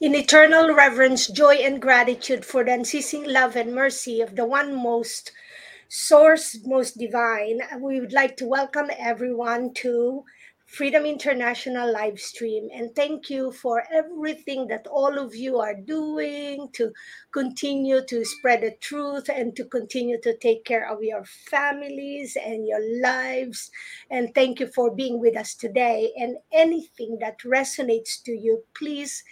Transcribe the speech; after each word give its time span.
In 0.00 0.12
eternal 0.16 0.74
reverence, 0.74 1.28
joy, 1.28 1.54
and 1.54 1.80
gratitude 1.80 2.44
for 2.44 2.64
the 2.64 2.72
unceasing 2.72 3.22
love 3.22 3.54
and 3.54 3.72
mercy 3.72 4.20
of 4.20 4.34
the 4.34 4.44
one 4.44 4.74
most 4.74 5.30
source, 5.88 6.58
most 6.66 6.98
divine, 6.98 7.60
we 7.78 8.00
would 8.00 8.12
like 8.12 8.36
to 8.38 8.44
welcome 8.44 8.90
everyone 8.98 9.72
to 9.74 10.24
Freedom 10.66 11.06
International 11.06 11.92
live 11.92 12.18
stream. 12.18 12.68
And 12.74 12.92
thank 12.96 13.30
you 13.30 13.52
for 13.52 13.84
everything 13.92 14.66
that 14.66 14.88
all 14.88 15.16
of 15.16 15.36
you 15.36 15.60
are 15.60 15.76
doing 15.76 16.70
to 16.72 16.90
continue 17.30 18.04
to 18.06 18.24
spread 18.24 18.62
the 18.62 18.72
truth 18.80 19.28
and 19.28 19.54
to 19.54 19.64
continue 19.64 20.20
to 20.22 20.36
take 20.38 20.64
care 20.64 20.90
of 20.90 21.04
your 21.04 21.24
families 21.24 22.36
and 22.36 22.66
your 22.66 22.82
lives. 23.00 23.70
And 24.10 24.34
thank 24.34 24.58
you 24.58 24.66
for 24.66 24.92
being 24.92 25.20
with 25.20 25.36
us 25.36 25.54
today. 25.54 26.12
And 26.16 26.38
anything 26.50 27.18
that 27.20 27.38
resonates 27.40 28.20
to 28.24 28.32
you, 28.32 28.64
please 28.74 29.22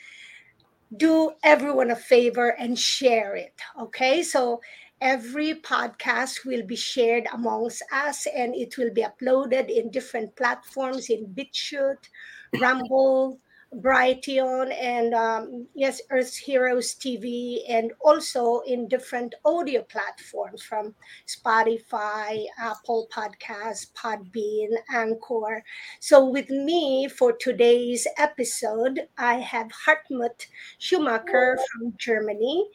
do 0.97 1.33
everyone 1.43 1.91
a 1.91 1.97
favor 1.97 2.51
and 2.59 2.79
share 2.79 3.37
it. 3.37 3.55
Okay. 3.81 4.23
So 4.23 4.61
every 5.01 5.55
podcast 5.55 6.45
will 6.47 6.65
be 6.65 6.77
shared 6.77 7.27
amongst 7.33 7.83
us 7.93 8.27
and 8.27 8.55
it 8.55 8.77
will 8.79 8.93
be 8.93 9.05
uploaded 9.05 9.69
in 9.69 9.91
different 9.91 10.35
platforms 10.37 11.11
in 11.11 11.27
BitChute, 11.27 12.09
Rumble, 12.61 13.41
Brighteon, 13.77 14.73
and 14.79 15.15
um, 15.15 15.67
yes, 15.75 16.01
Earth 16.11 16.37
Heroes 16.37 16.95
TV, 16.95 17.61
and 17.69 17.93
also 18.01 18.61
in 18.67 18.89
different 18.89 19.35
audio 19.45 19.83
platforms 19.83 20.63
from 20.63 20.95
Spotify, 21.27 22.45
Apple 22.59 23.09
Podcasts, 23.13 23.93
Podbean, 23.95 24.69
Anchor. 24.93 25.65
So, 26.01 26.25
with 26.29 26.51
me 26.51 27.09
for 27.09 27.33
today's 27.33 28.07
episode, 28.19 29.09
I 29.17 29.35
have 29.35 29.69
Hartmut 29.87 30.47
Schumacher 30.79 31.59
from 31.73 31.95
Germany 31.99 32.69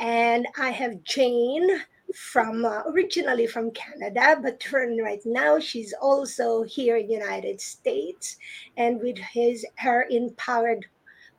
and 0.00 0.46
I 0.58 0.70
have 0.70 1.04
Jane 1.04 1.68
from 2.14 2.64
uh, 2.64 2.82
originally 2.86 3.46
from 3.46 3.70
Canada, 3.70 4.38
but 4.42 4.64
right 4.72 5.20
now 5.24 5.58
she's 5.58 5.92
also 6.00 6.62
here 6.62 6.96
in 6.96 7.06
the 7.06 7.14
United 7.14 7.60
States 7.60 8.36
and 8.76 9.00
with 9.00 9.18
his 9.18 9.66
her 9.76 10.06
empowered 10.10 10.86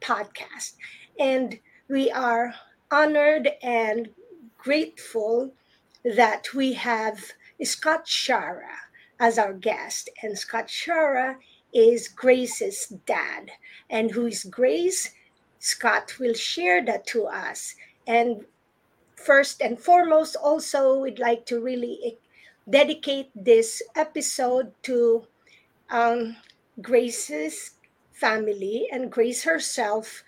podcast. 0.01 0.73
And 1.19 1.59
we 1.87 2.11
are 2.11 2.53
honored 2.89 3.49
and 3.61 4.09
grateful 4.57 5.53
that 6.03 6.53
we 6.53 6.73
have 6.73 7.31
Scott 7.63 8.05
Schara 8.05 8.75
as 9.19 9.37
our 9.37 9.53
guest. 9.53 10.09
And 10.23 10.37
Scott 10.37 10.67
Schara 10.67 11.35
is 11.73 12.07
Grace's 12.07 12.87
dad. 13.05 13.51
And 13.89 14.11
who 14.11 14.25
is 14.25 14.43
Grace? 14.43 15.13
Scott 15.59 16.15
will 16.19 16.33
share 16.33 16.83
that 16.85 17.05
to 17.07 17.25
us. 17.25 17.75
And 18.07 18.45
first 19.25 19.61
and 19.61 19.79
foremost, 19.79 20.35
also, 20.35 20.99
we'd 20.99 21.19
like 21.19 21.45
to 21.47 21.59
really 21.59 22.17
dedicate 22.69 23.29
this 23.35 23.81
episode 23.95 24.73
to 24.83 25.25
um, 25.89 26.37
Grace's 26.81 27.71
family 28.11 28.87
and 28.91 29.11
Grace 29.11 29.43
herself 29.43 30.23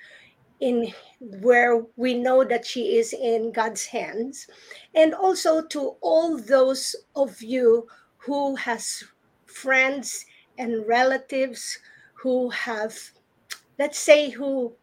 in 0.59 0.93
where 1.19 1.83
we 1.95 2.13
know 2.13 2.43
that 2.43 2.65
she 2.65 2.97
is 2.97 3.13
in 3.13 3.51
God's 3.51 3.85
hands. 3.85 4.47
And 4.95 5.13
also 5.13 5.61
to 5.67 5.95
all 6.01 6.37
those 6.37 6.95
of 7.15 7.41
you 7.41 7.87
who 8.17 8.55
has 8.55 9.03
friends 9.45 10.25
and 10.57 10.87
relatives 10.87 11.79
who 12.13 12.49
have 12.49 12.97
let's 13.77 13.99
say 13.99 14.29
who 14.29 14.73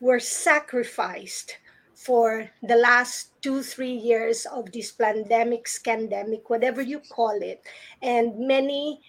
were 0.00 0.20
sacrificed 0.20 1.58
for 2.04 2.50
the 2.62 2.76
last 2.76 3.30
two, 3.42 3.62
three 3.62 3.92
years 3.92 4.44
of 4.46 4.72
this 4.72 4.90
pandemic, 4.90 5.66
scandemic, 5.66 6.42
whatever 6.48 6.82
you 6.82 7.00
call 7.10 7.38
it. 7.40 7.62
And 8.02 8.38
many 8.38 9.00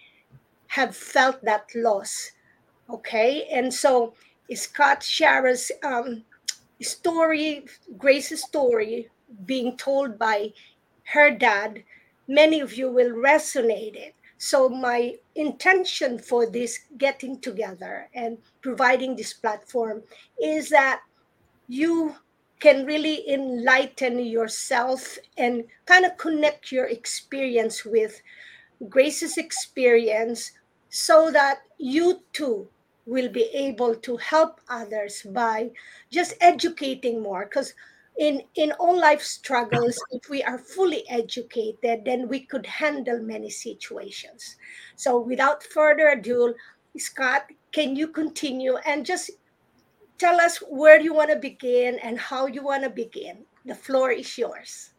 have 0.68 0.96
felt 0.96 1.42
that 1.44 1.66
loss. 1.74 2.30
Okay. 2.88 3.48
And 3.52 3.72
so 3.72 4.14
Scott 4.52 5.02
Schara's 5.02 5.72
um, 5.82 6.24
story, 6.80 7.64
Grace's 7.98 8.42
story, 8.42 9.10
being 9.44 9.76
told 9.76 10.18
by 10.18 10.52
her 11.04 11.30
dad, 11.30 11.82
many 12.28 12.60
of 12.60 12.74
you 12.74 12.90
will 12.90 13.10
resonate 13.10 13.96
it. 13.96 14.14
So 14.38 14.68
my 14.68 15.14
intention 15.34 16.18
for 16.18 16.46
this 16.46 16.80
getting 16.98 17.40
together 17.40 18.08
and 18.14 18.38
providing 18.60 19.16
this 19.16 19.32
platform 19.32 20.02
is 20.40 20.68
that 20.70 21.00
you 21.68 22.14
can 22.60 22.86
really 22.86 23.28
enlighten 23.28 24.18
yourself 24.18 25.18
and 25.36 25.64
kind 25.86 26.04
of 26.04 26.16
connect 26.16 26.72
your 26.72 26.86
experience 26.86 27.84
with 27.84 28.22
Grace's 28.88 29.36
experience 29.38 30.52
so 30.88 31.30
that 31.30 31.60
you 31.78 32.22
too 32.32 32.68
will 33.06 33.28
be 33.28 33.44
able 33.52 33.94
to 33.94 34.16
help 34.16 34.60
others 34.68 35.22
by 35.30 35.70
just 36.10 36.34
educating 36.40 37.22
more. 37.22 37.44
Because 37.44 37.74
in 38.16 38.42
in 38.54 38.70
all 38.72 38.98
life 38.98 39.22
struggles 39.22 39.98
if 40.12 40.30
we 40.30 40.42
are 40.42 40.58
fully 40.58 41.02
educated 41.08 42.04
then 42.04 42.28
we 42.28 42.40
could 42.40 42.64
handle 42.66 43.20
many 43.20 43.50
situations. 43.50 44.56
So 44.96 45.18
without 45.18 45.62
further 45.64 46.08
ado 46.08 46.54
scott 46.96 47.50
can 47.72 47.96
you 47.96 48.06
continue 48.06 48.76
and 48.86 49.04
just 49.04 49.30
tell 50.24 50.40
us 50.40 50.56
where 50.70 50.98
you 51.00 51.12
want 51.12 51.28
to 51.28 51.36
begin 51.36 51.98
and 51.98 52.18
how 52.18 52.46
you 52.46 52.62
want 52.62 52.82
to 52.82 52.88
begin. 52.88 53.44
The 53.66 53.74
floor 53.74 54.10
is 54.10 54.38
yours. 54.38 54.90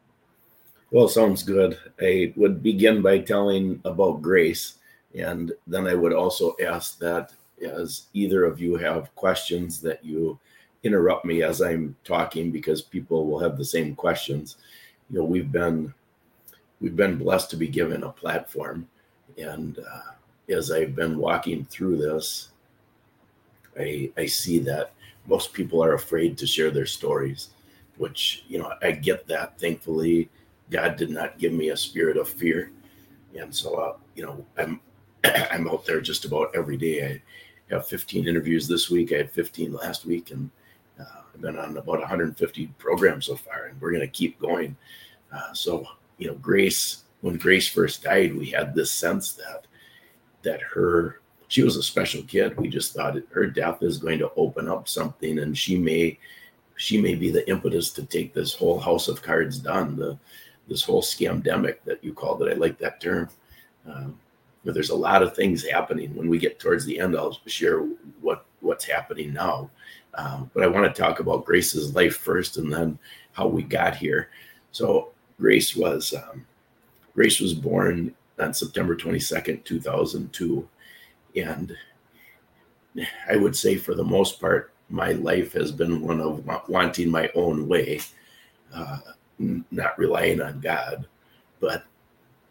Well, 0.91 1.07
sounds 1.07 1.41
good. 1.41 1.79
I 1.99 2.31
would 2.35 2.61
begin 2.61 3.01
by 3.01 3.19
telling 3.19 3.81
about 3.85 4.21
grace, 4.21 4.75
and 5.17 5.51
then 5.65 5.87
I 5.87 5.95
would 5.95 6.13
also 6.13 6.55
ask 6.63 6.99
that 6.99 7.33
as 7.59 8.03
either 8.13 8.43
of 8.43 8.59
you 8.59 8.75
have 8.75 9.15
questions 9.15 9.81
that 9.81 10.05
you 10.05 10.37
interrupt 10.83 11.25
me 11.25 11.41
as 11.41 11.59
I'm 11.59 11.95
talking 12.03 12.51
because 12.51 12.83
people 12.83 13.25
will 13.25 13.39
have 13.39 13.57
the 13.57 13.65
same 13.65 13.95
questions. 13.95 14.57
You 15.09 15.19
know, 15.19 15.25
we've 15.25 15.51
been 15.51 15.91
we've 16.79 16.95
been 16.95 17.17
blessed 17.17 17.49
to 17.49 17.57
be 17.57 17.67
given 17.67 18.03
a 18.03 18.11
platform, 18.11 18.87
and 19.39 19.79
uh, 19.79 20.53
as 20.53 20.69
I've 20.69 20.95
been 20.95 21.17
walking 21.17 21.65
through 21.65 21.97
this, 21.97 22.49
I 23.79 24.11
I 24.17 24.27
see 24.27 24.59
that 24.59 24.94
most 25.27 25.53
people 25.53 25.83
are 25.83 25.93
afraid 25.93 26.37
to 26.37 26.47
share 26.47 26.71
their 26.71 26.85
stories, 26.85 27.49
which, 27.97 28.43
you 28.47 28.59
know, 28.59 28.73
I 28.81 28.91
get 28.91 29.27
that. 29.27 29.59
Thankfully, 29.59 30.29
God 30.69 30.95
did 30.95 31.09
not 31.09 31.37
give 31.37 31.53
me 31.53 31.69
a 31.69 31.77
spirit 31.77 32.17
of 32.17 32.29
fear. 32.29 32.71
And 33.37 33.53
so, 33.53 33.75
uh, 33.75 33.97
you 34.15 34.25
know, 34.25 34.45
I'm, 34.57 34.79
I'm 35.51 35.67
out 35.67 35.85
there 35.85 36.01
just 36.01 36.25
about 36.25 36.55
every 36.55 36.77
day. 36.77 37.21
I 37.69 37.73
have 37.73 37.87
15 37.87 38.27
interviews 38.27 38.67
this 38.67 38.89
week. 38.89 39.11
I 39.11 39.17
had 39.17 39.31
15 39.31 39.73
last 39.73 40.05
week, 40.05 40.31
and 40.31 40.49
uh, 40.99 41.21
I've 41.33 41.41
been 41.41 41.57
on 41.57 41.77
about 41.77 41.99
150 41.99 42.67
programs 42.77 43.25
so 43.25 43.35
far, 43.35 43.65
and 43.65 43.81
we're 43.81 43.91
going 43.91 44.01
to 44.01 44.07
keep 44.07 44.39
going. 44.39 44.75
Uh, 45.31 45.53
so, 45.53 45.85
you 46.17 46.27
know, 46.27 46.35
Grace, 46.35 47.03
when 47.21 47.37
Grace 47.37 47.67
first 47.67 48.03
died, 48.03 48.35
we 48.35 48.47
had 48.51 48.75
this 48.75 48.91
sense 48.91 49.33
that 49.33 49.65
that 50.43 50.61
her 50.61 51.21
she 51.47 51.63
was 51.63 51.77
a 51.77 51.83
special 51.83 52.23
kid. 52.23 52.57
We 52.57 52.67
just 52.67 52.93
thought 52.93 53.17
her 53.31 53.45
death 53.45 53.83
is 53.83 53.97
going 53.97 54.19
to 54.19 54.31
open 54.35 54.67
up 54.67 54.87
something, 54.87 55.39
and 55.39 55.57
she 55.57 55.77
may 55.77 56.17
she 56.77 56.99
may 56.99 57.15
be 57.15 57.31
the 57.31 57.47
impetus 57.49 57.91
to 57.91 58.03
take 58.03 58.33
this 58.33 58.53
whole 58.53 58.79
house 58.79 59.07
of 59.07 59.21
cards 59.21 59.59
done. 59.59 59.95
The 59.95 60.17
this 60.67 60.83
whole 60.83 61.01
scamdemic 61.01 61.77
that 61.85 62.03
you 62.03 62.13
called 62.13 62.41
it. 62.41 62.51
I 62.51 62.55
like 62.55 62.77
that 62.79 62.99
term. 62.99 63.29
Um, 63.87 64.19
but 64.63 64.73
there's 64.73 64.89
a 64.89 64.95
lot 64.95 65.21
of 65.21 65.35
things 65.35 65.63
happening. 65.63 66.15
When 66.15 66.27
we 66.27 66.39
get 66.39 66.59
towards 66.59 66.85
the 66.85 66.99
end, 66.99 67.15
I'll 67.15 67.39
share 67.45 67.79
what 68.21 68.45
what's 68.61 68.85
happening 68.85 69.33
now. 69.33 69.69
Um, 70.15 70.49
but 70.53 70.63
I 70.63 70.67
want 70.67 70.93
to 70.93 71.01
talk 71.01 71.19
about 71.19 71.45
Grace's 71.45 71.93
life 71.93 72.17
first, 72.17 72.57
and 72.57 72.73
then 72.73 72.97
how 73.33 73.47
we 73.47 73.61
got 73.61 73.95
here. 73.95 74.29
So 74.71 75.09
Grace 75.39 75.75
was 75.75 76.13
um, 76.13 76.45
Grace 77.13 77.39
was 77.39 77.53
born 77.53 78.15
on 78.39 78.53
September 78.53 78.95
22nd, 78.95 79.63
2002 79.63 80.67
and 81.35 81.75
I 83.29 83.35
would 83.35 83.55
say, 83.55 83.75
for 83.75 83.93
the 83.93 84.03
most 84.03 84.39
part, 84.39 84.71
my 84.89 85.11
life 85.13 85.53
has 85.53 85.71
been 85.71 86.01
one 86.01 86.21
of 86.21 86.45
wanting 86.69 87.09
my 87.09 87.29
own 87.35 87.67
way, 87.67 87.99
uh, 88.73 88.99
not 89.39 89.97
relying 89.97 90.41
on 90.41 90.59
God. 90.59 91.07
But 91.59 91.83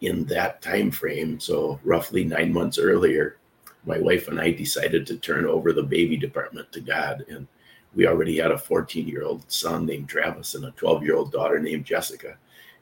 in 0.01 0.25
that 0.25 0.61
time 0.61 0.91
frame, 0.91 1.39
so 1.39 1.79
roughly 1.83 2.23
nine 2.23 2.51
months 2.51 2.77
earlier, 2.77 3.37
my 3.85 3.99
wife 3.99 4.27
and 4.27 4.39
I 4.39 4.51
decided 4.51 5.05
to 5.07 5.17
turn 5.17 5.45
over 5.45 5.71
the 5.71 5.83
baby 5.83 6.17
department 6.17 6.71
to 6.73 6.81
God. 6.81 7.25
And 7.29 7.47
we 7.95 8.07
already 8.07 8.37
had 8.37 8.51
a 8.51 8.57
14 8.57 9.07
year 9.07 9.23
old 9.23 9.49
son 9.51 9.85
named 9.85 10.09
Travis 10.09 10.55
and 10.55 10.65
a 10.65 10.71
12 10.71 11.03
year 11.03 11.15
old 11.15 11.31
daughter 11.31 11.59
named 11.59 11.85
Jessica. 11.85 12.37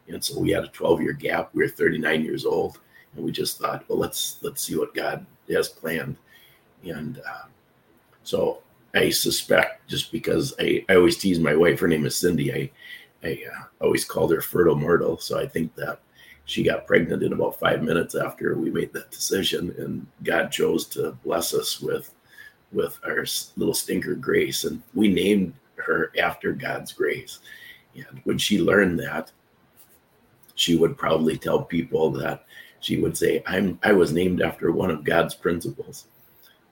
And 0.08 0.24
so 0.24 0.40
we 0.40 0.52
had 0.52 0.64
a 0.64 0.70
12 0.70 1.02
year 1.02 1.14
gap. 1.14 1.50
We 1.54 1.64
were 1.64 1.70
39 1.70 2.24
years 2.24 2.46
old. 2.46 2.80
And 3.16 3.24
we 3.24 3.32
just 3.32 3.60
thought, 3.60 3.88
well, 3.88 4.00
let's 4.00 4.40
let's 4.42 4.64
see 4.64 4.76
what 4.76 4.96
God 4.96 5.26
has 5.50 5.70
planned. 5.70 6.18
And 6.84 7.20
uh, 7.20 7.48
so 8.24 8.60
I 8.94 9.10
suspect 9.10 9.88
just 9.90 10.12
because 10.12 10.54
I, 10.60 10.86
I 10.90 10.96
always 10.96 11.18
tease 11.18 11.40
my 11.40 11.56
wife, 11.56 11.80
her 11.80 11.88
name 11.88 12.06
is 12.06 12.16
Cindy. 12.16 12.54
I, 12.54 12.72
I 13.24 13.44
uh, 13.52 13.64
always 13.82 14.06
called 14.06 14.32
her 14.32 14.42
Fertile 14.42 14.76
Myrtle. 14.76 15.18
So 15.18 15.40
I 15.40 15.48
think 15.48 15.76
that 15.76 16.00
she 16.46 16.64
got 16.64 16.88
pregnant 16.88 17.24
in 17.24 17.34
about 17.34 17.60
five 17.60 17.82
minutes 17.82 18.16
after 18.16 18.56
we 18.58 18.70
made 18.70 18.92
that 18.94 19.12
decision. 19.12 19.74
And 19.78 20.06
God 20.24 20.52
chose 20.52 20.86
to 20.88 21.18
bless 21.24 21.54
us 21.54 21.80
with, 21.80 22.14
with 22.72 23.00
our 23.06 23.26
little 23.56 23.74
stinker 23.74 24.16
Grace. 24.16 24.66
And 24.66 24.82
we 24.94 25.08
named 25.08 25.54
her 25.78 26.12
after 26.20 26.54
God's 26.54 26.92
grace. 26.92 27.40
And 27.96 28.22
when 28.24 28.38
she 28.38 28.60
learned 28.60 29.00
that, 29.00 29.32
she 30.56 30.76
would 30.76 30.98
probably 30.98 31.38
tell 31.38 31.64
people 31.64 32.12
that 32.12 32.46
she 32.84 33.00
would 33.00 33.18
say, 33.18 33.42
"I'm 33.48 33.80
I 33.84 33.94
was 33.94 34.12
named 34.12 34.42
after 34.42 34.72
one 34.72 34.92
of 34.92 35.04
God's 35.04 35.34
principles." 35.34 36.08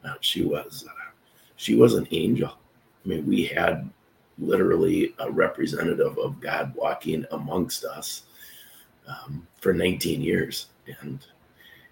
Uh, 0.04 0.16
she 0.20 0.44
was 0.44 0.86
uh, 0.88 1.12
she 1.56 1.76
was 1.76 1.94
an 1.94 2.08
angel. 2.12 2.50
I 3.04 3.08
mean, 3.08 3.26
we 3.26 3.46
had 3.46 3.90
literally 4.38 5.16
a 5.20 5.32
representative 5.32 6.18
of 6.18 6.42
God 6.42 6.76
walking 6.76 7.26
amongst 7.32 7.86
us 7.86 8.24
um, 9.08 9.48
for 9.60 9.74
19 9.74 10.22
years, 10.22 10.68
and 11.00 11.26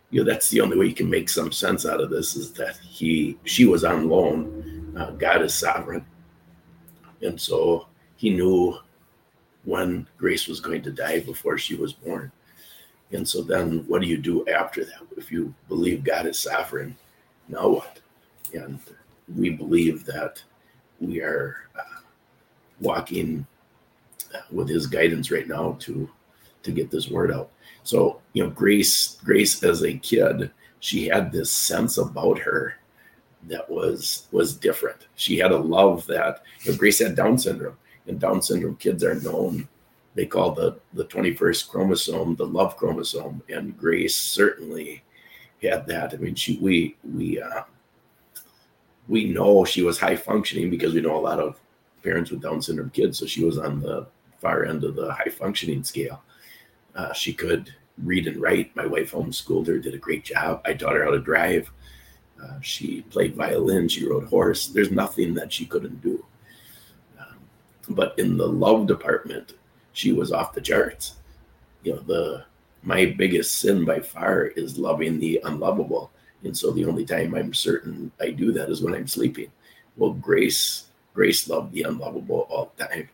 you 0.09 0.23
know 0.23 0.29
that's 0.29 0.49
the 0.49 0.61
only 0.61 0.77
way 0.77 0.87
you 0.87 0.93
can 0.93 1.09
make 1.09 1.29
some 1.29 1.51
sense 1.51 1.85
out 1.85 2.01
of 2.01 2.09
this 2.09 2.35
is 2.35 2.51
that 2.53 2.77
he 2.77 3.37
she 3.45 3.65
was 3.65 3.85
on 3.85 4.09
loan. 4.09 4.93
Uh, 4.97 5.11
God 5.11 5.41
is 5.41 5.53
sovereign, 5.53 6.05
and 7.21 7.39
so 7.39 7.87
he 8.17 8.31
knew 8.31 8.77
when 9.63 10.07
Grace 10.17 10.47
was 10.47 10.59
going 10.59 10.81
to 10.81 10.91
die 10.91 11.21
before 11.21 11.57
she 11.57 11.75
was 11.75 11.93
born. 11.93 12.31
And 13.11 13.27
so 13.27 13.41
then 13.41 13.85
what 13.87 14.01
do 14.01 14.07
you 14.07 14.17
do 14.17 14.47
after 14.47 14.85
that? 14.85 15.01
If 15.17 15.31
you 15.31 15.53
believe 15.67 16.03
God 16.03 16.27
is 16.27 16.39
sovereign, 16.39 16.95
now 17.47 17.67
what? 17.67 17.99
And 18.53 18.79
we 19.35 19.49
believe 19.49 20.05
that 20.05 20.41
we 20.99 21.21
are 21.21 21.57
uh, 21.75 22.01
walking 22.79 23.45
uh, 24.33 24.39
with 24.51 24.69
his 24.69 24.85
guidance 24.87 25.31
right 25.31 25.47
now 25.47 25.75
to 25.79 26.09
to 26.61 26.71
get 26.71 26.91
this 26.91 27.09
word 27.09 27.31
out. 27.31 27.49
So, 27.83 28.21
you 28.33 28.43
know, 28.43 28.49
Grace 28.49 29.17
Grace 29.23 29.63
as 29.63 29.83
a 29.83 29.97
kid, 29.97 30.51
she 30.79 31.07
had 31.07 31.31
this 31.31 31.51
sense 31.51 31.97
about 31.97 32.37
her 32.39 32.75
that 33.47 33.69
was 33.69 34.27
was 34.31 34.55
different. 34.55 35.07
She 35.15 35.37
had 35.37 35.51
a 35.51 35.57
love 35.57 36.05
that 36.07 36.43
you 36.63 36.71
know, 36.71 36.77
Grace 36.77 36.99
had 36.99 37.15
Down 37.15 37.37
syndrome, 37.37 37.77
and 38.07 38.19
Down 38.19 38.41
syndrome 38.41 38.75
kids 38.75 39.03
are 39.03 39.15
known 39.15 39.67
they 40.15 40.25
call 40.25 40.51
the 40.51 40.79
the 40.93 41.05
21st 41.05 41.69
chromosome 41.69 42.35
the 42.35 42.45
love 42.45 42.75
chromosome 42.77 43.41
and 43.49 43.77
grace 43.77 44.15
certainly 44.15 45.03
had 45.61 45.85
that. 45.87 46.13
I 46.13 46.17
mean 46.17 46.35
she 46.35 46.57
we 46.57 46.95
we 47.03 47.41
uh, 47.41 47.63
we 49.07 49.25
know 49.25 49.65
she 49.65 49.81
was 49.81 49.99
high 49.99 50.15
functioning 50.15 50.69
because 50.69 50.93
we 50.93 51.01
know 51.01 51.17
a 51.17 51.19
lot 51.19 51.39
of 51.39 51.59
parents 52.03 52.31
with 52.31 52.41
down 52.41 52.61
syndrome 52.61 52.89
kids 52.91 53.17
so 53.17 53.25
she 53.25 53.43
was 53.43 53.57
on 53.57 53.79
the 53.79 54.07
far 54.39 54.65
end 54.65 54.83
of 54.83 54.95
the 54.95 55.11
high 55.11 55.29
functioning 55.29 55.83
scale. 55.83 56.23
Uh, 56.95 57.13
she 57.13 57.33
could 57.33 57.73
read 58.03 58.27
and 58.27 58.41
write. 58.41 58.75
My 58.75 58.85
wife 58.85 59.11
homeschooled 59.11 59.67
her 59.67 59.79
did 59.79 59.93
a 59.93 59.97
great 59.97 60.23
job. 60.23 60.61
I 60.65 60.73
taught 60.73 60.95
her 60.95 61.03
how 61.03 61.11
to 61.11 61.19
drive. 61.19 61.69
Uh, 62.41 62.59
she 62.61 63.01
played 63.03 63.35
violin. 63.35 63.89
She 63.89 64.07
rode 64.07 64.25
horse. 64.25 64.67
There's 64.67 64.91
nothing 64.91 65.33
that 65.33 65.51
she 65.51 65.65
couldn't 65.65 66.01
do. 66.01 66.25
Um, 67.19 67.37
but 67.89 68.17
in 68.17 68.37
the 68.37 68.47
love 68.47 68.87
department 68.87 69.53
she 69.99 70.13
was 70.13 70.31
off 70.31 70.53
the 70.53 70.61
charts. 70.61 71.15
You 71.83 71.95
know, 71.95 71.99
the 71.99 72.45
my 72.81 73.13
biggest 73.17 73.59
sin 73.59 73.83
by 73.83 73.99
far 73.99 74.45
is 74.45 74.79
loving 74.79 75.19
the 75.19 75.41
unlovable. 75.43 76.11
And 76.45 76.57
so 76.57 76.71
the 76.71 76.85
only 76.85 77.03
time 77.03 77.35
I'm 77.35 77.53
certain 77.53 78.09
I 78.21 78.29
do 78.29 78.53
that 78.53 78.69
is 78.69 78.81
when 78.81 78.93
I'm 78.93 79.07
sleeping. 79.07 79.51
Well, 79.97 80.13
Grace, 80.13 80.85
Grace 81.13 81.49
loved 81.49 81.73
the 81.73 81.83
unlovable 81.83 82.47
all 82.49 82.71
the 82.77 82.85
time. 82.85 83.09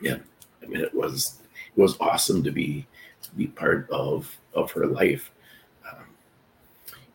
Yeah. 0.00 0.18
I 0.62 0.66
mean, 0.66 0.80
it 0.80 0.94
was 0.94 1.40
it 1.76 1.80
was 1.80 1.98
awesome 1.98 2.44
to 2.44 2.52
be 2.52 2.86
to 3.22 3.30
be 3.32 3.48
part 3.48 3.90
of 3.90 4.38
of 4.54 4.70
her 4.70 4.86
life. 4.86 5.32
Um, 5.90 6.06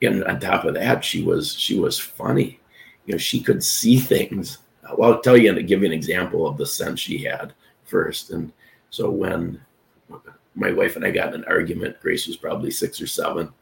and 0.02 0.24
on 0.26 0.42
top 0.42 0.66
of 0.66 0.74
that, 0.74 1.06
she 1.06 1.24
was 1.24 1.54
she 1.54 1.80
was 1.80 1.98
funny. 1.98 2.60
You 3.06 3.14
know, 3.14 3.18
she 3.18 3.40
could 3.40 3.64
see 3.64 3.98
things. 3.98 4.58
Well, 4.98 5.14
I'll 5.14 5.22
tell 5.22 5.38
you 5.38 5.56
and 5.56 5.68
give 5.68 5.82
you 5.82 5.86
an 5.86 5.94
example 5.94 6.46
of 6.46 6.58
the 6.58 6.66
sense 6.66 7.00
she 7.00 7.20
had 7.24 7.54
first. 7.88 8.30
And 8.30 8.52
so 8.90 9.10
when 9.10 9.62
my 10.56 10.72
wife 10.72 10.96
and 10.96 11.06
I 11.06 11.12
got 11.12 11.34
in 11.34 11.42
an 11.42 11.46
argument, 11.48 12.02
Grace 12.02 12.28
was 12.28 12.38
probably 12.38 12.72
six 12.72 13.02
or 13.02 13.08
seven, 13.08 13.54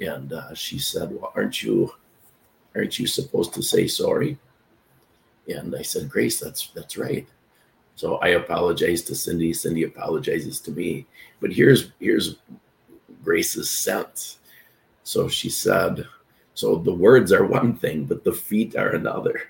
and 0.00 0.32
uh, 0.32 0.54
she 0.54 0.78
said, 0.78 1.10
"Well, 1.10 1.32
aren't 1.34 1.62
you, 1.62 1.92
aren't 2.74 2.98
you 2.98 3.06
supposed 3.06 3.54
to 3.54 3.62
say 3.62 3.86
sorry?" 3.86 4.38
And 5.48 5.74
I 5.74 5.82
said, 5.82 6.08
"Grace, 6.08 6.38
that's 6.40 6.68
that's 6.68 6.96
right." 6.96 7.26
So 7.96 8.16
I 8.18 8.28
apologize 8.28 9.02
to 9.02 9.14
Cindy. 9.16 9.52
Cindy 9.52 9.82
apologizes 9.82 10.60
to 10.60 10.70
me. 10.70 11.06
But 11.40 11.52
here's 11.52 11.90
here's 11.98 12.36
Grace's 13.24 13.70
sense. 13.70 14.38
So 15.02 15.28
she 15.28 15.50
said, 15.50 16.06
"So 16.54 16.76
the 16.76 16.94
words 16.94 17.32
are 17.32 17.44
one 17.44 17.74
thing, 17.74 18.04
but 18.04 18.22
the 18.22 18.32
feet 18.32 18.76
are 18.76 18.94
another." 18.94 19.42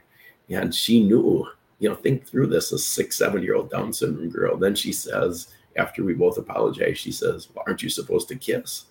And 0.48 0.74
she 0.74 1.04
knew 1.04 1.46
you 1.78 1.88
know, 1.88 1.94
think 1.94 2.26
through 2.26 2.48
this, 2.48 2.72
a 2.72 2.78
six, 2.78 3.16
seven 3.16 3.42
year 3.42 3.54
old 3.54 3.70
Down 3.70 3.92
syndrome 3.92 4.30
girl. 4.30 4.56
Then 4.56 4.74
she 4.74 4.92
says, 4.92 5.48
after 5.76 6.04
we 6.04 6.14
both 6.14 6.38
apologize, 6.38 6.98
she 6.98 7.12
says, 7.12 7.48
well, 7.54 7.64
aren't 7.66 7.82
you 7.82 7.88
supposed 7.88 8.28
to 8.28 8.36
kiss? 8.36 8.86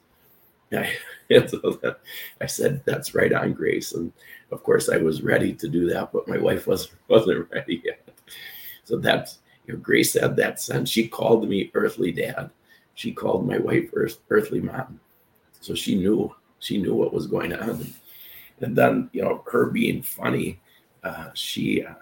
I, 0.74 0.90
so 1.30 1.80
that, 1.82 2.00
I 2.42 2.46
said, 2.46 2.82
that's 2.86 3.16
right 3.16 3.32
on, 3.32 3.54
Grace. 3.54 3.94
And 3.94 4.12
of 4.52 4.64
course, 4.64 4.90
I 4.90 4.98
was 4.98 5.22
ready 5.22 5.54
to 5.54 5.68
do 5.68 5.90
that, 5.90 6.12
but 6.12 6.28
my 6.28 6.38
wife 6.38 6.68
wasn't, 6.68 6.96
wasn't 7.08 7.50
ready 7.52 7.82
yet. 7.84 8.08
So 8.84 8.98
that's, 8.98 9.40
you 9.66 9.74
know, 9.74 9.80
Grace 9.80 10.14
had 10.14 10.36
that 10.38 10.62
sense. 10.62 10.90
She 10.90 11.08
called 11.08 11.48
me 11.48 11.72
earthly 11.74 12.12
dad. 12.12 12.50
She 12.96 13.12
called 13.12 13.48
my 13.48 13.58
wife 13.58 13.90
earth, 13.94 14.20
earthly 14.30 14.62
mom. 14.62 15.00
So 15.60 15.76
she 15.76 15.96
knew, 15.96 16.34
she 16.60 16.78
knew 16.78 16.96
what 16.96 17.14
was 17.14 17.28
going 17.28 17.54
on. 17.54 17.94
And 18.62 18.76
then, 18.76 19.10
you 19.14 19.22
know, 19.22 19.44
her 19.52 19.68
being 19.68 20.02
funny, 20.02 20.60
uh, 21.04 21.30
she, 21.34 21.84
uh, 21.84 21.94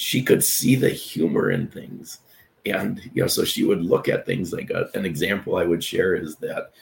she 0.00 0.22
could 0.22 0.42
see 0.42 0.74
the 0.76 0.88
humor 0.88 1.50
in 1.50 1.68
things. 1.68 2.20
And 2.64 3.00
you 3.12 3.22
know 3.22 3.28
so 3.28 3.44
she 3.44 3.64
would 3.64 3.82
look 3.82 4.08
at 4.08 4.26
things 4.26 4.52
like 4.52 4.70
a, 4.70 4.90
an 4.92 5.06
example 5.06 5.56
i 5.56 5.64
would 5.64 5.82
share 5.82 6.14
is 6.14 6.36
that 6.36 6.72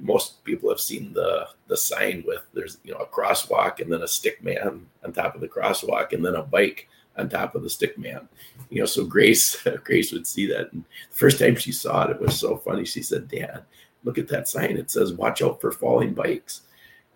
most 0.00 0.42
people 0.44 0.70
have 0.70 0.80
seen 0.80 1.12
the 1.12 1.46
the 1.66 1.76
sign 1.76 2.24
with 2.26 2.40
there's 2.54 2.78
you 2.84 2.92
know 2.92 3.00
a 3.00 3.06
crosswalk 3.06 3.80
and 3.80 3.92
then 3.92 4.00
a 4.00 4.08
stick 4.08 4.42
man 4.42 4.86
on 5.04 5.12
top 5.12 5.34
of 5.34 5.42
the 5.42 5.48
crosswalk 5.48 6.14
and 6.14 6.24
then 6.24 6.34
a 6.34 6.42
bike 6.42 6.88
on 7.18 7.28
top 7.28 7.54
of 7.54 7.62
the 7.62 7.68
stick 7.68 7.98
man. 7.98 8.26
You 8.70 8.80
know 8.80 8.86
so 8.86 9.04
grace 9.04 9.62
grace 9.84 10.10
would 10.10 10.26
see 10.26 10.46
that. 10.46 10.72
And 10.72 10.84
the 11.10 11.16
first 11.16 11.38
time 11.38 11.56
she 11.56 11.70
saw 11.70 12.04
it 12.04 12.12
it 12.12 12.20
was 12.20 12.40
so 12.40 12.56
funny. 12.56 12.86
She 12.86 13.02
said 13.02 13.28
dad 13.28 13.64
look 14.04 14.16
at 14.16 14.28
that 14.28 14.48
sign. 14.48 14.78
It 14.78 14.90
says 14.90 15.12
watch 15.12 15.42
out 15.42 15.60
for 15.60 15.70
falling 15.70 16.14
bikes 16.14 16.62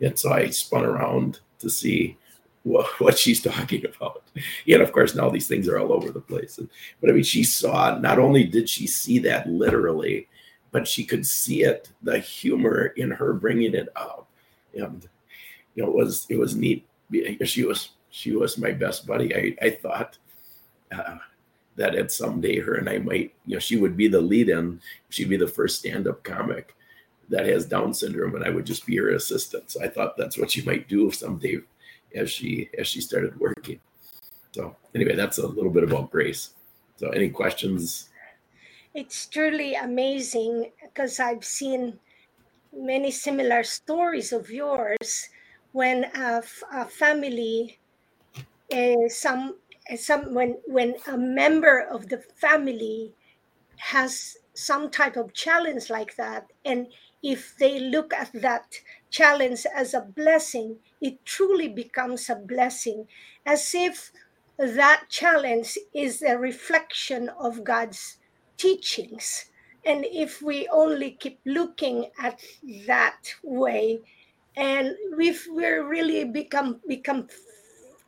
and 0.00 0.18
so 0.18 0.30
i 0.32 0.50
spun 0.50 0.84
around 0.84 1.40
to 1.58 1.70
see 1.70 2.16
what, 2.68 3.18
she's 3.18 3.42
talking 3.42 3.84
about. 3.84 4.22
And 4.66 4.82
of 4.82 4.92
course, 4.92 5.14
now 5.14 5.30
these 5.30 5.48
things 5.48 5.68
are 5.68 5.78
all 5.78 5.92
over 5.92 6.10
the 6.10 6.20
place. 6.20 6.58
But 7.00 7.10
I 7.10 7.12
mean, 7.12 7.22
she 7.24 7.44
saw, 7.44 7.98
not 7.98 8.18
only 8.18 8.44
did 8.44 8.68
she 8.68 8.86
see 8.86 9.18
that 9.20 9.48
literally, 9.48 10.28
but 10.70 10.86
she 10.86 11.04
could 11.04 11.26
see 11.26 11.62
it, 11.64 11.90
the 12.02 12.18
humor 12.18 12.86
in 12.96 13.10
her 13.10 13.32
bringing 13.32 13.74
it 13.74 13.88
up. 13.96 14.28
And, 14.74 15.08
you 15.74 15.82
know, 15.82 15.90
it 15.90 15.94
was, 15.94 16.26
it 16.28 16.38
was 16.38 16.54
neat. 16.54 16.86
She 17.44 17.64
was, 17.64 17.90
she 18.10 18.32
was 18.36 18.58
my 18.58 18.72
best 18.72 19.06
buddy. 19.06 19.34
I, 19.34 19.56
I 19.66 19.70
thought, 19.70 20.18
uh, 20.92 21.16
that 21.76 21.94
at 21.94 22.10
someday 22.10 22.58
her 22.58 22.74
and 22.74 22.88
I 22.88 22.98
might, 22.98 23.32
you 23.46 23.54
know, 23.54 23.60
she 23.60 23.76
would 23.76 23.96
be 23.96 24.08
the 24.08 24.20
lead 24.20 24.48
in, 24.48 24.80
she'd 25.10 25.28
be 25.28 25.36
the 25.36 25.46
first 25.46 25.78
stand 25.78 26.08
up 26.08 26.24
comic 26.24 26.74
that 27.28 27.46
has 27.46 27.66
Down 27.66 27.94
syndrome, 27.94 28.34
and 28.34 28.44
I 28.44 28.50
would 28.50 28.66
just 28.66 28.84
be 28.84 28.96
her 28.96 29.10
assistant. 29.10 29.70
So 29.70 29.82
I 29.82 29.88
thought 29.88 30.16
that's 30.16 30.36
what 30.36 30.50
she 30.50 30.62
might 30.62 30.88
do 30.88 31.10
someday 31.12 31.58
as 32.14 32.30
she 32.30 32.70
as 32.78 32.86
she 32.86 33.00
started 33.00 33.38
working. 33.38 33.80
So 34.52 34.76
anyway, 34.94 35.14
that's 35.14 35.38
a 35.38 35.46
little 35.46 35.70
bit 35.70 35.84
about 35.84 36.10
Grace. 36.10 36.54
So 36.96 37.10
any 37.10 37.28
questions? 37.30 38.10
It's 38.94 39.26
truly 39.26 39.74
amazing 39.74 40.72
because 40.82 41.20
I've 41.20 41.44
seen 41.44 41.98
many 42.72 43.10
similar 43.10 43.62
stories 43.62 44.32
of 44.32 44.50
yours 44.50 45.28
when 45.72 46.04
a, 46.14 46.42
family 46.86 47.78
uh, 48.72 49.08
some 49.08 49.56
some 49.96 50.34
when 50.34 50.56
when 50.66 50.94
a 51.06 51.16
member 51.16 51.80
of 51.90 52.08
the 52.08 52.18
family 52.36 53.14
has 53.76 54.36
some 54.54 54.90
type 54.90 55.16
of 55.16 55.32
challenge 55.32 55.88
like 55.88 56.16
that 56.16 56.46
and 56.64 56.88
if 57.22 57.56
they 57.58 57.78
look 57.78 58.12
at 58.12 58.30
that 58.34 58.66
challenge 59.10 59.66
as 59.74 59.94
a 59.94 60.00
blessing, 60.00 60.76
it 61.00 61.24
truly 61.24 61.68
becomes 61.68 62.28
a 62.28 62.34
blessing, 62.34 63.06
as 63.46 63.74
if 63.74 64.12
that 64.58 65.04
challenge 65.08 65.78
is 65.94 66.22
a 66.22 66.36
reflection 66.36 67.28
of 67.38 67.64
God's 67.64 68.18
teachings. 68.56 69.46
And 69.84 70.04
if 70.04 70.42
we 70.42 70.68
only 70.68 71.12
keep 71.12 71.38
looking 71.46 72.10
at 72.20 72.40
that 72.86 73.34
way, 73.42 74.00
and 74.56 74.96
we've 75.16 75.46
we're 75.50 75.86
really 75.86 76.24
become 76.24 76.80
become 76.86 77.28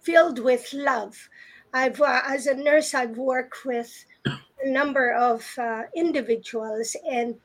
filled 0.02 0.40
with 0.40 0.72
love. 0.72 1.28
I've, 1.72 2.00
uh, 2.00 2.22
as 2.26 2.46
a 2.46 2.54
nurse, 2.54 2.94
I've 2.94 3.16
worked 3.16 3.64
with 3.64 4.04
a 4.26 4.68
number 4.68 5.12
of 5.12 5.46
uh, 5.56 5.82
individuals, 5.94 6.96
and 7.08 7.36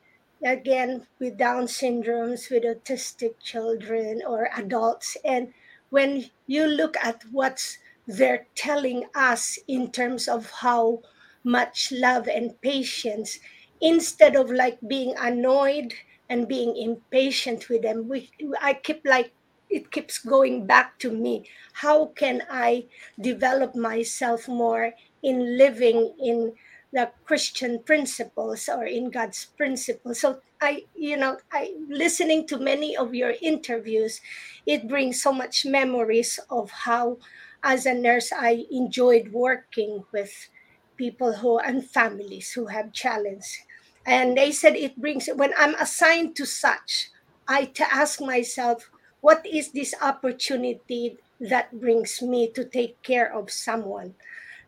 again, 0.46 1.06
with 1.18 1.36
Down 1.36 1.64
syndromes, 1.64 2.50
with 2.50 2.64
autistic 2.64 3.34
children 3.42 4.22
or 4.26 4.48
adults. 4.56 5.16
And 5.24 5.52
when 5.90 6.30
you 6.46 6.66
look 6.66 6.96
at 7.02 7.22
what 7.30 7.78
they're 8.06 8.46
telling 8.54 9.06
us 9.14 9.58
in 9.68 9.90
terms 9.90 10.28
of 10.28 10.50
how 10.50 11.02
much 11.44 11.92
love 11.92 12.28
and 12.28 12.60
patience, 12.60 13.38
instead 13.80 14.36
of 14.36 14.50
like 14.50 14.78
being 14.86 15.14
annoyed 15.18 15.94
and 16.28 16.48
being 16.48 16.76
impatient 16.76 17.68
with 17.68 17.82
them, 17.82 18.08
we, 18.08 18.30
I 18.60 18.74
keep 18.74 19.02
like 19.04 19.32
it 19.68 19.90
keeps 19.90 20.18
going 20.18 20.66
back 20.66 20.98
to 21.00 21.10
me. 21.10 21.44
How 21.72 22.06
can 22.06 22.42
I 22.48 22.86
develop 23.20 23.74
myself 23.74 24.48
more 24.48 24.92
in 25.22 25.58
living 25.58 26.14
in 26.22 26.52
the 26.96 27.12
Christian 27.28 27.84
principles 27.84 28.68
or 28.72 28.86
in 28.86 29.10
God's 29.10 29.44
principles? 29.44 30.20
So 30.20 30.40
I, 30.60 30.86
you 30.96 31.16
know, 31.16 31.36
I 31.52 31.76
listening 31.88 32.46
to 32.48 32.58
many 32.58 32.96
of 32.96 33.14
your 33.14 33.34
interviews, 33.42 34.20
it 34.64 34.88
brings 34.88 35.20
so 35.20 35.32
much 35.32 35.66
memories 35.66 36.40
of 36.48 36.70
how, 36.88 37.18
as 37.62 37.84
a 37.84 37.92
nurse, 37.92 38.32
I 38.32 38.64
enjoyed 38.70 39.32
working 39.32 40.04
with 40.12 40.48
people 40.96 41.34
who 41.34 41.58
and 41.58 41.84
families 41.84 42.52
who 42.52 42.66
have 42.66 42.92
challenges. 42.92 43.58
And 44.06 44.36
they 44.36 44.50
said 44.52 44.76
it 44.76 44.96
brings 44.96 45.28
when 45.34 45.52
I'm 45.58 45.74
assigned 45.74 46.36
to 46.36 46.46
such, 46.46 47.10
I 47.46 47.66
to 47.76 47.84
ask 47.92 48.20
myself, 48.20 48.90
what 49.20 49.44
is 49.44 49.72
this 49.72 49.94
opportunity 50.00 51.18
that 51.40 51.78
brings 51.78 52.22
me 52.22 52.48
to 52.52 52.64
take 52.64 53.02
care 53.02 53.28
of 53.32 53.50
someone 53.50 54.14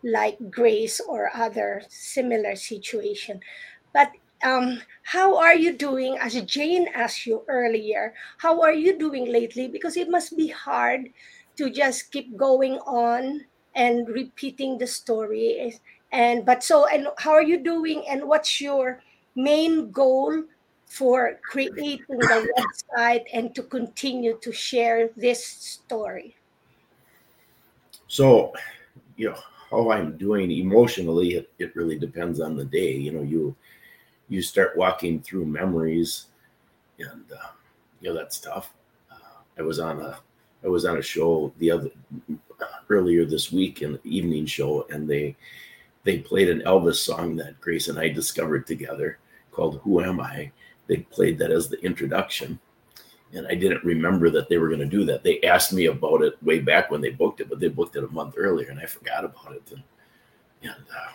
like 0.02 0.38
grace 0.50 1.00
or 1.00 1.30
other 1.34 1.82
similar 1.88 2.54
situation. 2.56 3.40
But 3.92 4.12
um, 4.44 4.80
how 5.02 5.36
are 5.36 5.54
you 5.54 5.72
doing 5.72 6.16
as 6.18 6.40
jane 6.42 6.86
asked 6.94 7.26
you 7.26 7.42
earlier 7.48 8.14
how 8.38 8.62
are 8.62 8.72
you 8.72 8.98
doing 8.98 9.30
lately? 9.32 9.66
Because 9.66 9.96
it 9.96 10.08
must 10.08 10.36
be 10.36 10.48
hard 10.48 11.10
to 11.56 11.70
just 11.70 12.12
keep 12.12 12.36
going 12.36 12.78
on 12.86 13.44
and 13.74 14.08
repeating 14.08 14.78
the 14.78 14.86
story. 14.86 15.74
And 16.12 16.46
but 16.46 16.62
so 16.62 16.86
and 16.86 17.08
how 17.18 17.32
are 17.32 17.42
you 17.42 17.62
doing 17.62 18.04
and 18.08 18.24
what's 18.24 18.60
your 18.60 19.02
main 19.34 19.90
goal 19.90 20.44
for 20.86 21.38
creating 21.50 22.00
the 22.08 22.48
website 22.56 23.24
and 23.32 23.54
to 23.54 23.62
continue 23.62 24.38
to 24.40 24.52
share 24.52 25.10
this 25.16 25.44
story? 25.44 26.36
So, 28.06 28.54
know, 29.30 29.36
how 29.70 29.90
I'm 29.90 30.16
doing 30.16 30.50
emotionally, 30.50 31.34
it, 31.34 31.50
it 31.58 31.76
really 31.76 31.98
depends 31.98 32.40
on 32.40 32.56
the 32.56 32.64
day. 32.64 32.92
You 32.92 33.12
know, 33.12 33.22
you 33.22 33.54
you 34.28 34.42
start 34.42 34.76
walking 34.76 35.20
through 35.20 35.46
memories, 35.46 36.26
and 36.98 37.24
uh, 37.32 37.48
you 38.00 38.10
know 38.10 38.16
that's 38.16 38.40
tough. 38.40 38.72
Uh, 39.10 39.42
I 39.58 39.62
was 39.62 39.78
on 39.78 40.00
a 40.00 40.18
I 40.64 40.68
was 40.68 40.84
on 40.84 40.98
a 40.98 41.02
show 41.02 41.52
the 41.58 41.70
other 41.70 41.90
earlier 42.88 43.24
this 43.24 43.52
week, 43.52 43.82
an 43.82 43.98
evening 44.04 44.46
show, 44.46 44.86
and 44.90 45.08
they 45.08 45.36
they 46.04 46.18
played 46.18 46.48
an 46.48 46.62
Elvis 46.62 46.96
song 46.96 47.36
that 47.36 47.60
Grace 47.60 47.88
and 47.88 47.98
I 47.98 48.08
discovered 48.08 48.66
together 48.66 49.18
called 49.52 49.80
"Who 49.82 50.00
Am 50.00 50.20
I," 50.20 50.50
they 50.86 50.98
played 50.98 51.38
that 51.38 51.50
as 51.50 51.68
the 51.68 51.80
introduction 51.84 52.58
and 53.34 53.46
I 53.46 53.54
didn't 53.54 53.84
remember 53.84 54.30
that 54.30 54.48
they 54.48 54.58
were 54.58 54.68
going 54.68 54.80
to 54.80 54.86
do 54.86 55.04
that. 55.04 55.22
They 55.22 55.40
asked 55.42 55.72
me 55.72 55.86
about 55.86 56.22
it 56.22 56.42
way 56.42 56.60
back 56.60 56.90
when 56.90 57.00
they 57.00 57.10
booked 57.10 57.40
it, 57.40 57.48
but 57.48 57.60
they 57.60 57.68
booked 57.68 57.96
it 57.96 58.04
a 58.04 58.08
month 58.08 58.34
earlier, 58.36 58.70
and 58.70 58.80
I 58.80 58.86
forgot 58.86 59.24
about 59.24 59.52
it. 59.52 59.62
And, 59.70 59.82
and 60.62 60.84
uh, 60.94 61.12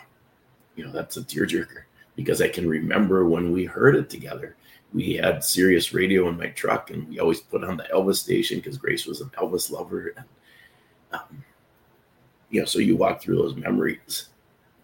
you 0.76 0.84
know, 0.84 0.92
that's 0.92 1.16
a 1.16 1.22
tearjerker 1.22 1.84
because 2.16 2.40
I 2.40 2.48
can 2.48 2.68
remember 2.68 3.28
when 3.28 3.52
we 3.52 3.64
heard 3.64 3.96
it 3.96 4.08
together. 4.08 4.56
We 4.92 5.14
had 5.14 5.42
Sirius 5.42 5.92
radio 5.92 6.28
in 6.28 6.36
my 6.36 6.48
truck, 6.48 6.90
and 6.90 7.08
we 7.08 7.18
always 7.18 7.40
put 7.40 7.64
on 7.64 7.76
the 7.76 7.88
Elvis 7.92 8.16
station 8.16 8.58
because 8.58 8.78
Grace 8.78 9.06
was 9.06 9.20
an 9.20 9.30
Elvis 9.30 9.70
lover. 9.70 10.14
And 10.16 10.26
um, 11.12 11.44
you 12.50 12.60
know, 12.60 12.66
so 12.66 12.78
you 12.78 12.96
walk 12.96 13.20
through 13.20 13.36
those 13.36 13.56
memories, 13.56 14.28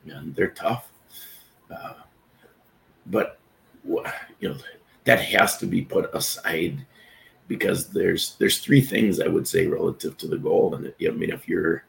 and 0.07 0.35
they're 0.35 0.51
tough. 0.51 0.91
Uh, 1.73 1.93
but 3.07 3.39
you 3.85 4.49
know 4.49 4.57
that 5.05 5.21
has 5.21 5.57
to 5.59 5.67
be 5.67 5.83
put 5.83 6.13
aside 6.15 6.85
because 7.51 7.89
there's 7.89 8.37
there's 8.39 8.59
three 8.59 8.81
things 8.81 9.19
I 9.19 9.27
would 9.27 9.47
say 9.47 9.67
relative 9.67 10.17
to 10.19 10.29
the 10.29 10.39
goal. 10.39 10.77
And 10.77 10.95
I 11.05 11.11
mean, 11.11 11.33
if 11.33 11.49
you're 11.49 11.83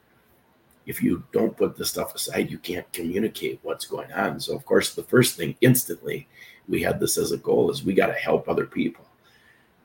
if 0.86 1.00
you 1.00 1.22
don't 1.30 1.56
put 1.56 1.76
the 1.76 1.86
stuff 1.86 2.16
aside, 2.16 2.50
you 2.50 2.58
can't 2.58 2.92
communicate 2.92 3.60
what's 3.62 3.86
going 3.86 4.10
on. 4.10 4.40
So 4.40 4.56
of 4.56 4.66
course, 4.66 4.92
the 4.92 5.04
first 5.04 5.36
thing 5.36 5.54
instantly 5.60 6.26
we 6.66 6.82
had 6.82 6.98
this 6.98 7.16
as 7.16 7.30
a 7.30 7.36
goal 7.36 7.70
is 7.70 7.84
we 7.84 7.94
got 7.94 8.08
to 8.08 8.14
help 8.14 8.48
other 8.48 8.66
people. 8.66 9.06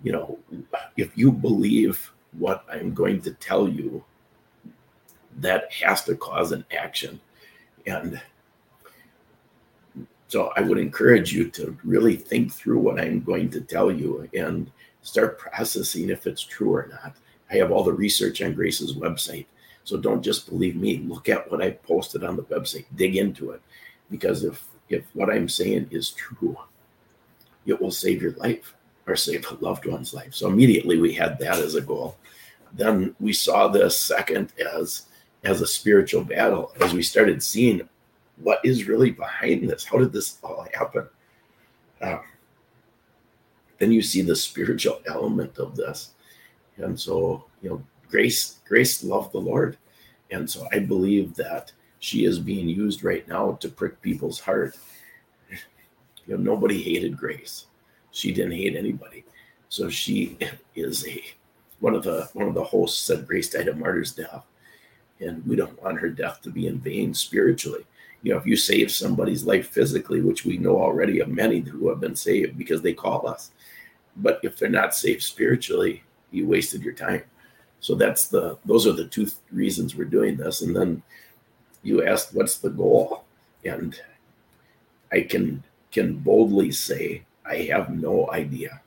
You 0.01 0.13
know, 0.13 0.39
if 0.97 1.15
you 1.15 1.31
believe 1.31 2.11
what 2.39 2.65
I'm 2.71 2.95
going 2.95 3.21
to 3.21 3.33
tell 3.33 3.69
you, 3.69 4.03
that 5.37 5.71
has 5.73 6.03
to 6.05 6.15
cause 6.15 6.53
an 6.53 6.65
action. 6.75 7.19
And 7.85 8.19
so 10.27 10.51
I 10.57 10.61
would 10.61 10.79
encourage 10.79 11.33
you 11.33 11.51
to 11.51 11.77
really 11.83 12.15
think 12.15 12.51
through 12.51 12.79
what 12.79 12.99
I'm 12.99 13.21
going 13.21 13.51
to 13.51 13.61
tell 13.61 13.91
you 13.91 14.27
and 14.33 14.71
start 15.07 15.39
processing 15.39 16.09
if 16.09 16.27
it's 16.27 16.41
true 16.41 16.75
or 16.75 16.87
not. 16.91 17.15
I 17.49 17.55
have 17.55 17.71
all 17.71 17.83
the 17.83 17.93
research 17.93 18.41
on 18.41 18.53
Grace's 18.53 18.95
website. 18.95 19.45
So 19.85 19.95
don't 19.95 20.21
just 20.21 20.49
believe 20.49 20.75
me. 20.75 20.97
Look 20.97 21.29
at 21.29 21.49
what 21.49 21.61
I 21.61 21.71
posted 21.71 22.25
on 22.25 22.35
the 22.35 22.43
website. 22.43 22.85
Dig 22.97 23.15
into 23.15 23.51
it. 23.51 23.61
Because 24.11 24.43
if 24.43 24.65
if 24.89 25.05
what 25.13 25.29
I'm 25.29 25.47
saying 25.47 25.87
is 25.91 26.11
true, 26.11 26.57
it 27.65 27.81
will 27.81 27.91
save 27.91 28.21
your 28.21 28.33
life 28.33 28.75
or 29.05 29.15
save 29.15 29.45
a 29.49 29.55
loved 29.55 29.85
one's 29.85 30.13
life. 30.13 30.33
So 30.33 30.47
immediately 30.47 30.99
we 30.99 31.13
had 31.13 31.39
that 31.39 31.59
as 31.59 31.75
a 31.75 31.81
goal. 31.81 32.17
Then 32.73 33.15
we 33.19 33.31
saw 33.31 33.69
this 33.69 33.97
second 33.97 34.51
as 34.75 35.03
as 35.45 35.61
a 35.61 35.67
spiritual 35.67 36.25
battle 36.25 36.73
as 36.81 36.93
we 36.93 37.01
started 37.01 37.41
seeing 37.41 37.87
what 38.37 38.59
is 38.63 38.87
really 38.87 39.11
behind 39.11 39.69
this? 39.69 39.85
How 39.85 39.99
did 39.99 40.11
this 40.11 40.37
all 40.43 40.67
happen? 40.73 41.07
Um, 42.01 42.19
then 43.77 43.91
you 43.91 44.01
see 44.01 44.21
the 44.21 44.35
spiritual 44.35 45.01
element 45.07 45.57
of 45.57 45.75
this. 45.75 46.11
And 46.77 46.99
so, 46.99 47.45
you 47.61 47.69
know, 47.69 47.83
Grace, 48.09 48.59
Grace 48.67 49.03
loved 49.03 49.33
the 49.33 49.39
Lord. 49.39 49.77
And 50.31 50.49
so 50.49 50.67
I 50.71 50.79
believe 50.79 51.35
that 51.35 51.71
she 51.99 52.25
is 52.25 52.39
being 52.39 52.69
used 52.69 53.03
right 53.03 53.27
now 53.27 53.53
to 53.53 53.69
prick 53.69 54.01
people's 54.01 54.39
heart. 54.39 54.77
You 56.25 56.35
know, 56.35 56.55
nobody 56.55 56.83
hated 56.83 57.15
Grace. 57.15 57.67
She 58.11 58.33
didn't 58.33 58.51
hate 58.51 58.75
anybody. 58.75 59.23
So 59.69 59.89
she 59.89 60.37
is 60.75 61.07
a 61.07 61.23
one 61.79 61.95
of 61.95 62.03
the 62.03 62.29
one 62.33 62.49
of 62.49 62.53
the 62.53 62.65
hosts 62.65 63.05
said 63.05 63.25
Grace 63.25 63.49
died 63.49 63.69
a 63.69 63.73
martyr's 63.73 64.11
death. 64.11 64.43
And 65.21 65.41
we 65.47 65.55
don't 65.55 65.81
want 65.81 65.99
her 65.99 66.09
death 66.09 66.41
to 66.41 66.49
be 66.49 66.67
in 66.67 66.79
vain 66.79 67.13
spiritually 67.13 67.85
you 68.23 68.31
know, 68.31 68.37
if 68.37 68.45
you 68.45 68.57
save 68.57 68.91
somebody's 68.91 69.45
life 69.45 69.69
physically, 69.69 70.21
which 70.21 70.45
we 70.45 70.57
know 70.57 70.81
already 70.81 71.19
of 71.19 71.29
many 71.29 71.59
who 71.59 71.89
have 71.89 71.99
been 71.99 72.15
saved 72.15 72.57
because 72.57 72.81
they 72.81 72.93
call 72.93 73.27
us, 73.27 73.51
but 74.17 74.39
if 74.43 74.57
they're 74.57 74.69
not 74.69 74.95
saved 74.95 75.23
spiritually, 75.23 76.03
you 76.31 76.47
wasted 76.47 76.81
your 76.81 76.93
time. 76.93 77.23
So 77.79 77.95
that's 77.95 78.27
the 78.27 78.57
those 78.65 78.87
are 78.87 78.93
the 78.93 79.07
two 79.07 79.27
reasons 79.51 79.95
we're 79.95 80.05
doing 80.05 80.35
this. 80.35 80.61
And 80.61 80.75
then 80.75 81.03
you 81.83 82.05
asked, 82.05 82.33
what's 82.33 82.57
the 82.57 82.69
goal? 82.69 83.23
And 83.63 83.99
I 85.11 85.21
can 85.21 85.63
can 85.91 86.15
boldly 86.15 86.71
say 86.71 87.23
I 87.45 87.57
have 87.71 87.89
no 87.89 88.29
idea. 88.31 88.81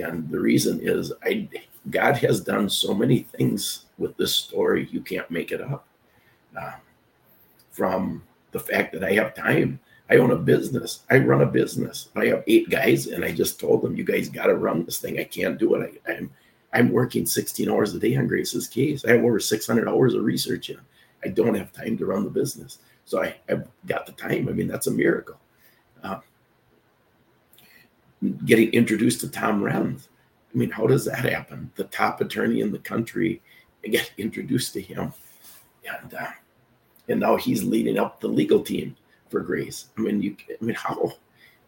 And 0.00 0.30
the 0.30 0.38
reason 0.38 0.80
is 0.82 1.12
I 1.24 1.48
God 1.88 2.16
has 2.18 2.40
done 2.40 2.68
so 2.68 2.94
many 2.94 3.20
things 3.20 3.86
with 3.98 4.16
this 4.16 4.34
story, 4.34 4.88
you 4.92 5.00
can't 5.00 5.30
make 5.30 5.50
it 5.50 5.60
up. 5.60 5.86
Uh, 6.56 6.72
from 7.70 8.22
the 8.52 8.60
fact 8.60 8.92
that 8.92 9.04
I 9.04 9.12
have 9.12 9.34
time. 9.34 9.80
I 10.08 10.16
own 10.16 10.32
a 10.32 10.36
business. 10.36 11.04
I 11.08 11.18
run 11.18 11.42
a 11.42 11.46
business. 11.46 12.08
I 12.16 12.26
have 12.26 12.42
eight 12.48 12.68
guys, 12.68 13.06
and 13.06 13.24
I 13.24 13.32
just 13.32 13.60
told 13.60 13.82
them, 13.82 13.96
"You 13.96 14.02
guys 14.02 14.28
got 14.28 14.46
to 14.46 14.56
run 14.56 14.84
this 14.84 14.98
thing. 14.98 15.20
I 15.20 15.24
can't 15.24 15.58
do 15.58 15.76
it. 15.76 16.00
I, 16.06 16.12
am 16.12 16.18
I'm, 16.72 16.86
I'm 16.86 16.92
working 16.92 17.26
16 17.26 17.70
hours 17.70 17.94
a 17.94 18.00
day 18.00 18.16
on 18.16 18.26
Grace's 18.26 18.66
case. 18.66 19.04
I 19.04 19.12
have 19.12 19.24
over 19.24 19.38
600 19.38 19.88
hours 19.88 20.14
of 20.14 20.24
research 20.24 20.70
in. 20.70 20.80
I 21.24 21.28
don't 21.28 21.54
have 21.54 21.72
time 21.72 21.96
to 21.98 22.06
run 22.06 22.24
the 22.24 22.30
business, 22.30 22.78
so 23.04 23.22
I, 23.22 23.36
have 23.48 23.68
got 23.86 24.06
the 24.06 24.12
time. 24.12 24.48
I 24.48 24.52
mean, 24.52 24.66
that's 24.66 24.88
a 24.88 24.92
miracle. 24.92 25.38
Uh, 26.02 26.20
getting 28.44 28.70
introduced 28.72 29.20
to 29.20 29.28
Tom 29.28 29.62
Renz. 29.62 30.08
I 30.52 30.58
mean, 30.58 30.70
how 30.70 30.88
does 30.88 31.04
that 31.04 31.24
happen? 31.24 31.70
The 31.76 31.84
top 31.84 32.20
attorney 32.20 32.62
in 32.62 32.72
the 32.72 32.78
country, 32.80 33.40
I 33.84 33.88
get 33.88 34.10
introduced 34.18 34.72
to 34.72 34.82
him, 34.82 35.12
and. 35.86 36.14
Uh, 36.14 36.30
and 37.10 37.20
now 37.20 37.36
he's 37.36 37.64
leading 37.64 37.98
up 37.98 38.20
the 38.20 38.28
legal 38.28 38.62
team 38.62 38.96
for 39.28 39.40
Grace. 39.40 39.86
I 39.98 40.00
mean, 40.00 40.22
you, 40.22 40.36
I 40.48 40.64
mean, 40.64 40.76
how? 40.76 41.12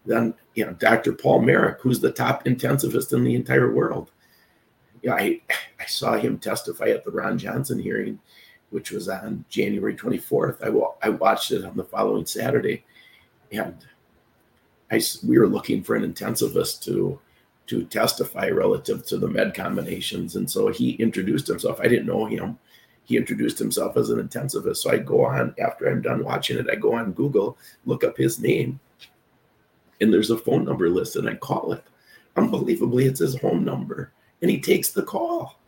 Then 0.07 0.35
you 0.55 0.65
know, 0.65 0.73
Dr. 0.73 1.13
Paul 1.13 1.43
Marik, 1.43 1.81
who's 1.81 2.01
the 2.01 2.13
top 2.13 2.45
intensivist 2.45 3.13
in 3.13 3.25
the 3.25 3.35
entire 3.35 3.73
world. 3.73 4.11
Yeah, 5.03 5.15
I 5.15 5.41
I 5.81 5.87
saw 5.87 6.17
him 6.17 6.39
testify 6.39 6.89
at 6.89 7.05
the 7.05 7.11
Ron 7.11 7.39
Johnson 7.39 7.79
hearing, 7.79 8.19
which 8.71 8.91
was 8.91 9.09
on 9.09 9.45
January 9.49 9.95
24th. 9.95 10.59
I, 10.63 11.07
I 11.07 11.11
watched 11.11 11.53
it 11.53 11.65
on 11.65 11.77
the 11.77 11.85
following 11.85 12.27
Saturday, 12.27 12.85
and 13.51 13.77
I 14.91 15.01
we 15.27 15.39
were 15.39 15.49
looking 15.49 15.83
for 15.83 15.95
an 15.97 16.11
intensivist 16.11 16.83
to 16.85 17.19
to 17.67 17.85
testify 17.85 18.49
relative 18.49 19.07
to 19.07 19.19
the 19.19 19.29
med 19.29 19.55
combinations, 19.55 20.37
and 20.37 20.51
so 20.51 20.69
he 20.69 20.93
introduced 20.93 21.47
himself. 21.47 21.81
I 21.81 21.89
didn't 21.89 22.07
know 22.07 22.27
him. 22.27 22.59
He 23.05 23.17
introduced 23.17 23.59
himself 23.59 23.97
as 23.97 24.11
an 24.11 24.27
intensivist. 24.27 24.79
So 24.79 24.91
I 24.91 24.99
go 24.99 25.25
on 25.25 25.55
after 25.59 25.87
I'm 25.87 26.03
done 26.03 26.25
watching 26.25 26.59
it. 26.59 26.69
I 26.71 26.77
go 26.77 26.95
on 26.95 27.13
Google, 27.13 27.59
look 27.85 28.05
up 28.05 28.17
his 28.17 28.39
name, 28.39 28.79
and 30.01 30.13
there's 30.13 30.31
a 30.31 30.39
phone 30.39 30.65
number 30.65 30.89
list, 30.89 31.17
and 31.17 31.29
I 31.29 31.35
call 31.35 31.73
it. 31.73 31.85
Unbelievably, 32.37 33.07
it's 33.07 33.21
his 33.21 33.39
home 33.41 33.65
number, 33.65 34.13
and 34.41 34.51
he 34.51 34.61
takes 34.61 34.91
the 34.91 35.03
call. 35.03 35.59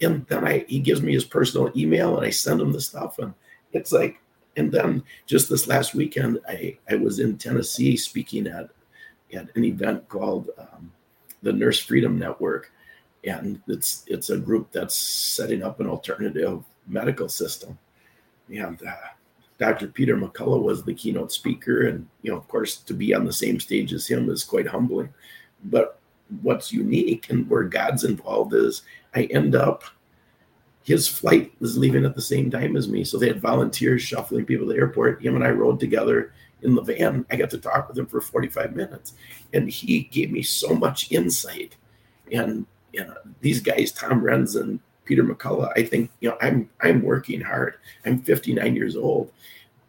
And 0.00 0.26
then 0.26 0.46
I 0.46 0.64
he 0.68 0.78
gives 0.78 1.02
me 1.02 1.12
his 1.12 1.24
personal 1.24 1.70
email, 1.76 2.16
and 2.16 2.26
I 2.26 2.30
send 2.30 2.60
him 2.60 2.72
the 2.72 2.80
stuff, 2.80 3.18
and 3.18 3.34
it's 3.72 3.92
like. 3.92 4.20
And 4.58 4.72
then 4.72 5.02
just 5.26 5.50
this 5.50 5.66
last 5.66 5.94
weekend, 5.94 6.40
I 6.48 6.78
I 6.88 6.94
was 6.94 7.18
in 7.18 7.36
Tennessee 7.36 7.94
speaking 7.94 8.46
at 8.46 8.70
at 9.34 9.54
an 9.54 9.64
event 9.64 10.08
called 10.08 10.48
um, 10.58 10.92
the 11.42 11.52
Nurse 11.52 11.78
Freedom 11.78 12.18
Network, 12.18 12.72
and 13.26 13.60
it's 13.66 14.04
it's 14.06 14.30
a 14.30 14.38
group 14.38 14.70
that's 14.70 14.96
setting 14.96 15.62
up 15.62 15.80
an 15.80 15.88
alternative 15.88 16.62
medical 16.86 17.28
system. 17.28 17.78
And 18.48 18.80
uh, 18.86 18.94
Dr. 19.58 19.88
Peter 19.88 20.16
McCullough 20.16 20.62
was 20.62 20.84
the 20.84 20.94
keynote 20.94 21.32
speaker, 21.32 21.88
and 21.88 22.06
you 22.22 22.30
know, 22.30 22.36
of 22.36 22.46
course, 22.48 22.76
to 22.76 22.94
be 22.94 23.14
on 23.14 23.24
the 23.24 23.32
same 23.32 23.58
stage 23.58 23.92
as 23.92 24.06
him 24.06 24.30
is 24.30 24.44
quite 24.44 24.68
humbling. 24.68 25.12
But 25.64 25.98
what's 26.42 26.72
unique 26.72 27.30
and 27.30 27.48
where 27.48 27.64
God's 27.64 28.04
involved 28.04 28.54
is 28.54 28.82
I 29.14 29.24
end 29.24 29.54
up. 29.54 29.84
His 30.84 31.08
flight 31.08 31.52
was 31.58 31.76
leaving 31.76 32.04
at 32.04 32.14
the 32.14 32.22
same 32.22 32.48
time 32.48 32.76
as 32.76 32.88
me, 32.88 33.02
so 33.02 33.18
they 33.18 33.26
had 33.26 33.40
volunteers 33.40 34.02
shuffling 34.02 34.44
people 34.44 34.68
to 34.68 34.72
the 34.72 34.78
airport. 34.78 35.20
Him 35.20 35.34
and 35.34 35.42
I 35.42 35.50
rode 35.50 35.80
together 35.80 36.32
in 36.62 36.76
the 36.76 36.82
van. 36.82 37.26
I 37.28 37.34
got 37.34 37.50
to 37.50 37.58
talk 37.58 37.88
with 37.88 37.98
him 37.98 38.06
for 38.06 38.20
45 38.20 38.76
minutes, 38.76 39.14
and 39.52 39.68
he 39.68 40.02
gave 40.04 40.30
me 40.30 40.42
so 40.42 40.76
much 40.76 41.10
insight. 41.10 41.74
And 42.30 42.66
you 42.96 43.04
know, 43.04 43.14
these 43.42 43.60
guys, 43.60 43.92
Tom 43.92 44.22
Renz 44.22 44.58
and 44.58 44.80
Peter 45.04 45.22
McCullough, 45.22 45.70
I 45.76 45.84
think 45.84 46.10
you 46.20 46.30
know 46.30 46.38
I'm 46.40 46.70
I'm 46.80 47.02
working 47.02 47.42
hard. 47.42 47.74
I'm 48.06 48.22
59 48.22 48.74
years 48.74 48.96
old. 48.96 49.30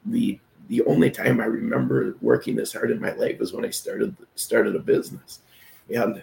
The 0.05 0.39
the 0.67 0.83
only 0.83 1.09
time 1.09 1.39
I 1.39 1.45
remember 1.45 2.17
working 2.21 2.57
this 2.57 2.73
hard 2.73 2.91
in 2.91 2.99
my 2.99 3.13
life 3.13 3.39
is 3.39 3.53
when 3.53 3.63
I 3.63 3.69
started 3.69 4.15
started 4.35 4.75
a 4.75 4.79
business, 4.79 5.39
and 5.93 6.21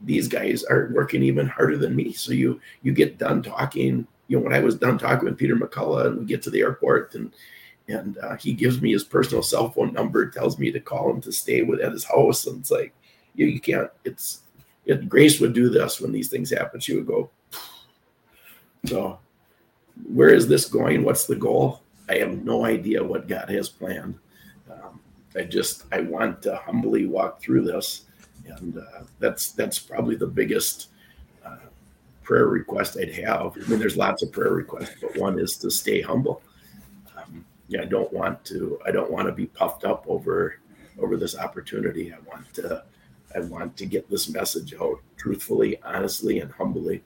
these 0.00 0.26
guys 0.26 0.64
are 0.64 0.90
working 0.94 1.22
even 1.22 1.46
harder 1.46 1.76
than 1.76 1.94
me. 1.94 2.14
So 2.14 2.32
you 2.32 2.60
you 2.82 2.92
get 2.92 3.18
done 3.18 3.42
talking. 3.42 4.06
You 4.28 4.38
know, 4.38 4.44
when 4.44 4.54
I 4.54 4.60
was 4.60 4.74
done 4.74 4.98
talking 4.98 5.26
with 5.26 5.38
Peter 5.38 5.54
McCullough, 5.54 6.06
and 6.06 6.18
we 6.20 6.24
get 6.24 6.42
to 6.42 6.50
the 6.50 6.60
airport, 6.60 7.14
and 7.14 7.30
and 7.88 8.16
uh, 8.18 8.36
he 8.36 8.54
gives 8.54 8.80
me 8.80 8.90
his 8.90 9.04
personal 9.04 9.42
cell 9.42 9.68
phone 9.70 9.92
number, 9.92 10.30
tells 10.30 10.58
me 10.58 10.72
to 10.72 10.80
call 10.80 11.10
him 11.10 11.20
to 11.20 11.30
stay 11.30 11.60
with 11.60 11.80
at 11.80 11.92
his 11.92 12.04
house, 12.04 12.46
and 12.46 12.60
it's 12.60 12.70
like 12.70 12.94
you 13.34 13.44
you 13.46 13.60
can't. 13.60 13.90
It's 14.06 14.40
Grace 14.94 15.40
would 15.40 15.52
do 15.52 15.68
this 15.68 16.00
when 16.00 16.12
these 16.12 16.28
things 16.28 16.50
happen. 16.50 16.80
She 16.80 16.94
would 16.94 17.06
go. 17.06 17.30
So, 18.86 19.18
where 20.04 20.28
is 20.28 20.46
this 20.46 20.66
going? 20.66 21.02
What's 21.02 21.26
the 21.26 21.36
goal? 21.36 21.82
I 22.08 22.16
have 22.16 22.44
no 22.44 22.64
idea 22.64 23.02
what 23.02 23.26
God 23.26 23.48
has 23.50 23.68
planned. 23.68 24.18
Um, 24.70 25.00
I 25.34 25.42
just 25.42 25.84
I 25.92 26.00
want 26.00 26.42
to 26.42 26.56
humbly 26.56 27.06
walk 27.06 27.40
through 27.40 27.62
this, 27.62 28.04
and 28.46 28.78
uh, 28.78 29.02
that's 29.18 29.52
that's 29.52 29.78
probably 29.78 30.14
the 30.14 30.26
biggest 30.26 30.88
uh, 31.44 31.56
prayer 32.22 32.46
request 32.46 32.96
I'd 33.00 33.12
have. 33.14 33.56
I 33.56 33.68
mean, 33.68 33.80
there's 33.80 33.96
lots 33.96 34.22
of 34.22 34.30
prayer 34.30 34.52
requests, 34.52 34.94
but 35.00 35.16
one 35.16 35.40
is 35.40 35.56
to 35.58 35.70
stay 35.70 36.00
humble. 36.00 36.42
Um, 37.16 37.44
yeah, 37.66 37.82
I 37.82 37.86
don't 37.86 38.12
want 38.12 38.44
to. 38.46 38.78
I 38.86 38.92
don't 38.92 39.10
want 39.10 39.26
to 39.26 39.32
be 39.32 39.46
puffed 39.46 39.84
up 39.84 40.04
over 40.06 40.58
over 40.98 41.16
this 41.16 41.36
opportunity. 41.36 42.12
I 42.12 42.18
want 42.28 42.52
to. 42.54 42.84
I 43.36 43.40
want 43.40 43.76
to 43.76 43.86
get 43.86 44.08
this 44.08 44.28
message 44.30 44.74
out 44.80 45.00
truthfully, 45.16 45.78
honestly, 45.82 46.40
and 46.40 46.50
humbly, 46.50 47.02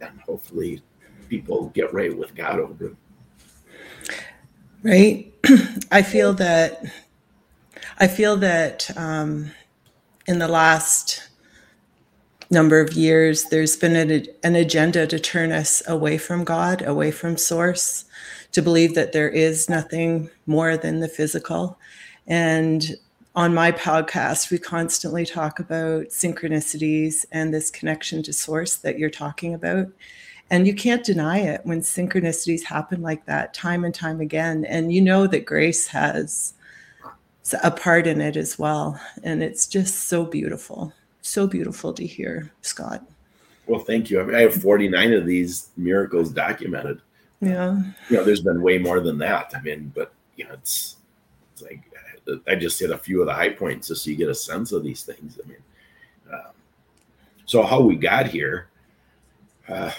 and 0.00 0.20
hopefully, 0.20 0.82
people 1.28 1.70
get 1.70 1.92
right 1.92 2.16
with 2.16 2.34
God 2.34 2.60
over 2.60 2.86
it. 2.86 2.96
Right. 4.82 5.32
I 5.90 6.02
feel 6.02 6.32
that. 6.34 6.84
I 7.98 8.08
feel 8.08 8.36
that 8.36 8.90
um, 8.96 9.50
in 10.26 10.38
the 10.38 10.48
last 10.48 11.28
number 12.50 12.78
of 12.80 12.92
years, 12.92 13.44
there's 13.44 13.76
been 13.76 13.96
an, 13.96 14.26
an 14.44 14.54
agenda 14.54 15.06
to 15.06 15.18
turn 15.18 15.50
us 15.50 15.82
away 15.88 16.18
from 16.18 16.44
God, 16.44 16.82
away 16.82 17.10
from 17.10 17.36
Source, 17.36 18.04
to 18.52 18.62
believe 18.62 18.94
that 18.94 19.12
there 19.12 19.30
is 19.30 19.68
nothing 19.68 20.30
more 20.46 20.76
than 20.76 21.00
the 21.00 21.08
physical. 21.08 21.78
And 22.26 22.96
on 23.36 23.52
my 23.52 23.70
podcast, 23.70 24.50
we 24.50 24.58
constantly 24.58 25.26
talk 25.26 25.60
about 25.60 26.06
synchronicities 26.06 27.26
and 27.30 27.52
this 27.52 27.70
connection 27.70 28.22
to 28.22 28.32
Source 28.32 28.76
that 28.76 28.98
you're 28.98 29.10
talking 29.10 29.52
about. 29.52 29.88
And 30.48 30.66
you 30.66 30.74
can't 30.74 31.04
deny 31.04 31.40
it 31.40 31.60
when 31.64 31.82
synchronicities 31.82 32.64
happen 32.64 33.02
like 33.02 33.26
that 33.26 33.52
time 33.52 33.84
and 33.84 33.94
time 33.94 34.22
again. 34.22 34.64
And 34.64 34.90
you 34.90 35.02
know 35.02 35.26
that 35.26 35.44
grace 35.44 35.86
has 35.88 36.54
a 37.62 37.70
part 37.70 38.06
in 38.06 38.22
it 38.22 38.36
as 38.36 38.58
well. 38.58 38.98
And 39.22 39.42
it's 39.42 39.66
just 39.66 40.04
so 40.04 40.24
beautiful. 40.24 40.94
So 41.20 41.46
beautiful 41.46 41.92
to 41.92 42.06
hear, 42.06 42.52
Scott. 42.62 43.04
Well, 43.66 43.80
thank 43.80 44.08
you. 44.08 44.20
I, 44.20 44.24
mean, 44.24 44.34
I 44.34 44.42
have 44.42 44.62
49 44.62 45.12
of 45.12 45.26
these 45.26 45.68
miracles 45.76 46.30
documented. 46.30 47.02
Yeah. 47.42 47.82
You 48.08 48.16
know, 48.16 48.24
there's 48.24 48.40
been 48.40 48.62
way 48.62 48.78
more 48.78 49.00
than 49.00 49.18
that. 49.18 49.52
I 49.54 49.60
mean, 49.60 49.92
but 49.94 50.12
you 50.36 50.44
know, 50.44 50.54
it's 50.54 50.96
it's 51.52 51.62
like 51.62 51.82
I 52.46 52.54
just 52.54 52.78
hit 52.80 52.90
a 52.90 52.98
few 52.98 53.20
of 53.20 53.26
the 53.26 53.34
high 53.34 53.50
points 53.50 53.88
just 53.88 54.04
so 54.04 54.10
you 54.10 54.16
get 54.16 54.28
a 54.28 54.34
sense 54.34 54.72
of 54.72 54.82
these 54.82 55.02
things. 55.02 55.38
I 55.42 55.48
mean, 55.48 55.58
um, 56.32 56.52
so 57.44 57.62
how 57.62 57.80
we 57.80 57.96
got 57.96 58.26
here. 58.26 58.68
Uh, 59.68 59.92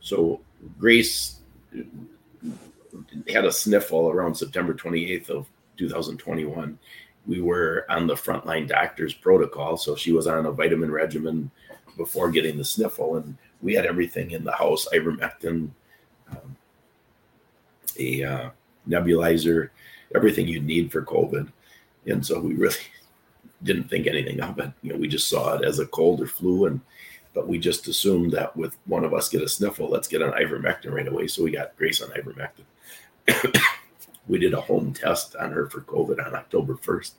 so 0.00 0.40
Grace 0.78 1.40
had 3.28 3.44
a 3.44 3.52
sniffle 3.52 4.10
around 4.10 4.34
September 4.34 4.74
28th 4.74 5.30
of 5.30 5.46
2021. 5.76 6.78
We 7.26 7.40
were 7.40 7.86
on 7.88 8.06
the 8.06 8.14
frontline 8.14 8.68
doctor's 8.68 9.14
protocol, 9.14 9.76
so 9.76 9.94
she 9.94 10.12
was 10.12 10.26
on 10.26 10.46
a 10.46 10.52
vitamin 10.52 10.90
regimen 10.90 11.50
before 11.96 12.30
getting 12.30 12.58
the 12.58 12.64
sniffle, 12.64 13.16
and 13.16 13.36
we 13.60 13.74
had 13.74 13.86
everything 13.86 14.32
in 14.32 14.42
the 14.44 14.52
house: 14.52 14.88
ivermectin, 14.92 15.70
um, 16.30 16.56
a 17.98 18.24
uh, 18.24 18.50
nebulizer, 18.88 19.70
everything 20.14 20.48
you 20.48 20.60
need 20.60 20.92
for 20.92 21.02
COVID. 21.02 21.50
And 22.06 22.24
so 22.24 22.40
we 22.40 22.54
really 22.54 22.76
didn't 23.62 23.88
think 23.88 24.06
anything 24.06 24.40
of 24.40 24.58
it. 24.58 24.72
You 24.82 24.92
know, 24.92 24.98
we 24.98 25.08
just 25.08 25.28
saw 25.28 25.54
it 25.56 25.64
as 25.64 25.78
a 25.78 25.86
cold 25.86 26.20
or 26.20 26.26
flu, 26.26 26.66
and 26.66 26.80
but 27.34 27.48
we 27.48 27.58
just 27.58 27.88
assumed 27.88 28.32
that 28.32 28.54
with 28.56 28.76
one 28.86 29.04
of 29.04 29.14
us 29.14 29.28
get 29.28 29.42
a 29.42 29.48
sniffle, 29.48 29.88
let's 29.88 30.08
get 30.08 30.22
an 30.22 30.32
ivermectin 30.32 30.92
right 30.92 31.08
away. 31.08 31.26
So 31.28 31.42
we 31.42 31.50
got 31.50 31.76
Grace 31.76 32.02
on 32.02 32.10
ivermectin. 32.10 33.58
we 34.28 34.38
did 34.38 34.54
a 34.54 34.60
home 34.60 34.92
test 34.92 35.34
on 35.36 35.50
her 35.52 35.68
for 35.68 35.80
COVID 35.82 36.24
on 36.24 36.34
October 36.34 36.74
1st. 36.74 37.12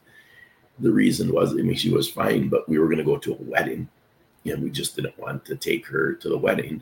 The 0.80 0.92
reason 0.92 1.34
was, 1.34 1.54
I 1.54 1.58
mean, 1.58 1.76
she 1.76 1.92
was 1.92 2.10
fine, 2.10 2.50
but 2.50 2.68
we 2.70 2.78
were 2.78 2.86
going 2.86 2.98
to 2.98 3.04
go 3.04 3.18
to 3.18 3.34
a 3.34 3.42
wedding, 3.42 3.90
and 4.46 4.62
we 4.62 4.70
just 4.70 4.96
didn't 4.96 5.18
want 5.18 5.46
to 5.46 5.56
take 5.56 5.86
her 5.88 6.14
to 6.14 6.30
the 6.30 6.38
wedding. 6.38 6.82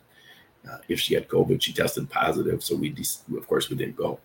Uh, 0.70 0.78
if 0.88 1.00
she 1.00 1.14
had 1.14 1.28
COVID, 1.28 1.62
she 1.62 1.74
tested 1.74 2.10
positive, 2.10 2.64
so 2.64 2.76
we, 2.76 2.90
de- 2.90 3.38
of 3.38 3.48
course, 3.48 3.70
we 3.70 3.76
didn't 3.76 3.96
go. 3.96 4.20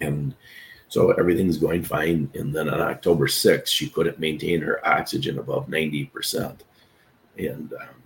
And 0.00 0.34
so 0.88 1.12
everything's 1.12 1.58
going 1.58 1.84
fine. 1.84 2.30
And 2.34 2.54
then 2.54 2.68
on 2.68 2.80
October 2.80 3.26
6th, 3.26 3.68
she 3.68 3.88
couldn't 3.88 4.18
maintain 4.18 4.60
her 4.60 4.86
oxygen 4.86 5.38
above 5.38 5.68
90%. 5.68 6.58
And 7.38 7.72
um, 7.72 8.02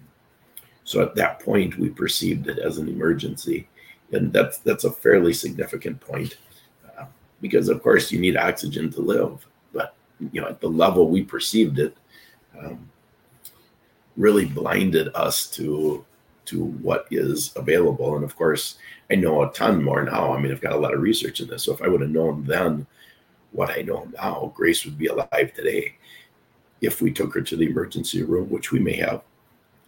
so 0.84 1.02
at 1.02 1.14
that 1.14 1.40
point, 1.40 1.78
we 1.78 1.88
perceived 1.88 2.48
it 2.48 2.58
as 2.58 2.78
an 2.78 2.88
emergency. 2.88 3.68
And 4.12 4.32
that's, 4.32 4.58
that's 4.58 4.84
a 4.84 4.92
fairly 4.92 5.32
significant 5.32 6.00
point 6.00 6.36
uh, 6.98 7.06
because, 7.40 7.68
of 7.68 7.82
course, 7.82 8.12
you 8.12 8.20
need 8.20 8.36
oxygen 8.36 8.90
to 8.92 9.00
live. 9.00 9.46
But, 9.72 9.94
you 10.32 10.40
know, 10.40 10.48
at 10.48 10.60
the 10.60 10.68
level 10.68 11.08
we 11.08 11.22
perceived 11.22 11.78
it, 11.78 11.96
um, 12.58 12.90
really 14.16 14.44
blinded 14.44 15.08
us 15.14 15.50
to 15.52 16.04
to 16.46 16.64
what 16.64 17.06
is 17.10 17.52
available. 17.56 18.14
And 18.16 18.24
of 18.24 18.36
course, 18.36 18.76
I 19.10 19.14
know 19.16 19.42
a 19.42 19.52
ton 19.52 19.82
more 19.82 20.02
now. 20.02 20.32
I 20.32 20.40
mean, 20.40 20.52
I've 20.52 20.60
got 20.60 20.72
a 20.72 20.78
lot 20.78 20.94
of 20.94 21.00
research 21.00 21.40
in 21.40 21.48
this. 21.48 21.64
So 21.64 21.72
if 21.72 21.82
I 21.82 21.88
would 21.88 22.00
have 22.00 22.10
known 22.10 22.44
then 22.44 22.86
what 23.52 23.70
I 23.70 23.82
know 23.82 24.08
now, 24.14 24.52
Grace 24.54 24.84
would 24.84 24.98
be 24.98 25.06
alive 25.06 25.52
today. 25.54 25.96
If 26.80 27.00
we 27.00 27.12
took 27.12 27.34
her 27.34 27.40
to 27.40 27.56
the 27.56 27.66
emergency 27.66 28.22
room, 28.22 28.50
which 28.50 28.72
we 28.72 28.78
may 28.78 28.96
have, 28.96 29.22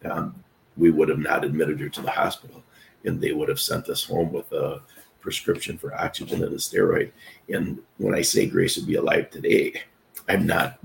um, 0.05 0.35
we 0.77 0.91
would 0.91 1.09
have 1.09 1.19
not 1.19 1.45
admitted 1.45 1.81
her 1.81 1.89
to 1.89 2.03
the 2.03 2.11
hospital 2.11 2.63
and 3.05 3.21
they 3.21 3.33
would 3.33 3.49
have 3.49 3.61
sent 3.61 3.89
us 3.89 4.05
home 4.05 4.33
with 4.33 4.51
a 4.53 4.83
prescription 5.21 5.79
for 5.79 5.95
oxygen 5.95 6.43
and 6.43 6.53
a 6.53 6.57
steroid. 6.57 7.11
And 7.49 7.81
when 7.99 8.15
I 8.15 8.23
say 8.23 8.47
Grace 8.47 8.77
would 8.77 8.87
be 8.87 8.97
alive 8.97 9.31
today, 9.31 9.83
I'm 10.29 10.47
not 10.47 10.79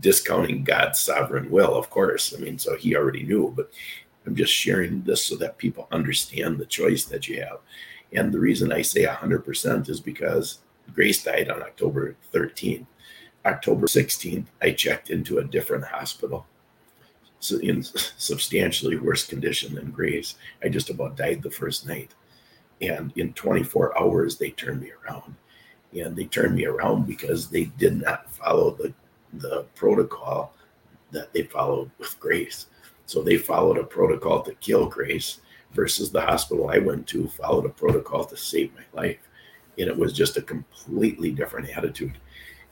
discounting 0.00 0.64
God's 0.64 1.00
sovereign 1.00 1.50
will, 1.50 1.74
of 1.74 1.88
course. 1.90 2.34
I 2.36 2.40
mean, 2.40 2.58
so 2.58 2.76
he 2.76 2.96
already 2.96 3.22
knew, 3.22 3.52
but 3.56 3.72
I'm 4.28 4.36
just 4.36 4.52
sharing 4.52 5.02
this 5.04 5.24
so 5.24 5.36
that 5.36 5.56
people 5.56 5.88
understand 5.90 6.58
the 6.58 6.66
choice 6.66 7.06
that 7.06 7.28
you 7.28 7.40
have. 7.40 7.60
And 8.12 8.30
the 8.30 8.38
reason 8.38 8.70
I 8.70 8.82
say 8.82 9.06
100% 9.06 9.88
is 9.88 10.00
because 10.00 10.58
Grace 10.94 11.24
died 11.24 11.48
on 11.48 11.62
October 11.62 12.14
13th. 12.34 12.84
October 13.46 13.86
16th, 13.86 14.44
I 14.60 14.72
checked 14.72 15.08
into 15.08 15.38
a 15.38 15.44
different 15.44 15.84
hospital. 15.84 16.46
So 17.40 17.56
in 17.60 17.82
substantially 17.82 18.98
worse 18.98 19.26
condition 19.26 19.76
than 19.76 19.92
Grace. 19.92 20.34
I 20.62 20.68
just 20.68 20.90
about 20.90 21.16
died 21.16 21.42
the 21.42 21.50
first 21.50 21.86
night. 21.86 22.14
And 22.82 23.10
in 23.16 23.32
24 23.32 23.98
hours, 23.98 24.36
they 24.36 24.50
turned 24.50 24.82
me 24.82 24.92
around. 25.06 25.36
And 25.98 26.14
they 26.14 26.26
turned 26.26 26.54
me 26.54 26.66
around 26.66 27.06
because 27.06 27.48
they 27.48 27.64
did 27.78 27.98
not 27.98 28.30
follow 28.30 28.72
the, 28.72 28.92
the 29.32 29.64
protocol 29.74 30.52
that 31.12 31.32
they 31.32 31.44
followed 31.44 31.90
with 31.98 32.20
Grace. 32.20 32.66
So 33.08 33.22
they 33.22 33.38
followed 33.38 33.78
a 33.78 33.84
protocol 33.84 34.42
to 34.42 34.52
kill 34.56 34.86
Grace 34.86 35.40
versus 35.72 36.12
the 36.12 36.20
hospital 36.20 36.68
I 36.68 36.76
went 36.76 37.06
to 37.06 37.26
followed 37.26 37.64
a 37.64 37.70
protocol 37.70 38.26
to 38.26 38.36
save 38.36 38.70
my 38.74 38.84
life. 38.92 39.16
And 39.78 39.88
it 39.88 39.96
was 39.96 40.12
just 40.12 40.36
a 40.36 40.42
completely 40.42 41.30
different 41.30 41.70
attitude. 41.70 42.18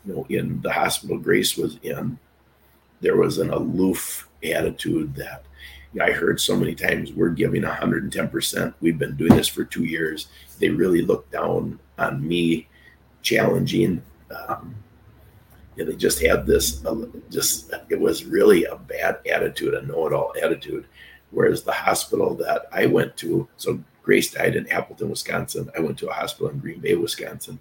You 0.04 0.12
know, 0.12 0.26
in 0.28 0.60
the 0.60 0.70
hospital 0.70 1.16
Grace 1.16 1.56
was 1.56 1.78
in, 1.82 2.18
there 3.00 3.16
was 3.16 3.38
an 3.38 3.48
aloof 3.48 4.28
attitude 4.44 5.14
that 5.14 5.46
I 5.98 6.10
heard 6.10 6.38
so 6.38 6.54
many 6.54 6.74
times 6.74 7.14
we're 7.14 7.30
giving 7.30 7.62
110%. 7.62 8.74
We've 8.82 8.98
been 8.98 9.16
doing 9.16 9.36
this 9.36 9.48
for 9.48 9.64
two 9.64 9.84
years. 9.84 10.28
They 10.58 10.68
really 10.68 11.00
looked 11.00 11.32
down 11.32 11.80
on 11.96 12.28
me, 12.28 12.68
challenging. 13.22 14.02
Um, 14.30 14.74
yeah, 15.76 15.84
they 15.84 15.96
just 15.96 16.20
had 16.20 16.46
this, 16.46 16.84
uh, 16.84 17.06
just 17.30 17.72
it 17.88 18.00
was 18.00 18.24
really 18.24 18.64
a 18.64 18.76
bad 18.76 19.18
attitude, 19.30 19.74
a 19.74 19.82
know 19.82 20.06
it 20.06 20.12
all 20.12 20.32
attitude. 20.42 20.86
Whereas 21.30 21.62
the 21.62 21.72
hospital 21.72 22.34
that 22.36 22.66
I 22.72 22.86
went 22.86 23.16
to, 23.18 23.48
so 23.56 23.80
Grace 24.02 24.32
died 24.32 24.56
in 24.56 24.70
Appleton, 24.70 25.10
Wisconsin. 25.10 25.70
I 25.76 25.80
went 25.80 25.98
to 25.98 26.08
a 26.08 26.12
hospital 26.12 26.48
in 26.48 26.60
Green 26.60 26.80
Bay, 26.80 26.94
Wisconsin. 26.94 27.60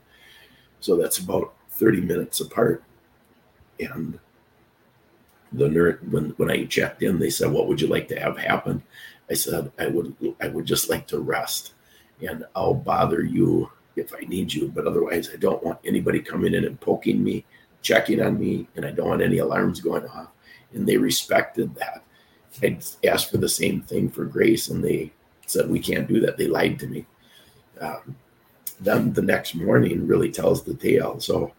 So 0.79 0.95
that's 0.95 1.17
about 1.17 1.53
30 1.71 2.01
minutes 2.01 2.39
apart. 2.39 2.83
And 3.79 4.19
the 5.51 5.69
nurse 5.69 6.01
when 6.09 6.29
when 6.31 6.51
I 6.51 6.65
checked 6.65 7.03
in, 7.03 7.19
they 7.19 7.29
said, 7.29 7.51
"What 7.51 7.67
would 7.67 7.81
you 7.81 7.87
like 7.87 8.07
to 8.09 8.19
have 8.19 8.37
happen?" 8.37 8.83
I 9.29 9.33
said, 9.33 9.71
"I 9.79 9.87
would 9.87 10.15
I 10.41 10.47
would 10.47 10.65
just 10.65 10.89
like 10.89 11.07
to 11.07 11.19
rest, 11.19 11.73
and 12.21 12.45
I'll 12.55 12.73
bother 12.73 13.23
you 13.23 13.71
if 13.95 14.13
I 14.13 14.25
need 14.25 14.53
you, 14.53 14.67
but 14.73 14.87
otherwise, 14.87 15.29
I 15.33 15.37
don't 15.37 15.63
want 15.63 15.79
anybody 15.85 16.19
coming 16.19 16.53
in 16.53 16.65
and 16.65 16.79
poking 16.79 17.23
me, 17.23 17.45
checking 17.85 18.21
on 18.21 18.39
me, 18.39 18.67
and 18.75 18.83
I 18.85 18.91
don't 18.91 19.09
want 19.09 19.21
any 19.21 19.37
alarms 19.37 19.79
going 19.79 20.07
off." 20.07 20.31
And 20.73 20.87
they 20.87 20.97
respected 20.97 21.75
that. 21.75 22.03
I 22.63 22.79
asked 23.07 23.29
for 23.31 23.37
the 23.37 23.49
same 23.61 23.81
thing 23.81 24.09
for 24.09 24.25
Grace, 24.25 24.69
and 24.69 24.83
they 24.83 25.11
said, 25.45 25.69
"We 25.69 25.79
can't 25.79 26.07
do 26.07 26.19
that." 26.21 26.37
They 26.37 26.47
lied 26.47 26.79
to 26.79 26.87
me. 26.87 27.05
Um, 27.79 28.15
then 28.79 29.13
the 29.13 29.21
next 29.21 29.55
morning 29.55 30.07
really 30.07 30.31
tells 30.31 30.63
the 30.63 30.73
tale. 30.73 31.19
So 31.19 31.53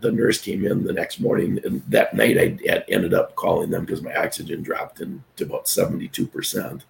the 0.00 0.12
nurse 0.12 0.40
came 0.40 0.64
in 0.64 0.84
the 0.84 0.92
next 0.92 1.20
morning, 1.20 1.60
and 1.64 1.82
that 1.88 2.14
night 2.14 2.38
I 2.38 2.84
ended 2.88 3.14
up 3.14 3.34
calling 3.34 3.70
them 3.70 3.84
because 3.84 4.02
my 4.02 4.14
oxygen 4.14 4.62
dropped 4.62 5.00
in 5.00 5.22
to 5.36 5.44
about 5.44 5.68
seventy-two 5.68 6.26
percent, 6.26 6.84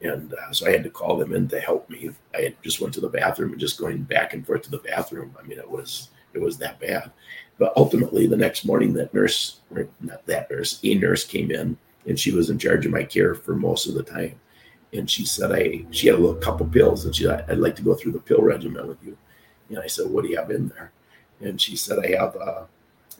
and 0.00 0.32
uh, 0.32 0.52
so 0.52 0.66
I 0.66 0.70
had 0.70 0.84
to 0.84 0.90
call 0.90 1.18
them 1.18 1.34
in 1.34 1.48
to 1.48 1.60
help 1.60 1.90
me. 1.90 2.10
I 2.34 2.54
just 2.62 2.80
went 2.80 2.94
to 2.94 3.00
the 3.00 3.16
bathroom 3.20 3.52
and 3.52 3.60
just 3.60 3.80
going 3.80 4.02
back 4.04 4.32
and 4.32 4.46
forth 4.46 4.62
to 4.62 4.70
the 4.70 4.86
bathroom. 4.90 5.34
I 5.38 5.42
mean, 5.46 5.58
it 5.58 5.70
was 5.70 6.10
it 6.34 6.40
was 6.40 6.56
that 6.58 6.78
bad. 6.78 7.10
But 7.58 7.72
ultimately, 7.76 8.26
the 8.26 8.36
next 8.36 8.64
morning, 8.64 8.92
that 8.94 9.14
nurse, 9.14 9.60
or 9.74 9.88
not 10.00 10.26
that 10.26 10.50
nurse, 10.50 10.78
a 10.82 10.94
nurse 10.94 11.24
came 11.24 11.50
in, 11.50 11.76
and 12.06 12.20
she 12.20 12.32
was 12.32 12.50
in 12.50 12.58
charge 12.58 12.84
of 12.84 12.92
my 12.92 13.02
care 13.02 13.34
for 13.34 13.54
most 13.54 13.86
of 13.86 13.94
the 13.94 14.02
time. 14.02 14.38
And 14.92 15.10
she 15.10 15.24
said, 15.24 15.52
I 15.52 15.84
she 15.90 16.06
had 16.08 16.16
a 16.16 16.18
little 16.18 16.40
couple 16.40 16.66
pills, 16.66 17.04
and 17.04 17.14
she 17.14 17.24
said, 17.24 17.44
I'd 17.48 17.58
like 17.58 17.76
to 17.76 17.82
go 17.82 17.94
through 17.94 18.12
the 18.12 18.20
pill 18.20 18.42
regimen 18.42 18.86
with 18.86 19.02
you. 19.02 19.16
And 19.70 19.78
I 19.78 19.86
said, 19.86 20.10
What 20.10 20.22
do 20.22 20.30
you 20.30 20.36
have 20.36 20.50
in 20.50 20.68
there? 20.68 20.92
and 21.40 21.60
she 21.60 21.76
said 21.76 21.98
I 21.98 22.18
have 22.18 22.36
a 22.36 22.66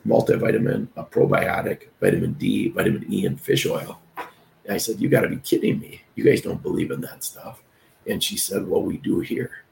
multivitamin, 0.05 0.87
a 0.95 1.03
probiotic, 1.03 1.87
vitamin 1.99 2.33
D, 2.33 2.69
vitamin 2.69 3.05
E, 3.11 3.25
and 3.25 3.39
fish 3.39 3.65
oil. 3.65 3.99
And 4.17 4.73
I 4.73 4.77
said, 4.77 4.99
"You 4.99 5.09
got 5.09 5.21
to 5.21 5.29
be 5.29 5.37
kidding 5.37 5.79
me! 5.79 6.01
You 6.15 6.23
guys 6.23 6.41
don't 6.41 6.61
believe 6.61 6.91
in 6.91 7.01
that 7.01 7.23
stuff." 7.23 7.61
And 8.07 8.23
she 8.23 8.37
said, 8.37 8.67
"Well, 8.67 8.81
we 8.81 8.97
do 8.97 9.19
here." 9.19 9.63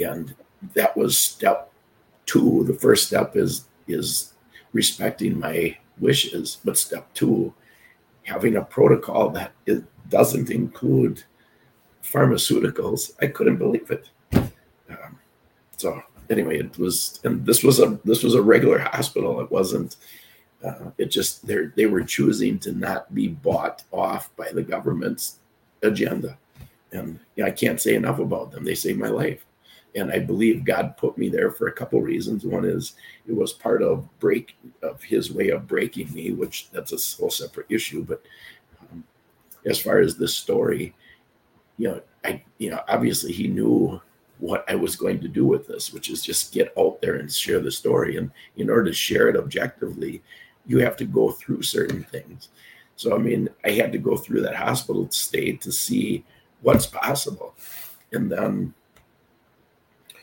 And 0.00 0.34
that 0.74 0.96
was 0.96 1.24
step 1.24 1.72
two. 2.26 2.64
The 2.64 2.74
first 2.74 3.06
step 3.06 3.36
is 3.36 3.66
is 3.88 4.34
respecting 4.72 5.38
my 5.38 5.76
wishes, 5.98 6.58
but 6.64 6.78
step 6.78 7.12
two, 7.14 7.52
having 8.24 8.56
a 8.56 8.62
protocol 8.62 9.30
that 9.30 9.52
it 9.66 9.82
doesn't 10.08 10.50
include 10.50 11.24
pharmaceuticals. 12.02 13.12
I 13.20 13.26
couldn't 13.26 13.56
believe 13.56 13.90
it. 13.90 14.10
Um, 14.90 15.18
so 15.76 16.02
anyway, 16.30 16.58
it 16.58 16.78
was, 16.78 17.20
and 17.24 17.44
this 17.44 17.62
was 17.62 17.80
a 17.80 17.98
this 18.04 18.22
was 18.22 18.34
a 18.34 18.42
regular 18.42 18.78
hospital. 18.78 19.40
It 19.40 19.50
wasn't. 19.50 19.96
Uh, 20.64 20.90
it 20.98 21.06
just 21.06 21.46
they 21.46 21.66
they 21.76 21.86
were 21.86 22.02
choosing 22.02 22.58
to 22.58 22.72
not 22.72 23.14
be 23.14 23.28
bought 23.28 23.84
off 23.92 24.34
by 24.36 24.50
the 24.52 24.62
government's 24.62 25.38
agenda, 25.82 26.36
and 26.92 27.18
know, 27.36 27.46
I 27.46 27.50
can't 27.50 27.80
say 27.80 27.94
enough 27.94 28.18
about 28.18 28.50
them. 28.50 28.64
They 28.64 28.74
saved 28.74 28.98
my 28.98 29.08
life, 29.08 29.44
and 29.98 30.10
I 30.12 30.18
believe 30.18 30.64
God 30.64 30.96
put 30.96 31.18
me 31.18 31.28
there 31.28 31.50
for 31.50 31.68
a 31.68 31.72
couple 31.72 32.00
reasons. 32.00 32.44
One 32.44 32.64
is 32.64 32.94
it 33.26 33.34
was 33.34 33.52
part 33.52 33.82
of 33.82 34.08
break 34.18 34.56
of 34.82 35.02
His 35.02 35.32
way 35.32 35.50
of 35.50 35.66
breaking 35.66 36.12
me, 36.12 36.32
which 36.32 36.70
that's 36.70 36.92
a 36.92 37.20
whole 37.20 37.30
separate 37.30 37.66
issue. 37.68 38.04
But 38.04 38.22
um, 38.80 39.04
as 39.66 39.80
far 39.80 39.98
as 39.98 40.16
this 40.16 40.34
story, 40.34 40.94
you 41.76 41.88
know, 41.88 42.02
I 42.24 42.42
you 42.58 42.70
know 42.70 42.80
obviously 42.88 43.32
He 43.32 43.48
knew 43.48 44.00
what 44.38 44.64
I 44.68 44.74
was 44.76 44.96
going 44.96 45.20
to 45.20 45.28
do 45.28 45.44
with 45.44 45.66
this, 45.66 45.92
which 45.92 46.10
is 46.10 46.22
just 46.22 46.52
get 46.52 46.72
out 46.78 47.00
there 47.02 47.16
and 47.16 47.32
share 47.32 47.60
the 47.60 47.72
story. 47.72 48.16
And 48.16 48.30
in 48.56 48.70
order 48.70 48.84
to 48.84 48.92
share 48.92 49.28
it 49.28 49.36
objectively, 49.36 50.22
you 50.66 50.78
have 50.78 50.96
to 50.98 51.04
go 51.04 51.32
through 51.32 51.62
certain 51.62 52.04
things. 52.04 52.48
So, 52.94 53.14
I 53.14 53.18
mean, 53.18 53.48
I 53.64 53.70
had 53.70 53.92
to 53.92 53.98
go 53.98 54.16
through 54.16 54.42
that 54.42 54.54
hospital 54.54 55.08
stay 55.10 55.52
to 55.52 55.72
see 55.72 56.24
what's 56.62 56.86
possible. 56.86 57.54
And 58.12 58.30
then, 58.30 58.74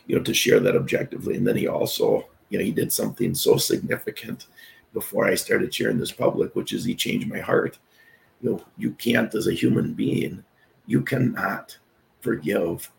you 0.06 0.16
know, 0.16 0.22
to 0.22 0.34
share 0.34 0.60
that 0.60 0.76
objectively. 0.76 1.36
And 1.36 1.46
then 1.46 1.56
he 1.56 1.66
also, 1.66 2.26
you 2.48 2.58
know, 2.58 2.64
he 2.64 2.72
did 2.72 2.92
something 2.92 3.34
so 3.34 3.56
significant 3.56 4.46
before 4.92 5.26
I 5.26 5.34
started 5.34 5.74
sharing 5.74 5.98
this 5.98 6.12
public, 6.12 6.54
which 6.54 6.72
is 6.72 6.84
he 6.84 6.94
changed 6.94 7.28
my 7.28 7.40
heart. 7.40 7.78
You 8.40 8.50
know, 8.50 8.64
you 8.78 8.92
can't, 8.92 9.34
as 9.34 9.46
a 9.46 9.52
human 9.52 9.94
being, 9.94 10.44
you 10.86 11.02
cannot 11.02 11.76
forgive 12.20 12.90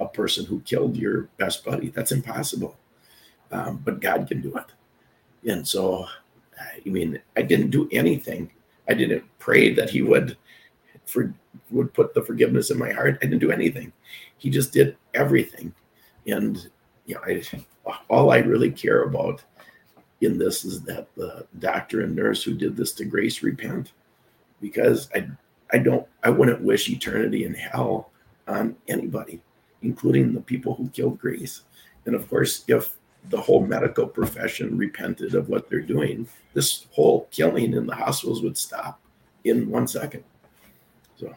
a 0.00 0.06
person 0.06 0.44
who 0.44 0.60
killed 0.60 0.96
your 0.96 1.28
best 1.36 1.64
buddy. 1.64 1.90
That's 1.90 2.12
impossible. 2.12 2.76
Um, 3.52 3.80
but 3.84 4.00
God 4.00 4.26
can 4.28 4.40
do 4.40 4.56
it. 4.56 5.50
And 5.50 5.66
so, 5.66 6.06
I 6.58 6.88
mean, 6.88 7.20
I 7.36 7.42
didn't 7.42 7.70
do 7.70 7.88
anything. 7.92 8.50
I 8.88 8.94
didn't 8.94 9.24
pray 9.38 9.72
that 9.74 9.90
He 9.90 10.02
would 10.02 10.36
for 11.06 11.32
would 11.70 11.92
put 11.94 12.14
the 12.14 12.22
forgiveness 12.22 12.70
in 12.70 12.78
my 12.78 12.92
heart. 12.92 13.18
I 13.22 13.26
didn't 13.26 13.40
do 13.40 13.50
anything. 13.50 13.92
He 14.38 14.50
just 14.50 14.72
did 14.72 14.96
everything. 15.14 15.74
And 16.30 16.70
you 17.06 17.14
know, 17.14 17.22
I, 17.24 17.42
all 18.08 18.30
I 18.30 18.38
really 18.38 18.70
care 18.70 19.02
about 19.02 19.42
in 20.20 20.38
this 20.38 20.64
is 20.64 20.82
that 20.82 21.08
the 21.16 21.46
doctor 21.58 22.02
and 22.02 22.14
nurse 22.14 22.42
who 22.42 22.54
did 22.54 22.76
this 22.76 22.92
to 22.94 23.04
Grace 23.04 23.42
repent, 23.42 23.92
because 24.60 25.08
I 25.14 25.28
I 25.72 25.78
don't 25.78 26.06
I 26.22 26.30
wouldn't 26.30 26.62
wish 26.62 26.88
eternity 26.90 27.44
in 27.44 27.54
hell 27.54 28.10
on 28.46 28.76
anybody 28.88 29.40
including 29.82 30.34
the 30.34 30.40
people 30.40 30.74
who 30.74 30.88
killed 30.90 31.18
Grace. 31.18 31.62
And 32.06 32.14
of 32.14 32.28
course, 32.28 32.64
if 32.68 32.96
the 33.28 33.40
whole 33.40 33.66
medical 33.66 34.06
profession 34.06 34.76
repented 34.76 35.34
of 35.34 35.48
what 35.48 35.68
they're 35.68 35.80
doing, 35.80 36.28
this 36.54 36.86
whole 36.92 37.28
killing 37.30 37.74
in 37.74 37.86
the 37.86 37.94
hospitals 37.94 38.42
would 38.42 38.56
stop 38.56 39.00
in 39.44 39.68
one 39.70 39.86
second. 39.86 40.24
So, 41.16 41.34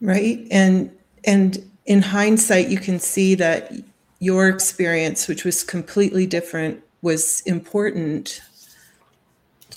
right, 0.00 0.46
and 0.50 0.90
and 1.24 1.70
in 1.90 2.02
hindsight, 2.02 2.68
you 2.68 2.78
can 2.78 3.00
see 3.00 3.34
that 3.34 3.72
your 4.20 4.48
experience, 4.48 5.26
which 5.26 5.44
was 5.44 5.64
completely 5.64 6.24
different, 6.24 6.80
was 7.02 7.40
important 7.46 8.40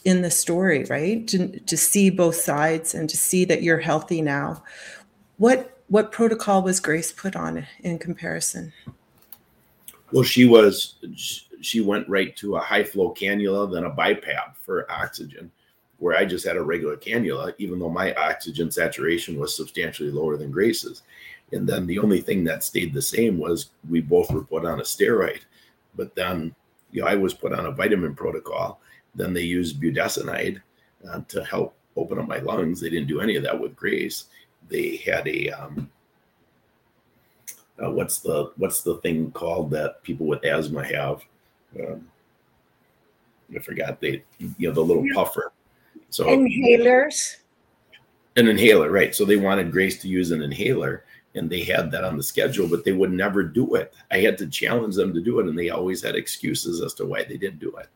in 0.05 0.21
the 0.21 0.29
story, 0.29 0.85
right? 0.91 1.27
To, 1.29 1.59
to 1.59 1.75
see 1.75 2.11
both 2.11 2.35
sides 2.35 2.93
and 2.93 3.09
to 3.09 3.17
see 3.17 3.45
that 3.45 3.63
you're 3.63 3.79
healthy 3.79 4.21
now. 4.21 4.63
What 5.37 5.79
what 5.87 6.11
protocol 6.11 6.61
was 6.61 6.79
Grace 6.79 7.11
put 7.11 7.35
on 7.35 7.65
in 7.79 7.97
comparison? 7.97 8.71
Well, 10.11 10.23
she 10.23 10.45
was 10.45 10.97
she 11.61 11.81
went 11.81 12.07
right 12.07 12.35
to 12.37 12.57
a 12.57 12.59
high 12.59 12.83
flow 12.83 13.11
cannula, 13.15 13.73
then 13.73 13.85
a 13.85 13.89
BiPAP 13.89 14.55
for 14.61 14.85
oxygen, 14.91 15.51
where 15.97 16.15
I 16.15 16.25
just 16.25 16.45
had 16.45 16.57
a 16.57 16.61
regular 16.61 16.95
cannula, 16.95 17.55
even 17.57 17.79
though 17.79 17.89
my 17.89 18.13
oxygen 18.13 18.69
saturation 18.69 19.39
was 19.39 19.57
substantially 19.57 20.11
lower 20.11 20.37
than 20.37 20.51
Grace's. 20.51 21.01
And 21.53 21.67
then 21.67 21.85
the 21.87 21.99
only 21.99 22.21
thing 22.21 22.43
that 22.45 22.63
stayed 22.63 22.93
the 22.93 23.01
same 23.01 23.37
was 23.37 23.69
we 23.89 24.01
both 24.01 24.31
were 24.31 24.43
put 24.43 24.65
on 24.65 24.79
a 24.79 24.83
steroid. 24.83 25.41
But 25.95 26.15
then, 26.15 26.53
you 26.91 27.01
know, 27.01 27.07
I 27.07 27.15
was 27.15 27.33
put 27.33 27.53
on 27.53 27.67
a 27.67 27.71
vitamin 27.71 28.15
protocol. 28.15 28.81
Then 29.15 29.33
they 29.33 29.41
used 29.41 29.81
budesonide 29.81 30.61
uh, 31.09 31.21
to 31.27 31.43
help 31.43 31.75
open 31.95 32.19
up 32.19 32.27
my 32.27 32.39
lungs. 32.39 32.81
They 32.81 32.89
didn't 32.89 33.07
do 33.07 33.21
any 33.21 33.35
of 33.35 33.43
that 33.43 33.59
with 33.59 33.75
Grace. 33.75 34.25
They 34.69 34.97
had 34.97 35.27
a 35.27 35.49
um, 35.49 35.89
uh, 37.83 37.91
what's 37.91 38.19
the 38.19 38.51
what's 38.57 38.81
the 38.81 38.97
thing 38.97 39.31
called 39.31 39.71
that 39.71 40.01
people 40.03 40.25
with 40.25 40.45
asthma 40.45 40.83
have? 40.85 41.21
Um, 41.79 42.07
I 43.55 43.59
forgot 43.59 43.99
they 43.99 44.23
you 44.39 44.69
know 44.69 44.73
the 44.73 44.81
little 44.81 45.05
puffer. 45.13 45.51
So 46.09 46.25
inhalers. 46.25 47.37
An 48.35 48.47
inhaler, 48.47 48.89
right? 48.89 49.13
So 49.13 49.25
they 49.25 49.35
wanted 49.35 49.71
Grace 49.71 50.01
to 50.01 50.07
use 50.07 50.31
an 50.31 50.41
inhaler, 50.41 51.05
and 51.35 51.49
they 51.49 51.63
had 51.63 51.91
that 51.91 52.03
on 52.03 52.17
the 52.17 52.23
schedule, 52.23 52.67
but 52.67 52.83
they 52.83 52.91
would 52.91 53.11
never 53.11 53.43
do 53.43 53.75
it. 53.75 53.93
I 54.11 54.19
had 54.19 54.37
to 54.39 54.47
challenge 54.47 54.95
them 54.95 55.13
to 55.13 55.21
do 55.21 55.39
it, 55.39 55.47
and 55.47 55.57
they 55.57 55.69
always 55.69 56.03
had 56.03 56.15
excuses 56.15 56.81
as 56.81 56.93
to 56.95 57.05
why 57.05 57.23
they 57.23 57.37
didn't 57.37 57.59
do 57.59 57.75
it. 57.77 57.87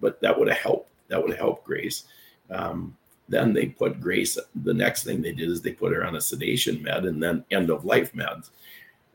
But 0.00 0.20
that 0.20 0.38
would 0.38 0.48
have 0.48 0.58
helped. 0.58 0.90
That 1.08 1.20
would 1.20 1.30
have 1.30 1.38
helped 1.38 1.64
Grace. 1.64 2.04
Um, 2.50 2.96
then 3.28 3.52
they 3.52 3.66
put 3.66 4.00
Grace. 4.00 4.38
The 4.62 4.74
next 4.74 5.04
thing 5.04 5.20
they 5.20 5.32
did 5.32 5.50
is 5.50 5.60
they 5.60 5.72
put 5.72 5.92
her 5.92 6.04
on 6.04 6.16
a 6.16 6.20
sedation 6.20 6.82
med 6.82 7.04
and 7.04 7.22
then 7.22 7.44
end 7.50 7.70
of 7.70 7.84
life 7.84 8.12
meds. 8.12 8.50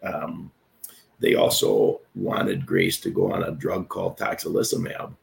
Um, 0.03 0.51
they 1.19 1.35
also 1.35 2.01
wanted 2.15 2.65
Grace 2.65 2.99
to 3.01 3.09
go 3.09 3.31
on 3.31 3.43
a 3.43 3.51
drug 3.51 3.89
called 3.89 4.17
tocilizumab, 4.17 5.13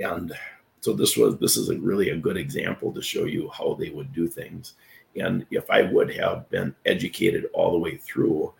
and 0.00 0.32
so 0.80 0.92
this 0.92 1.16
was 1.16 1.38
this 1.38 1.56
is 1.56 1.70
a 1.70 1.78
really 1.78 2.10
a 2.10 2.16
good 2.16 2.36
example 2.36 2.92
to 2.92 3.02
show 3.02 3.24
you 3.24 3.48
how 3.50 3.74
they 3.74 3.90
would 3.90 4.12
do 4.12 4.26
things. 4.26 4.74
And 5.16 5.46
if 5.50 5.68
I 5.70 5.82
would 5.82 6.14
have 6.14 6.48
been 6.50 6.74
educated 6.86 7.46
all 7.52 7.72
the 7.72 7.78
way 7.78 7.96
through, 7.96 8.52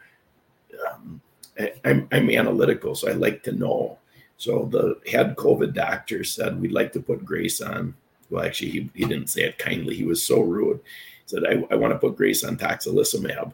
um, 0.88 1.20
I, 1.58 1.72
I'm, 1.84 2.08
I'm 2.10 2.30
analytical, 2.30 2.94
so 2.94 3.08
I 3.08 3.12
like 3.12 3.42
to 3.44 3.52
know. 3.52 3.98
So 4.36 4.64
the 4.64 4.98
head 5.10 5.36
COVID 5.36 5.74
doctor 5.74 6.24
said 6.24 6.60
we'd 6.60 6.72
like 6.72 6.92
to 6.94 7.00
put 7.00 7.24
Grace 7.24 7.60
on. 7.60 7.94
Well, 8.30 8.44
actually, 8.44 8.70
he, 8.70 8.90
he 8.94 9.04
didn't 9.04 9.28
say 9.28 9.42
it 9.42 9.58
kindly. 9.58 9.94
He 9.94 10.04
was 10.04 10.24
so 10.24 10.40
rude. 10.40 10.80
He 11.26 11.26
said, 11.26 11.44
I, 11.44 11.62
I 11.72 11.76
want 11.76 11.92
to 11.92 11.98
put 11.98 12.16
Grace 12.16 12.42
on 12.42 12.56
tocilizumab. 12.56 13.52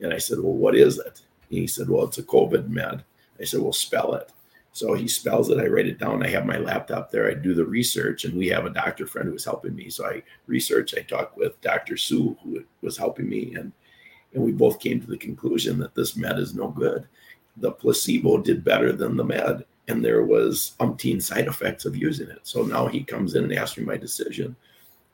And 0.00 0.12
I 0.12 0.18
said, 0.18 0.38
Well, 0.38 0.54
what 0.54 0.74
is 0.74 0.98
it? 0.98 1.20
And 1.50 1.58
he 1.58 1.66
said, 1.66 1.88
Well, 1.88 2.04
it's 2.04 2.18
a 2.18 2.22
COVID 2.22 2.68
med. 2.68 3.04
I 3.40 3.44
said, 3.44 3.60
Well, 3.60 3.72
spell 3.72 4.14
it. 4.14 4.30
So 4.72 4.94
he 4.94 5.06
spells 5.06 5.50
it. 5.50 5.58
I 5.58 5.66
write 5.66 5.86
it 5.86 5.98
down. 5.98 6.24
I 6.24 6.28
have 6.28 6.46
my 6.46 6.56
laptop 6.56 7.10
there. 7.10 7.30
I 7.30 7.34
do 7.34 7.52
the 7.52 7.64
research, 7.64 8.24
and 8.24 8.34
we 8.34 8.48
have 8.48 8.64
a 8.64 8.70
doctor 8.70 9.06
friend 9.06 9.26
who 9.26 9.34
was 9.34 9.44
helping 9.44 9.74
me. 9.74 9.90
So 9.90 10.06
I 10.06 10.22
research. 10.46 10.94
I 10.96 11.02
talk 11.02 11.36
with 11.36 11.60
Dr. 11.60 11.98
Sue, 11.98 12.36
who 12.42 12.64
was 12.80 12.96
helping 12.96 13.28
me, 13.28 13.54
and 13.54 13.72
and 14.34 14.42
we 14.42 14.52
both 14.52 14.80
came 14.80 14.98
to 14.98 15.06
the 15.06 15.18
conclusion 15.18 15.78
that 15.78 15.94
this 15.94 16.16
med 16.16 16.38
is 16.38 16.54
no 16.54 16.68
good. 16.68 17.06
The 17.58 17.70
placebo 17.70 18.38
did 18.38 18.64
better 18.64 18.92
than 18.92 19.18
the 19.18 19.24
med, 19.24 19.66
and 19.88 20.02
there 20.02 20.22
was 20.22 20.72
umpteen 20.80 21.20
side 21.22 21.48
effects 21.48 21.84
of 21.84 21.94
using 21.94 22.30
it. 22.30 22.40
So 22.42 22.62
now 22.62 22.86
he 22.86 23.04
comes 23.04 23.34
in 23.34 23.44
and 23.44 23.52
asks 23.52 23.76
me 23.76 23.84
my 23.84 23.98
decision, 23.98 24.56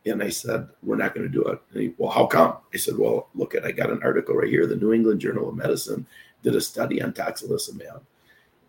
and 0.07 0.23
I 0.23 0.29
said, 0.29 0.69
"We're 0.85 0.95
not 0.95 1.17
going 1.17 1.27
to 1.27 1.33
do 1.33 1.43
it." 1.43 1.61
He, 1.73 1.95
well, 1.99 2.13
how 2.13 2.27
come? 2.27 2.59
I 2.73 2.77
said, 2.77 2.97
"Well, 2.97 3.29
look 3.35 3.57
at 3.57 3.65
I 3.65 3.73
got 3.73 3.91
an 3.91 4.05
article 4.05 4.37
right 4.37 4.49
here. 4.49 4.69
The 4.69 4.77
New 4.77 4.93
England 4.93 5.21
Journal 5.21 5.49
of 5.49 5.57
Medicine 5.57 6.07
did 6.45 6.55
a 6.55 6.61
study 6.61 7.03
on 7.03 7.13
tocilizumab." 7.13 8.03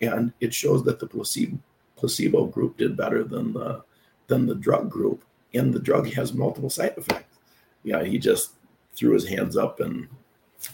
And 0.01 0.33
it 0.39 0.53
shows 0.53 0.83
that 0.83 0.99
the 0.99 1.07
placebo 1.07 1.57
placebo 1.95 2.45
group 2.45 2.77
did 2.77 2.95
better 2.95 3.23
than 3.23 3.53
the 3.53 3.83
than 4.27 4.45
the 4.45 4.55
drug 4.55 4.89
group, 4.89 5.23
and 5.53 5.73
the 5.73 5.79
drug 5.79 6.11
has 6.13 6.33
multiple 6.33 6.69
side 6.69 6.93
effects. 6.97 7.37
Yeah, 7.83 8.03
he 8.03 8.17
just 8.17 8.51
threw 8.93 9.13
his 9.13 9.27
hands 9.27 9.57
up, 9.57 9.79
and 9.79 10.07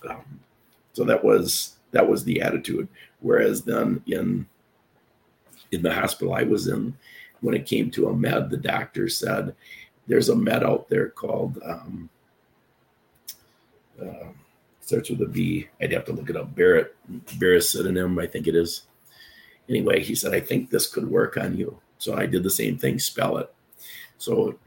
um, 0.09 0.39
so 0.93 1.03
that 1.05 1.23
was 1.23 1.77
that 1.91 2.07
was 2.07 2.23
the 2.23 2.41
attitude. 2.41 2.87
Whereas 3.19 3.63
then 3.63 4.03
in 4.07 4.45
in 5.71 5.81
the 5.81 5.93
hospital 5.93 6.33
I 6.33 6.43
was 6.43 6.67
in, 6.67 6.95
when 7.41 7.55
it 7.55 7.65
came 7.65 7.89
to 7.91 8.09
a 8.09 8.15
med, 8.15 8.49
the 8.49 8.57
doctor 8.57 9.09
said, 9.09 9.55
"There's 10.07 10.29
a 10.29 10.35
med 10.35 10.63
out 10.63 10.89
there 10.89 11.09
called." 11.09 11.59
Um, 11.65 12.09
uh, 14.01 14.27
starts 14.81 15.09
with 15.09 15.21
a 15.21 15.25
B. 15.25 15.67
I'd 15.81 15.93
have 15.93 16.05
to 16.05 16.13
look 16.13 16.29
it 16.29 16.35
up. 16.35 16.53
Barrett, 16.53 16.95
baricitinib, 17.09 18.21
I 18.21 18.27
think 18.27 18.45
it 18.45 18.55
is 18.55 18.83
anyway, 19.69 20.03
he 20.03 20.15
said, 20.15 20.33
I 20.33 20.39
think 20.39 20.69
this 20.69 20.87
could 20.87 21.09
work 21.09 21.37
on 21.37 21.57
you. 21.57 21.79
So 21.97 22.15
I 22.15 22.25
did 22.25 22.43
the 22.43 22.49
same 22.49 22.77
thing, 22.77 22.99
spell 22.99 23.37
it. 23.37 23.53
So 24.17 24.57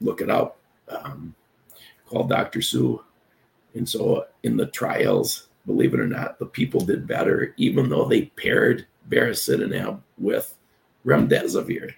look 0.00 0.20
it 0.20 0.30
up, 0.30 0.58
um, 0.88 1.34
call 2.06 2.24
Dr. 2.24 2.62
Sue. 2.62 3.02
And 3.74 3.88
so 3.88 4.26
in 4.42 4.56
the 4.56 4.66
trials, 4.66 5.48
believe 5.66 5.94
it 5.94 6.00
or 6.00 6.06
not, 6.06 6.38
the 6.38 6.46
people 6.46 6.80
did 6.80 7.06
better, 7.06 7.54
even 7.56 7.88
though 7.88 8.06
they 8.06 8.22
paired 8.22 8.86
baricitinib 9.08 10.00
with 10.18 10.54
remdesivir. 11.04 11.94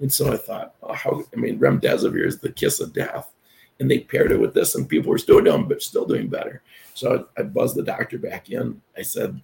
And 0.00 0.12
so 0.12 0.32
I 0.32 0.36
thought, 0.36 0.74
oh, 0.82 0.94
how, 0.94 1.24
I 1.32 1.36
mean, 1.36 1.58
remdesivir 1.58 2.26
is 2.26 2.38
the 2.38 2.52
kiss 2.52 2.80
of 2.80 2.92
death. 2.92 3.32
And 3.78 3.90
they 3.90 4.00
paired 4.00 4.30
it 4.30 4.40
with 4.40 4.52
this, 4.52 4.74
and 4.74 4.86
people 4.86 5.10
were 5.10 5.18
still 5.18 5.40
doing, 5.40 5.66
but 5.66 5.82
still 5.82 6.04
doing 6.04 6.28
better. 6.28 6.62
So 6.92 7.26
I, 7.36 7.40
I 7.40 7.44
buzzed 7.44 7.76
the 7.76 7.82
doctor 7.82 8.18
back 8.18 8.50
in. 8.50 8.82
I 8.96 9.00
said, 9.00 9.40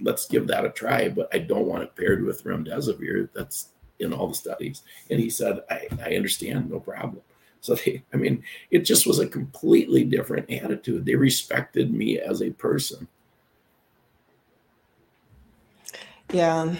let's 0.00 0.26
give 0.26 0.46
that 0.48 0.64
a 0.64 0.70
try, 0.70 1.08
but 1.08 1.28
I 1.32 1.38
don't 1.38 1.66
want 1.66 1.82
it 1.82 1.96
paired 1.96 2.24
with 2.24 2.44
remdesivir. 2.44 3.28
That's 3.34 3.68
in 3.98 4.12
all 4.12 4.28
the 4.28 4.34
studies. 4.34 4.82
And 5.10 5.20
he 5.20 5.30
said, 5.30 5.60
I, 5.70 5.88
I 6.04 6.14
understand, 6.14 6.70
no 6.70 6.80
problem. 6.80 7.22
So 7.60 7.74
they, 7.74 8.02
I 8.12 8.16
mean, 8.16 8.42
it 8.70 8.80
just 8.80 9.06
was 9.06 9.18
a 9.18 9.26
completely 9.26 10.04
different 10.04 10.50
attitude. 10.50 11.04
They 11.04 11.16
respected 11.16 11.92
me 11.92 12.18
as 12.18 12.40
a 12.40 12.50
person. 12.50 13.08
Yeah. 16.32 16.76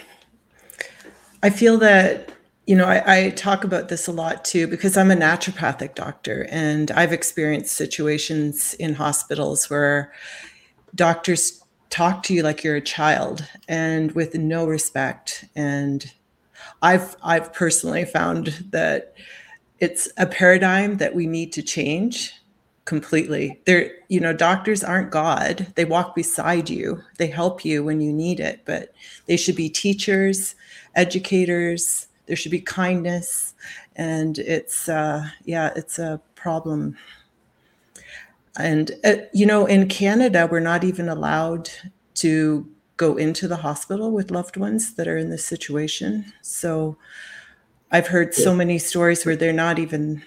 I 1.43 1.51
feel 1.51 1.79
that, 1.79 2.33
you 2.67 2.77
know, 2.77 2.85
I, 2.85 3.27
I, 3.27 3.31
talk 3.31 3.65
about 3.65 3.89
this 3.89 4.07
a 4.09 4.13
lot 4.13 4.45
too 4.45 4.67
because 4.67 4.97
I'm 4.97 5.11
a 5.11 5.17
naturopathic 5.17 5.95
doctor 5.95 6.47
and 6.51 6.91
I've 6.91 7.13
experienced 7.13 7.75
situations 7.75 8.75
in 8.75 8.95
hospitals 8.95 9.71
where 9.71 10.13
doctors 10.95 11.65
talk 11.91 12.23
to 12.25 12.35
you 12.35 12.43
like 12.43 12.63
you're 12.63 12.77
a 12.77 12.81
child 12.81 13.47
and 13.69 14.13
with 14.13 14.35
no 14.35 14.67
respect. 14.67 15.45
And 15.55 16.11
i've 16.83 17.17
i've 17.23 17.53
personally 17.53 18.05
found 18.05 18.47
that 18.71 19.15
it's 19.79 20.09
a 20.17 20.27
paradigm 20.27 20.97
that 20.97 21.15
we 21.15 21.27
need 21.27 21.53
to 21.53 21.63
change 21.63 22.33
completely. 22.85 23.61
There 23.65 23.93
you 24.09 24.21
know 24.21 24.33
doctors 24.33 24.83
aren't 24.83 25.11
god. 25.11 25.73
They 25.77 25.85
walk 25.85 26.15
beside 26.15 26.69
you. 26.71 27.03
They 27.19 27.27
help 27.27 27.65
you 27.65 27.85
when 27.85 28.01
you 28.01 28.13
need 28.13 28.41
it 28.41 28.63
but 28.65 28.93
they 29.27 29.37
should 29.37 29.57
be 29.57 29.69
teachers 29.69 30.55
educators. 30.95 32.09
There 32.27 32.37
should 32.37 32.51
be 32.53 32.61
kindness. 32.61 33.55
And 33.97 34.39
it's 34.39 34.89
uh 34.89 35.29
yeah 35.45 35.71
it's 35.77 35.99
a 35.99 36.21
problem 36.35 36.97
and, 38.59 38.91
uh, 39.05 39.17
you 39.33 39.47
know, 39.47 39.67
in 39.67 39.89
Canada, 39.89 40.49
we're 40.51 40.61
not 40.61 40.85
even 40.85 41.09
allowed 41.09 41.71
to 42.17 42.69
go 42.97 43.17
into 43.17 43.47
the 43.47 43.57
hospital 43.57 44.11
with 44.11 44.31
loved 44.31 44.57
ones 44.57 44.95
that 44.95 45.07
are 45.07 45.17
in 45.17 45.31
this 45.31 45.45
situation. 45.45 46.33
So 46.43 46.99
I've 47.91 48.09
heard 48.09 48.35
so 48.35 48.55
many 48.55 48.79
stories 48.79 49.25
where 49.25 49.37
they're 49.37 49.53
not 49.53 49.79
even 49.79 50.23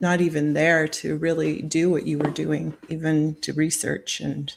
not 0.00 0.20
even 0.20 0.52
there 0.52 0.86
to 0.86 1.16
really 1.16 1.62
do 1.62 1.88
what 1.88 2.06
you 2.06 2.18
were 2.18 2.30
doing, 2.30 2.76
even 2.88 3.36
to 3.36 3.52
research 3.52 4.20
and 4.20 4.54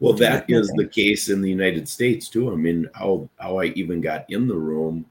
well, 0.00 0.14
that 0.14 0.46
is 0.48 0.66
the 0.74 0.88
case 0.88 1.28
in 1.28 1.40
the 1.40 1.48
United 1.48 1.88
States 1.88 2.28
too. 2.28 2.50
I 2.50 2.56
mean, 2.56 2.88
how 2.92 3.28
how 3.38 3.60
I 3.60 3.66
even 3.66 4.00
got 4.00 4.24
in 4.28 4.48
the 4.48 4.56
room 4.56 5.06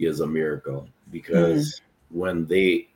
is 0.00 0.18
a 0.18 0.26
miracle 0.26 0.88
because 1.12 1.76
mm. 1.76 1.80
when 2.16 2.46
they 2.46 2.88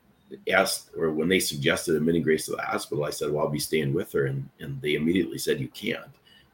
asked 0.51 0.89
or 0.97 1.11
when 1.11 1.27
they 1.27 1.39
suggested 1.39 1.95
admitting 1.95 2.23
Grace 2.23 2.45
to 2.45 2.51
the 2.51 2.61
hospital, 2.61 3.03
I 3.03 3.09
said, 3.09 3.31
Well, 3.31 3.45
I'll 3.45 3.51
be 3.51 3.59
staying 3.59 3.93
with 3.93 4.11
her. 4.13 4.25
And, 4.25 4.47
and 4.59 4.81
they 4.81 4.95
immediately 4.95 5.37
said, 5.37 5.59
You 5.59 5.67
can't. 5.69 6.05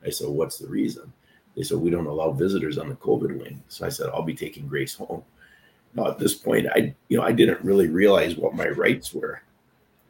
I 0.06 0.10
said, 0.10 0.30
What's 0.30 0.58
the 0.58 0.68
reason? 0.68 1.12
They 1.56 1.64
said, 1.64 1.78
We 1.78 1.90
don't 1.90 2.06
allow 2.06 2.32
visitors 2.32 2.78
on 2.78 2.90
the 2.90 2.96
COVID 2.96 3.38
wing. 3.40 3.64
So 3.68 3.86
I 3.86 3.90
said, 3.90 4.10
I'll 4.10 4.22
be 4.22 4.36
taking 4.36 4.68
Grace 4.68 4.96
home. 4.96 5.24
Now 5.94 6.08
at 6.08 6.20
this 6.20 6.34
point, 6.34 6.68
I 6.68 6.94
you 7.08 7.18
know, 7.18 7.24
I 7.24 7.32
didn't 7.32 7.64
really 7.64 7.88
realize 7.88 8.36
what 8.36 8.56
my 8.56 8.68
rights 8.68 9.14
were, 9.14 9.42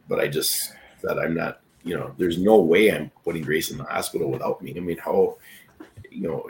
but 0.09 0.19
I 0.19 0.27
just 0.27 0.73
said 0.99 1.17
I'm 1.17 1.35
not, 1.35 1.61
you 1.83 1.95
know, 1.95 2.13
there's 2.17 2.39
no 2.39 2.59
way 2.59 2.91
I'm 2.91 3.11
putting 3.23 3.43
Grace 3.43 3.71
in 3.71 3.77
the 3.77 3.83
hospital 3.83 4.31
without 4.31 4.61
me. 4.61 4.73
I 4.75 4.79
mean, 4.79 4.97
how 4.97 5.37
you 6.09 6.21
know, 6.21 6.47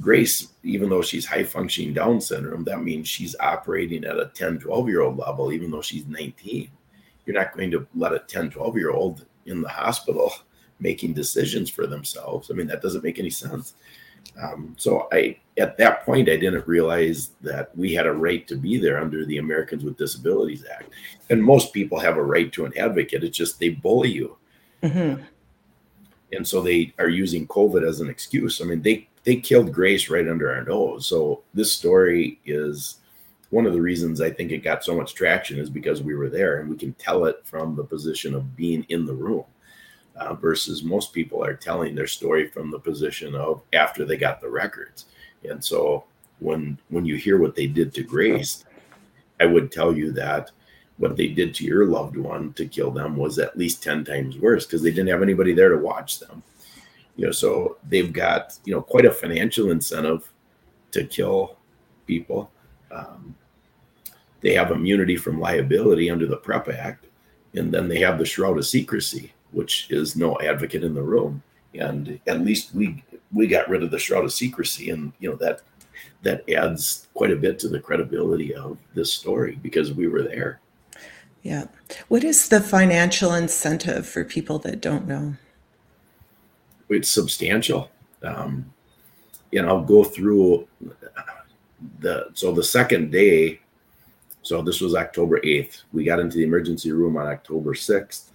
Grace, 0.00 0.48
even 0.62 0.88
though 0.88 1.02
she's 1.02 1.26
high 1.26 1.44
functioning 1.44 1.92
Down 1.92 2.20
syndrome, 2.20 2.64
that 2.64 2.82
means 2.82 3.08
she's 3.08 3.36
operating 3.40 4.04
at 4.04 4.18
a 4.18 4.30
10, 4.34 4.58
12 4.60 4.88
year 4.88 5.02
old 5.02 5.18
level, 5.18 5.52
even 5.52 5.70
though 5.70 5.82
she's 5.82 6.06
19. 6.06 6.70
You're 7.26 7.38
not 7.38 7.54
going 7.54 7.70
to 7.72 7.86
let 7.94 8.14
a 8.14 8.20
10, 8.20 8.50
12 8.50 8.76
year 8.76 8.90
old 8.90 9.26
in 9.46 9.60
the 9.60 9.68
hospital 9.68 10.32
making 10.80 11.12
decisions 11.12 11.68
for 11.70 11.86
themselves. 11.86 12.50
I 12.50 12.54
mean, 12.54 12.66
that 12.68 12.82
doesn't 12.82 13.04
make 13.04 13.18
any 13.18 13.30
sense. 13.30 13.74
Um, 14.42 14.74
so 14.78 15.08
I, 15.12 15.38
at 15.58 15.76
that 15.78 16.04
point, 16.04 16.28
I 16.28 16.36
didn't 16.36 16.66
realize 16.66 17.30
that 17.42 17.76
we 17.76 17.92
had 17.92 18.06
a 18.06 18.12
right 18.12 18.46
to 18.48 18.56
be 18.56 18.78
there 18.78 18.98
under 18.98 19.26
the 19.26 19.38
Americans 19.38 19.84
with 19.84 19.98
Disabilities 19.98 20.64
Act. 20.64 20.90
And 21.28 21.42
most 21.42 21.72
people 21.72 21.98
have 22.00 22.16
a 22.16 22.22
right 22.22 22.50
to 22.52 22.64
an 22.64 22.76
advocate. 22.78 23.24
It's 23.24 23.36
just 23.36 23.60
they 23.60 23.70
bully 23.70 24.10
you. 24.10 24.36
Mm-hmm. 24.82 25.22
And 26.32 26.48
so 26.48 26.62
they 26.62 26.94
are 26.98 27.08
using 27.08 27.46
COVID 27.46 27.86
as 27.86 28.00
an 28.00 28.08
excuse. 28.08 28.60
I 28.60 28.64
mean, 28.64 28.80
they 28.80 29.08
they 29.24 29.36
killed 29.36 29.72
Grace 29.72 30.08
right 30.08 30.28
under 30.28 30.52
our 30.52 30.64
nose. 30.64 31.06
So 31.06 31.42
this 31.54 31.76
story 31.76 32.40
is 32.44 32.96
one 33.50 33.66
of 33.66 33.72
the 33.72 33.80
reasons 33.80 34.20
I 34.20 34.30
think 34.30 34.50
it 34.50 34.58
got 34.58 34.82
so 34.82 34.96
much 34.96 35.14
traction 35.14 35.58
is 35.58 35.70
because 35.70 36.02
we 36.02 36.14
were 36.14 36.30
there 36.30 36.60
and 36.60 36.70
we 36.70 36.76
can 36.76 36.92
tell 36.94 37.26
it 37.26 37.42
from 37.44 37.76
the 37.76 37.84
position 37.84 38.34
of 38.34 38.56
being 38.56 38.84
in 38.88 39.06
the 39.06 39.14
room. 39.14 39.44
Uh, 40.14 40.34
versus 40.34 40.82
most 40.82 41.14
people 41.14 41.42
are 41.42 41.54
telling 41.54 41.94
their 41.94 42.06
story 42.06 42.46
from 42.46 42.70
the 42.70 42.78
position 42.78 43.34
of 43.34 43.62
after 43.72 44.04
they 44.04 44.16
got 44.16 44.42
the 44.42 44.48
records. 44.48 45.06
And 45.48 45.64
so 45.64 46.04
when 46.38 46.76
when 46.90 47.06
you 47.06 47.16
hear 47.16 47.38
what 47.38 47.54
they 47.54 47.66
did 47.66 47.94
to 47.94 48.02
Grace, 48.02 48.64
I 49.40 49.46
would 49.46 49.72
tell 49.72 49.96
you 49.96 50.12
that 50.12 50.50
what 50.98 51.16
they 51.16 51.28
did 51.28 51.54
to 51.54 51.64
your 51.64 51.86
loved 51.86 52.16
one 52.16 52.52
to 52.54 52.66
kill 52.66 52.90
them 52.90 53.16
was 53.16 53.38
at 53.38 53.56
least 53.56 53.82
10 53.82 54.04
times 54.04 54.38
worse 54.38 54.66
because 54.66 54.82
they 54.82 54.90
didn't 54.90 55.08
have 55.08 55.22
anybody 55.22 55.54
there 55.54 55.70
to 55.70 55.78
watch 55.78 56.18
them. 56.18 56.42
You 57.16 57.26
know, 57.26 57.32
so 57.32 57.76
they've 57.88 58.12
got, 58.12 58.58
you 58.64 58.74
know, 58.74 58.80
quite 58.80 59.04
a 59.04 59.12
financial 59.12 59.70
incentive 59.70 60.32
to 60.92 61.04
kill 61.04 61.56
people. 62.06 62.50
Um, 62.90 63.34
they 64.40 64.54
have 64.54 64.70
immunity 64.70 65.16
from 65.16 65.40
liability 65.40 66.10
under 66.10 66.26
the 66.26 66.36
PREP 66.36 66.68
Act, 66.68 67.06
and 67.54 67.72
then 67.72 67.88
they 67.88 68.00
have 68.00 68.18
the 68.18 68.24
shroud 68.24 68.58
of 68.58 68.66
secrecy, 68.66 69.32
which 69.52 69.86
is 69.90 70.16
no 70.16 70.38
advocate 70.40 70.84
in 70.84 70.94
the 70.94 71.02
room. 71.02 71.42
And 71.74 72.18
at 72.26 72.40
least 72.40 72.74
we 72.74 73.02
we 73.32 73.46
got 73.46 73.68
rid 73.68 73.82
of 73.82 73.90
the 73.90 73.98
shroud 73.98 74.24
of 74.24 74.32
secrecy, 74.32 74.90
and 74.90 75.12
you 75.20 75.30
know 75.30 75.36
that 75.36 75.62
that 76.22 76.48
adds 76.50 77.08
quite 77.14 77.30
a 77.30 77.36
bit 77.36 77.58
to 77.60 77.68
the 77.68 77.80
credibility 77.80 78.54
of 78.54 78.78
this 78.94 79.12
story 79.12 79.58
because 79.62 79.92
we 79.92 80.08
were 80.08 80.22
there. 80.22 80.60
Yeah. 81.42 81.66
What 82.08 82.22
is 82.24 82.48
the 82.48 82.60
financial 82.60 83.34
incentive 83.34 84.06
for 84.06 84.24
people 84.24 84.58
that 84.60 84.80
don't 84.80 85.08
know? 85.08 85.34
It's 86.92 87.10
substantial. 87.10 87.90
Um, 88.22 88.72
and 89.52 89.66
I'll 89.66 89.82
go 89.82 90.04
through 90.04 90.66
the 92.00 92.28
so 92.34 92.52
the 92.52 92.62
second 92.62 93.10
day. 93.10 93.60
So 94.42 94.60
this 94.60 94.80
was 94.80 94.94
October 94.94 95.40
8th. 95.40 95.82
We 95.92 96.04
got 96.04 96.18
into 96.18 96.36
the 96.36 96.42
emergency 96.42 96.90
room 96.90 97.16
on 97.16 97.26
October 97.26 97.74
6th. 97.74 98.30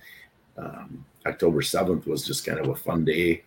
Um, 0.58 1.06
October 1.26 1.62
7th 1.62 2.08
was 2.08 2.26
just 2.26 2.46
kind 2.46 2.60
of 2.60 2.70
a 2.70 2.76
fun 2.76 3.04
day 3.04 3.43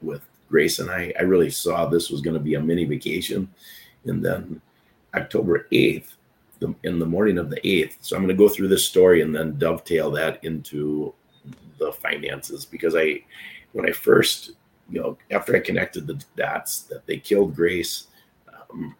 with 0.00 0.22
Grace 0.48 0.78
and 0.78 0.90
I. 0.90 1.12
I 1.18 1.22
really 1.22 1.50
saw 1.50 1.86
this 1.86 2.10
was 2.10 2.20
going 2.20 2.34
to 2.34 2.40
be 2.40 2.54
a 2.54 2.60
mini 2.60 2.84
vacation. 2.84 3.52
And 4.04 4.24
then 4.24 4.60
October 5.14 5.66
8th, 5.72 6.12
the, 6.60 6.72
in 6.84 7.00
the 7.00 7.06
morning 7.06 7.38
of 7.38 7.50
the 7.50 7.60
8th. 7.62 7.96
So 8.00 8.14
I'm 8.14 8.22
going 8.22 8.36
to 8.36 8.42
go 8.42 8.48
through 8.48 8.68
this 8.68 8.86
story 8.86 9.22
and 9.22 9.34
then 9.34 9.58
dovetail 9.58 10.10
that 10.12 10.44
into 10.44 11.12
the 11.78 11.92
finances 11.92 12.64
because 12.64 12.94
I, 12.94 13.24
when 13.74 13.86
I 13.86 13.92
first, 13.92 14.52
you 14.88 15.00
know, 15.00 15.18
after 15.30 15.54
I 15.54 15.60
connected 15.60 16.06
the 16.06 16.22
dots 16.36 16.82
that 16.82 17.04
they 17.06 17.18
killed 17.18 17.54
Grace, 17.54 18.06
um, 18.48 18.94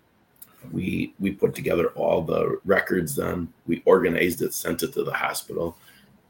we 0.72 1.14
we 1.20 1.30
put 1.30 1.54
together 1.54 1.88
all 1.90 2.22
the 2.22 2.58
records. 2.64 3.16
Then 3.16 3.52
we 3.66 3.82
organized 3.87 4.42
it, 4.42 4.52
sent 4.52 4.82
it 4.82 4.92
to 4.94 5.04
the 5.04 5.12
hospital, 5.12 5.78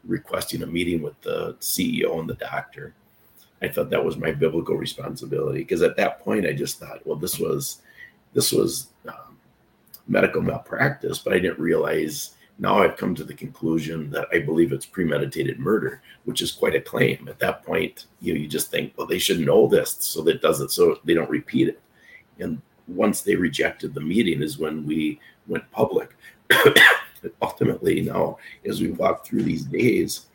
requesting 0.05 0.61
a 0.61 0.67
meeting 0.67 1.01
with 1.01 1.19
the 1.21 1.55
CEO 1.59 2.19
and 2.19 2.29
the 2.29 2.35
doctor. 2.35 2.93
I 3.61 3.67
thought 3.67 3.89
that 3.89 4.05
was 4.05 4.17
my 4.17 4.31
biblical 4.31 4.75
responsibility 4.75 5.59
because 5.59 5.81
at 5.81 5.97
that 5.97 6.19
point 6.19 6.45
I 6.45 6.53
just 6.53 6.79
thought, 6.79 7.05
well, 7.05 7.17
this 7.17 7.39
was 7.39 7.81
this 8.33 8.51
was 8.51 8.87
um, 9.07 9.37
medical 10.07 10.41
malpractice, 10.41 11.17
but 11.17 11.33
I 11.33 11.39
didn't 11.39 11.59
realize 11.59 12.35
now 12.57 12.81
I've 12.81 12.95
come 12.95 13.13
to 13.15 13.23
the 13.23 13.33
conclusion 13.33 14.09
that 14.11 14.27
I 14.31 14.39
believe 14.39 14.71
it's 14.71 14.85
premeditated 14.85 15.59
murder, 15.59 16.01
which 16.23 16.41
is 16.41 16.51
quite 16.51 16.75
a 16.75 16.81
claim. 16.81 17.27
At 17.27 17.39
that 17.39 17.63
point, 17.63 18.05
you 18.21 18.33
know, 18.33 18.39
you 18.39 18.47
just 18.47 18.71
think, 18.71 18.93
well, 18.95 19.07
they 19.07 19.19
should 19.19 19.39
know 19.39 19.67
this 19.67 19.97
so 19.99 20.21
that 20.23 20.41
doesn't 20.41 20.71
so 20.71 20.99
they 21.03 21.13
don't 21.13 21.29
repeat 21.29 21.67
it. 21.67 21.81
And 22.39 22.61
once 22.87 23.21
they 23.21 23.35
rejected 23.35 23.93
the 23.93 24.01
meeting 24.01 24.41
is 24.41 24.57
when 24.57 24.85
we 24.85 25.19
went 25.47 25.69
public. 25.71 26.15
Ultimately, 27.41 28.01
now 28.01 28.37
as 28.65 28.81
we 28.81 28.91
walk 28.91 29.25
through 29.25 29.43
these 29.43 29.65
days, 29.65 30.27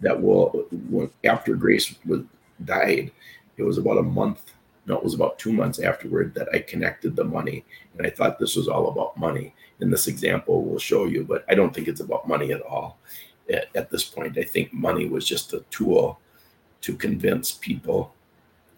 that 0.00 0.20
will 0.20 0.68
after 1.24 1.54
Grace 1.54 1.94
was 2.06 2.22
died, 2.64 3.10
it 3.56 3.62
was 3.62 3.78
about 3.78 3.98
a 3.98 4.02
month 4.02 4.52
no, 4.86 4.96
it 4.96 5.04
was 5.04 5.14
about 5.14 5.38
two 5.38 5.52
months 5.52 5.78
afterward 5.78 6.34
that 6.34 6.48
I 6.52 6.58
connected 6.58 7.14
the 7.14 7.24
money. 7.24 7.64
And 7.96 8.06
I 8.06 8.10
thought 8.10 8.38
this 8.38 8.56
was 8.56 8.68
all 8.68 8.88
about 8.88 9.16
money. 9.16 9.54
In 9.80 9.90
this 9.90 10.08
example, 10.08 10.62
we'll 10.62 10.78
show 10.78 11.04
you, 11.04 11.24
but 11.24 11.44
I 11.48 11.54
don't 11.54 11.72
think 11.72 11.88
it's 11.88 12.00
about 12.00 12.26
money 12.26 12.52
at 12.52 12.62
all 12.62 12.98
at, 13.52 13.68
at 13.76 13.90
this 13.90 14.04
point. 14.04 14.38
I 14.38 14.42
think 14.42 14.72
money 14.72 15.06
was 15.06 15.26
just 15.26 15.52
a 15.52 15.60
tool 15.70 16.18
to 16.80 16.96
convince 16.96 17.52
people, 17.52 18.12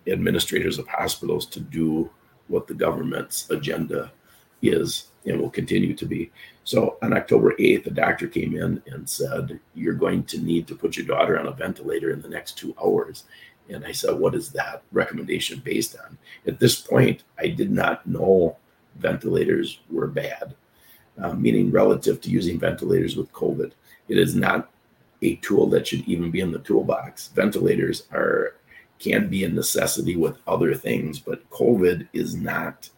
administrators 0.06 0.78
of 0.78 0.86
hospitals, 0.88 1.46
to 1.46 1.60
do 1.60 2.10
what 2.48 2.66
the 2.66 2.74
government's 2.74 3.48
agenda 3.50 4.12
is 4.60 5.08
and 5.26 5.40
will 5.40 5.50
continue 5.50 5.94
to 5.94 6.04
be. 6.04 6.30
So 6.64 6.98
on 7.02 7.14
October 7.14 7.54
8th, 7.58 7.84
the 7.84 7.90
doctor 7.90 8.26
came 8.26 8.56
in 8.56 8.82
and 8.86 9.08
said, 9.08 9.58
You're 9.74 9.94
going 9.94 10.24
to 10.24 10.38
need 10.38 10.66
to 10.68 10.74
put 10.74 10.96
your 10.96 11.06
daughter 11.06 11.38
on 11.38 11.46
a 11.46 11.52
ventilator 11.52 12.10
in 12.10 12.20
the 12.20 12.28
next 12.28 12.58
two 12.58 12.74
hours. 12.82 13.24
And 13.68 13.84
I 13.84 13.92
said, 13.92 14.18
What 14.18 14.34
is 14.34 14.50
that 14.50 14.82
recommendation 14.92 15.60
based 15.64 15.96
on? 16.04 16.18
At 16.46 16.60
this 16.60 16.80
point, 16.80 17.22
I 17.38 17.48
did 17.48 17.70
not 17.70 18.06
know 18.06 18.56
ventilators 18.96 19.80
were 19.90 20.06
bad, 20.06 20.54
uh, 21.20 21.32
meaning 21.32 21.70
relative 21.70 22.20
to 22.22 22.30
using 22.30 22.58
ventilators 22.58 23.16
with 23.16 23.32
COVID. 23.32 23.72
It 24.08 24.18
is 24.18 24.34
not 24.34 24.70
a 25.22 25.36
tool 25.36 25.68
that 25.70 25.86
should 25.86 26.06
even 26.06 26.30
be 26.30 26.40
in 26.40 26.52
the 26.52 26.58
toolbox. 26.58 27.28
Ventilators 27.28 28.06
are 28.12 28.56
can 28.98 29.28
be 29.28 29.44
a 29.44 29.48
necessity 29.48 30.16
with 30.16 30.38
other 30.46 30.74
things, 30.74 31.18
but 31.18 31.48
COVID 31.50 32.08
is 32.12 32.34
not 32.34 32.88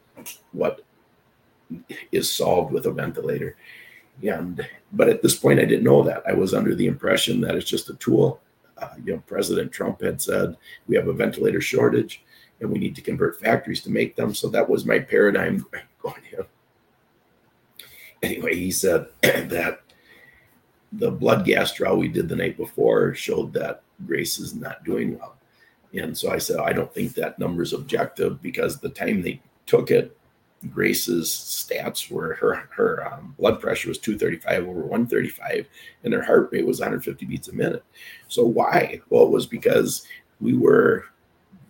what 0.53 0.85
is 2.13 2.31
solved 2.31 2.73
with 2.73 2.87
a 2.87 2.93
ventilator. 2.93 3.57
And 4.23 4.67
but 4.93 5.09
at 5.09 5.23
this 5.23 5.37
point, 5.37 5.61
I 5.61 5.65
didn't 5.65 5.85
know 5.85 6.03
that. 6.03 6.23
I 6.27 6.33
was 6.33 6.55
under 6.55 6.75
the 6.75 6.87
impression 6.87 7.41
that 7.43 7.55
it's 7.55 7.69
just 7.69 7.91
a 7.91 7.95
tool 7.95 8.41
uh, 8.79 8.89
you 9.05 9.15
know, 9.15 9.23
President 9.27 9.73
Trump 9.73 10.01
had 10.03 10.21
said 10.21 10.57
we 10.87 10.97
have 10.97 11.09
a 11.09 11.13
ventilator 11.13 11.61
shortage 11.61 12.25
and 12.61 12.71
we 12.71 12.79
need 12.79 12.97
to 12.97 13.03
convert 13.03 13.41
factories 13.41 13.83
to 13.83 13.91
make 13.91 14.17
them. 14.17 14.35
So 14.35 14.49
that 14.49 14.69
was 14.69 14.85
my 14.85 14.99
paradigm 14.99 15.65
going 16.03 16.23
in. 16.33 16.45
Anyway, 18.23 18.55
he 18.55 18.71
said 18.71 19.07
that 19.23 19.81
the 20.93 21.11
blood 21.11 21.45
gas 21.45 21.75
draw 21.75 21.95
we 21.95 22.09
did 22.09 22.29
the 22.29 22.37
night 22.37 22.57
before 22.57 23.15
showed 23.15 23.53
that 23.53 23.83
Grace 24.07 24.39
is 24.39 24.55
not 24.55 24.85
doing 24.85 25.19
well. 25.19 25.37
And 25.95 26.17
so 26.17 26.31
I 26.31 26.39
said, 26.39 26.59
I 26.61 26.73
don't 26.73 26.93
think 26.93 27.15
that 27.15 27.39
number 27.39 27.63
is 27.63 27.73
objective 27.73 28.43
because 28.43 28.79
the 28.79 28.89
time 28.89 29.23
they 29.23 29.41
took 29.67 29.91
it, 29.91 30.17
Grace's 30.71 31.29
stats 31.29 32.11
were 32.11 32.35
her 32.35 32.69
her 32.75 33.07
um, 33.13 33.35
blood 33.39 33.61
pressure 33.61 33.89
was 33.89 33.99
235 33.99 34.63
over 34.69 34.81
135, 34.81 35.69
and 36.05 36.15
her 36.15 36.23
heart 36.23 36.49
rate 36.51 36.67
was 36.67 36.81
150 36.81 37.27
beats 37.27 37.49
a 37.49 37.55
minute. 37.55 37.85
So 38.29 38.45
why? 38.45 39.01
Well, 39.11 39.25
it 39.25 39.31
was 39.31 39.47
because 39.47 40.07
we 40.41 40.57
were 40.57 41.05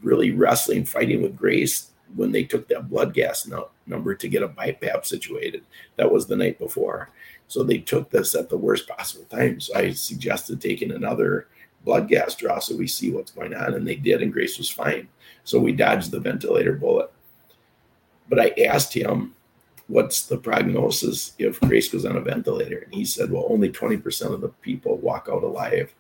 really 0.03 0.31
wrestling, 0.31 0.85
fighting 0.85 1.23
with 1.23 1.37
Grace 1.37 1.91
when 2.15 2.31
they 2.31 2.45
took 2.45 2.69
that 2.69 2.89
blood 2.89 3.13
gas 3.13 3.47
no, 3.47 3.71
number 3.87 4.15
to 4.15 4.29
get 4.29 4.43
a 4.43 4.49
BiPAP 4.49 5.05
situated. 5.05 5.65
That 5.97 6.13
was 6.13 6.27
the 6.27 6.37
night 6.37 6.59
before. 6.59 7.11
So 7.49 7.63
they 7.63 7.79
took 7.79 8.11
this 8.11 8.35
at 8.35 8.49
the 8.49 8.57
worst 8.57 8.89
possible 8.89 9.25
time. 9.25 9.61
So 9.61 9.75
I 9.77 9.93
suggested 9.93 10.61
taking 10.61 10.93
another 10.93 11.49
blood 11.85 12.09
gas 12.09 12.35
draw 12.35 12.59
so 12.59 12.77
we 12.77 12.87
see 12.87 13.11
what's 13.11 13.31
going 13.31 13.55
on, 13.55 13.75
and 13.75 13.87
they 13.87 13.97
did, 13.97 14.23
and 14.23 14.33
Grace 14.33 14.59
was 14.59 14.71
fine. 14.71 15.09
So 15.45 15.59
we 15.59 15.73
dodged 15.73 16.11
the 16.11 16.21
ventilator 16.21 16.73
bullet. 16.73 17.13
But 18.29 18.41
I 18.41 18.55
asked 18.65 18.93
him, 18.93 19.35
what's 19.89 20.27
the 20.27 20.37
prognosis 20.37 21.33
if 21.39 21.61
Grace 21.61 21.89
goes 21.89 22.05
on 22.05 22.17
a 22.17 22.21
ventilator? 22.21 22.79
And 22.79 22.95
he 22.95 23.05
said, 23.05 23.31
well, 23.31 23.47
only 23.49 23.71
20% 23.71 24.33
of 24.33 24.41
the 24.41 24.49
people 24.49 24.97
walk 24.99 25.29
out 25.31 25.45
alive 25.45 25.95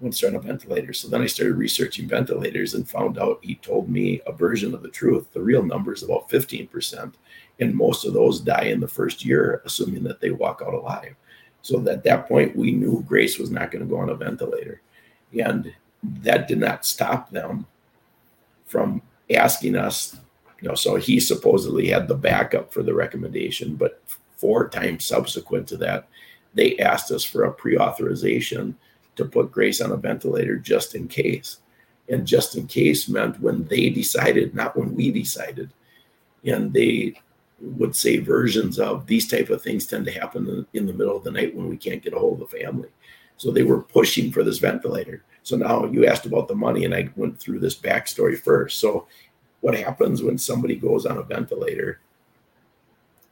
once 0.00 0.20
they're 0.20 0.30
on 0.30 0.36
a 0.36 0.40
ventilator. 0.40 0.92
So 0.92 1.08
then 1.08 1.22
I 1.22 1.26
started 1.26 1.56
researching 1.56 2.08
ventilators 2.08 2.74
and 2.74 2.88
found 2.88 3.18
out 3.18 3.40
he 3.42 3.56
told 3.56 3.88
me 3.88 4.20
a 4.26 4.32
version 4.32 4.72
of 4.74 4.82
the 4.82 4.88
truth. 4.88 5.32
The 5.32 5.42
real 5.42 5.62
number 5.62 5.92
is 5.92 6.02
about 6.02 6.28
15%. 6.28 7.14
And 7.60 7.74
most 7.74 8.06
of 8.06 8.14
those 8.14 8.40
die 8.40 8.64
in 8.64 8.80
the 8.80 8.88
first 8.88 9.24
year, 9.24 9.60
assuming 9.64 10.04
that 10.04 10.20
they 10.20 10.30
walk 10.30 10.62
out 10.64 10.74
alive. 10.74 11.14
So 11.62 11.86
at 11.88 12.04
that 12.04 12.28
point, 12.28 12.56
we 12.56 12.70
knew 12.70 13.04
Grace 13.06 13.38
was 13.38 13.50
not 13.50 13.72
going 13.72 13.84
to 13.84 13.90
go 13.90 13.98
on 13.98 14.10
a 14.10 14.14
ventilator. 14.14 14.80
And 15.38 15.74
that 16.02 16.46
did 16.46 16.58
not 16.58 16.86
stop 16.86 17.30
them 17.30 17.66
from 18.66 19.02
asking 19.28 19.76
us 19.76 20.16
you 20.60 20.68
know, 20.68 20.74
so 20.74 20.96
he 20.96 21.20
supposedly 21.20 21.88
had 21.88 22.08
the 22.08 22.14
backup 22.14 22.72
for 22.72 22.82
the 22.82 22.94
recommendation, 22.94 23.76
but 23.76 24.02
four 24.36 24.68
times 24.68 25.04
subsequent 25.04 25.68
to 25.68 25.76
that, 25.76 26.08
they 26.54 26.78
asked 26.78 27.10
us 27.10 27.24
for 27.24 27.44
a 27.44 27.52
pre-authorization 27.52 28.76
to 29.16 29.24
put 29.24 29.52
Grace 29.52 29.80
on 29.80 29.92
a 29.92 29.96
ventilator 29.96 30.56
just 30.56 30.94
in 30.94 31.08
case. 31.08 31.58
And 32.08 32.26
just 32.26 32.56
in 32.56 32.66
case 32.66 33.08
meant 33.08 33.40
when 33.40 33.64
they 33.64 33.90
decided, 33.90 34.54
not 34.54 34.76
when 34.76 34.94
we 34.94 35.10
decided. 35.10 35.70
And 36.44 36.72
they 36.72 37.20
would 37.60 37.94
say 37.94 38.16
versions 38.16 38.78
of 38.78 39.06
these 39.06 39.28
type 39.28 39.50
of 39.50 39.60
things 39.60 39.86
tend 39.86 40.06
to 40.06 40.12
happen 40.12 40.66
in 40.72 40.86
the 40.86 40.92
middle 40.92 41.16
of 41.16 41.24
the 41.24 41.30
night 41.30 41.54
when 41.54 41.68
we 41.68 41.76
can't 41.76 42.02
get 42.02 42.14
a 42.14 42.18
hold 42.18 42.40
of 42.40 42.50
the 42.50 42.58
family. 42.58 42.88
So 43.36 43.50
they 43.50 43.62
were 43.62 43.82
pushing 43.82 44.32
for 44.32 44.42
this 44.42 44.58
ventilator. 44.58 45.22
So 45.42 45.56
now 45.56 45.84
you 45.86 46.06
asked 46.06 46.26
about 46.26 46.48
the 46.48 46.54
money, 46.54 46.84
and 46.84 46.94
I 46.94 47.10
went 47.16 47.38
through 47.38 47.60
this 47.60 47.78
backstory 47.78 48.38
first. 48.38 48.78
So 48.78 49.06
what 49.60 49.76
happens 49.76 50.22
when 50.22 50.38
somebody 50.38 50.76
goes 50.76 51.06
on 51.06 51.18
a 51.18 51.22
ventilator 51.22 52.00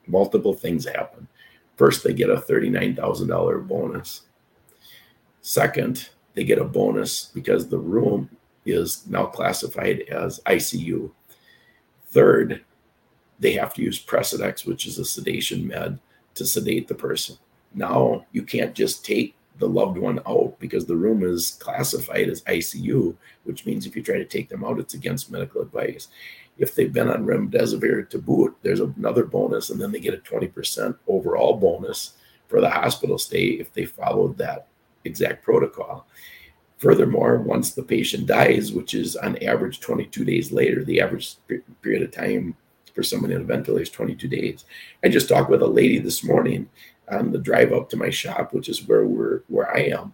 multiple 0.07 0.53
things 0.53 0.85
happen 0.85 1.27
First, 1.77 2.03
they 2.03 2.13
get 2.13 2.31
a 2.31 2.37
$39,000 2.37 3.67
bonus. 3.67 4.23
Second, 5.41 6.09
they 6.33 6.43
get 6.43 6.57
a 6.57 6.63
bonus 6.63 7.25
because 7.25 7.69
the 7.69 7.77
room 7.77 8.29
is 8.65 9.07
now 9.07 9.27
classified 9.27 10.01
as 10.09 10.41
ICU. 10.47 11.11
Third, 12.07 12.65
they 13.39 13.53
have 13.53 13.75
to 13.75 13.83
use 13.83 14.03
Precedex, 14.03 14.65
which 14.65 14.87
is 14.87 14.97
a 14.97 15.05
sedation 15.05 15.67
med, 15.67 15.99
to 16.33 16.45
sedate 16.45 16.87
the 16.87 16.95
person. 16.95 17.37
Now 17.73 18.25
you 18.31 18.41
can't 18.41 18.73
just 18.73 19.05
take 19.05 19.35
the 19.59 19.67
loved 19.67 19.97
one 19.97 20.19
out 20.27 20.55
because 20.59 20.85
the 20.85 20.95
room 20.95 21.23
is 21.23 21.51
classified 21.59 22.29
as 22.29 22.41
ICU, 22.43 23.15
which 23.43 23.65
means 23.65 23.85
if 23.85 23.95
you 23.95 24.03
try 24.03 24.17
to 24.17 24.25
take 24.25 24.49
them 24.49 24.63
out, 24.63 24.79
it's 24.79 24.93
against 24.93 25.31
medical 25.31 25.61
advice. 25.61 26.07
If 26.57 26.75
they've 26.75 26.91
been 26.91 27.09
on 27.09 27.25
remdesivir 27.25 28.09
to 28.09 28.17
boot, 28.17 28.55
there's 28.61 28.79
another 28.79 29.25
bonus, 29.25 29.69
and 29.69 29.79
then 29.79 29.91
they 29.91 29.99
get 29.99 30.13
a 30.13 30.17
20% 30.17 30.95
overall 31.07 31.57
bonus 31.57 32.13
for 32.47 32.61
the 32.61 32.69
hospital 32.69 33.17
stay 33.17 33.45
if 33.45 33.73
they 33.73 33.85
followed 33.85 34.37
that 34.37 34.67
exact 35.03 35.43
protocol. 35.43 36.07
Furthermore, 36.77 37.39
once 37.39 37.71
the 37.71 37.83
patient 37.83 38.27
dies, 38.27 38.71
which 38.71 38.93
is 38.93 39.15
on 39.15 39.41
average 39.43 39.79
22 39.79 40.23
days 40.23 40.51
later, 40.51 40.83
the 40.83 41.01
average 41.01 41.35
period 41.81 42.03
of 42.03 42.11
time 42.11 42.55
for 42.93 43.03
someone 43.03 43.31
in 43.31 43.41
a 43.41 43.43
ventilator 43.43 43.83
is 43.83 43.89
22 43.89 44.27
days. 44.27 44.65
I 45.03 45.09
just 45.09 45.29
talked 45.29 45.49
with 45.49 45.61
a 45.61 45.67
lady 45.67 45.99
this 45.99 46.23
morning 46.23 46.69
on 47.09 47.31
the 47.31 47.37
drive 47.37 47.71
up 47.73 47.89
to 47.89 47.97
my 47.97 48.09
shop, 48.09 48.53
which 48.53 48.69
is 48.69 48.87
where 48.87 49.05
we're 49.05 49.41
where 49.47 49.75
I 49.75 49.81
am. 49.81 50.13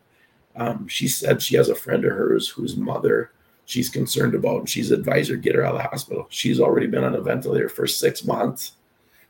Um, 0.55 0.87
she 0.87 1.07
said 1.07 1.41
she 1.41 1.55
has 1.55 1.69
a 1.69 1.75
friend 1.75 2.05
of 2.05 2.11
hers 2.11 2.47
whose 2.47 2.75
mother 2.75 3.31
she's 3.65 3.89
concerned 3.89 4.35
about, 4.35 4.59
and 4.59 4.69
she's 4.69 4.91
advised 4.91 5.31
her 5.31 5.35
get 5.35 5.55
her 5.55 5.65
out 5.65 5.75
of 5.75 5.81
the 5.81 5.87
hospital. 5.87 6.27
She's 6.29 6.59
already 6.59 6.87
been 6.87 7.03
on 7.03 7.15
a 7.15 7.21
ventilator 7.21 7.69
for 7.69 7.87
six 7.87 8.23
months, 8.23 8.73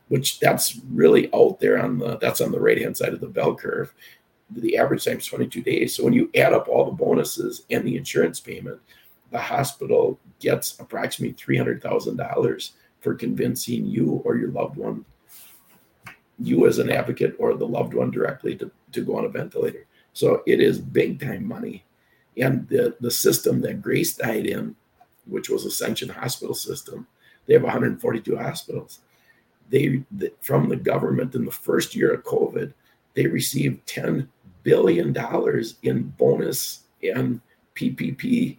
which 0.08 0.40
that's 0.40 0.80
really 0.90 1.32
out 1.32 1.60
there 1.60 1.82
on 1.82 1.98
the 1.98 2.18
that's 2.18 2.40
on 2.40 2.52
the 2.52 2.60
right 2.60 2.80
hand 2.80 2.96
side 2.96 3.14
of 3.14 3.20
the 3.20 3.28
bell 3.28 3.54
curve 3.54 3.94
the 4.50 4.76
average 4.76 5.04
time 5.04 5.18
is 5.18 5.26
22 5.26 5.62
days. 5.62 5.94
So 5.94 6.04
when 6.04 6.12
you 6.12 6.30
add 6.34 6.52
up 6.52 6.68
all 6.68 6.84
the 6.84 6.92
bonuses 6.92 7.64
and 7.70 7.84
the 7.84 7.96
insurance 7.96 8.40
payment, 8.40 8.80
the 9.30 9.38
hospital 9.38 10.18
gets 10.40 10.78
approximately 10.78 11.34
$300,000 11.34 12.70
for 13.00 13.14
convincing 13.14 13.86
you 13.86 14.22
or 14.24 14.36
your 14.36 14.50
loved 14.50 14.76
one, 14.76 15.04
you 16.38 16.66
as 16.66 16.78
an 16.78 16.90
advocate 16.90 17.36
or 17.38 17.54
the 17.54 17.66
loved 17.66 17.94
one 17.94 18.10
directly 18.10 18.56
to, 18.56 18.70
to 18.92 19.04
go 19.04 19.16
on 19.16 19.24
a 19.24 19.28
ventilator. 19.28 19.86
So 20.12 20.42
it 20.46 20.60
is 20.60 20.78
big 20.78 21.20
time 21.20 21.46
money. 21.46 21.84
And 22.36 22.68
the, 22.68 22.96
the 23.00 23.10
system 23.10 23.60
that 23.62 23.82
Grace 23.82 24.16
died 24.16 24.46
in, 24.46 24.74
which 25.26 25.48
was 25.48 25.64
Ascension 25.64 26.08
Hospital 26.08 26.54
System, 26.54 27.06
they 27.46 27.54
have 27.54 27.62
142 27.62 28.36
hospitals. 28.36 29.00
They, 29.70 30.02
from 30.40 30.68
the 30.68 30.76
government 30.76 31.34
in 31.34 31.44
the 31.44 31.52
first 31.52 31.94
year 31.94 32.12
of 32.12 32.24
COVID, 32.24 32.72
they 33.14 33.26
received 33.26 33.86
10 33.86 34.28
billion 34.62 35.12
dollars 35.12 35.76
in 35.82 36.02
bonus 36.18 36.80
and 37.02 37.40
PPP 37.74 38.58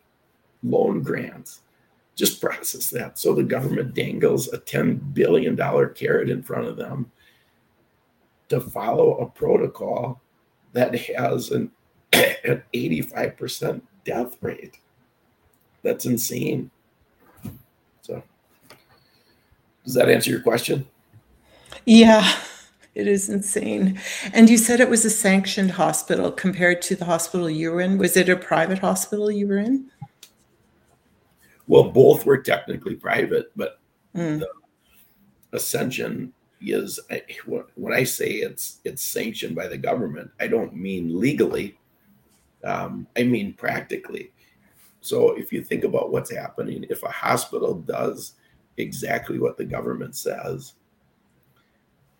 loan 0.64 1.02
grants. 1.02 1.62
Just 2.16 2.42
process 2.42 2.90
that. 2.92 3.20
So 3.20 3.34
the 3.34 3.44
government 3.44 3.94
dangles 3.94 4.52
a 4.54 4.58
$10 4.58 5.14
billion 5.14 5.58
carrot 5.94 6.30
in 6.30 6.44
front 6.44 6.68
of 6.68 6.78
them 6.78 7.12
to 8.50 8.62
follow 8.62 9.18
a 9.18 9.26
protocol 9.28 10.22
that 10.74 10.96
has 10.96 11.52
an, 11.52 11.72
an 12.14 12.62
85% 12.74 13.82
death 14.04 14.38
rate. 14.42 14.80
That's 15.84 16.06
insane. 16.06 16.72
So, 18.02 18.24
does 19.84 19.94
that 19.94 20.10
answer 20.10 20.32
your 20.32 20.42
question? 20.42 20.88
Yeah. 21.86 22.30
It 22.96 23.10
is 23.10 23.28
insane. 23.28 24.00
And 24.32 24.50
you 24.50 24.58
said 24.58 24.80
it 24.80 24.90
was 24.90 25.04
a 25.04 25.10
sanctioned 25.10 25.72
hospital 25.72 26.32
compared 26.32 26.82
to 26.84 26.96
the 26.96 27.04
hospital 27.04 27.50
you 27.50 27.74
were 27.74 27.82
in. 27.82 27.98
Was 27.98 28.16
it 28.16 28.30
a 28.30 28.38
private 28.38 28.80
hospital 28.80 29.30
you 29.30 29.50
were 29.50 29.58
in? 29.58 29.92
Well, 31.68 31.92
both 31.92 32.26
were 32.26 32.38
technically 32.38 32.96
private, 32.96 33.52
but 33.58 33.82
mm. 34.16 34.40
the 34.40 34.48
Ascension 35.52 36.32
is 36.62 37.00
when 37.76 37.94
I 37.94 38.04
say 38.04 38.30
it's 38.32 38.80
it's 38.84 39.04
sanctioned 39.04 39.56
by 39.56 39.68
the 39.68 39.78
government, 39.78 40.32
I 40.40 40.48
don't 40.48 40.76
mean 40.76 41.20
legally. 41.20 41.78
Um, 42.64 43.08
I 43.16 43.24
mean 43.24 43.54
practically. 43.54 44.32
So 45.02 45.38
if 45.38 45.54
you 45.54 45.64
think 45.64 45.84
about 45.84 46.12
what's 46.12 46.34
happening, 46.34 46.86
if 46.90 47.04
a 47.04 47.12
hospital 47.12 47.76
does 47.76 48.34
exactly 48.78 49.38
what 49.38 49.58
the 49.58 49.66
government 49.66 50.16
says, 50.16 50.74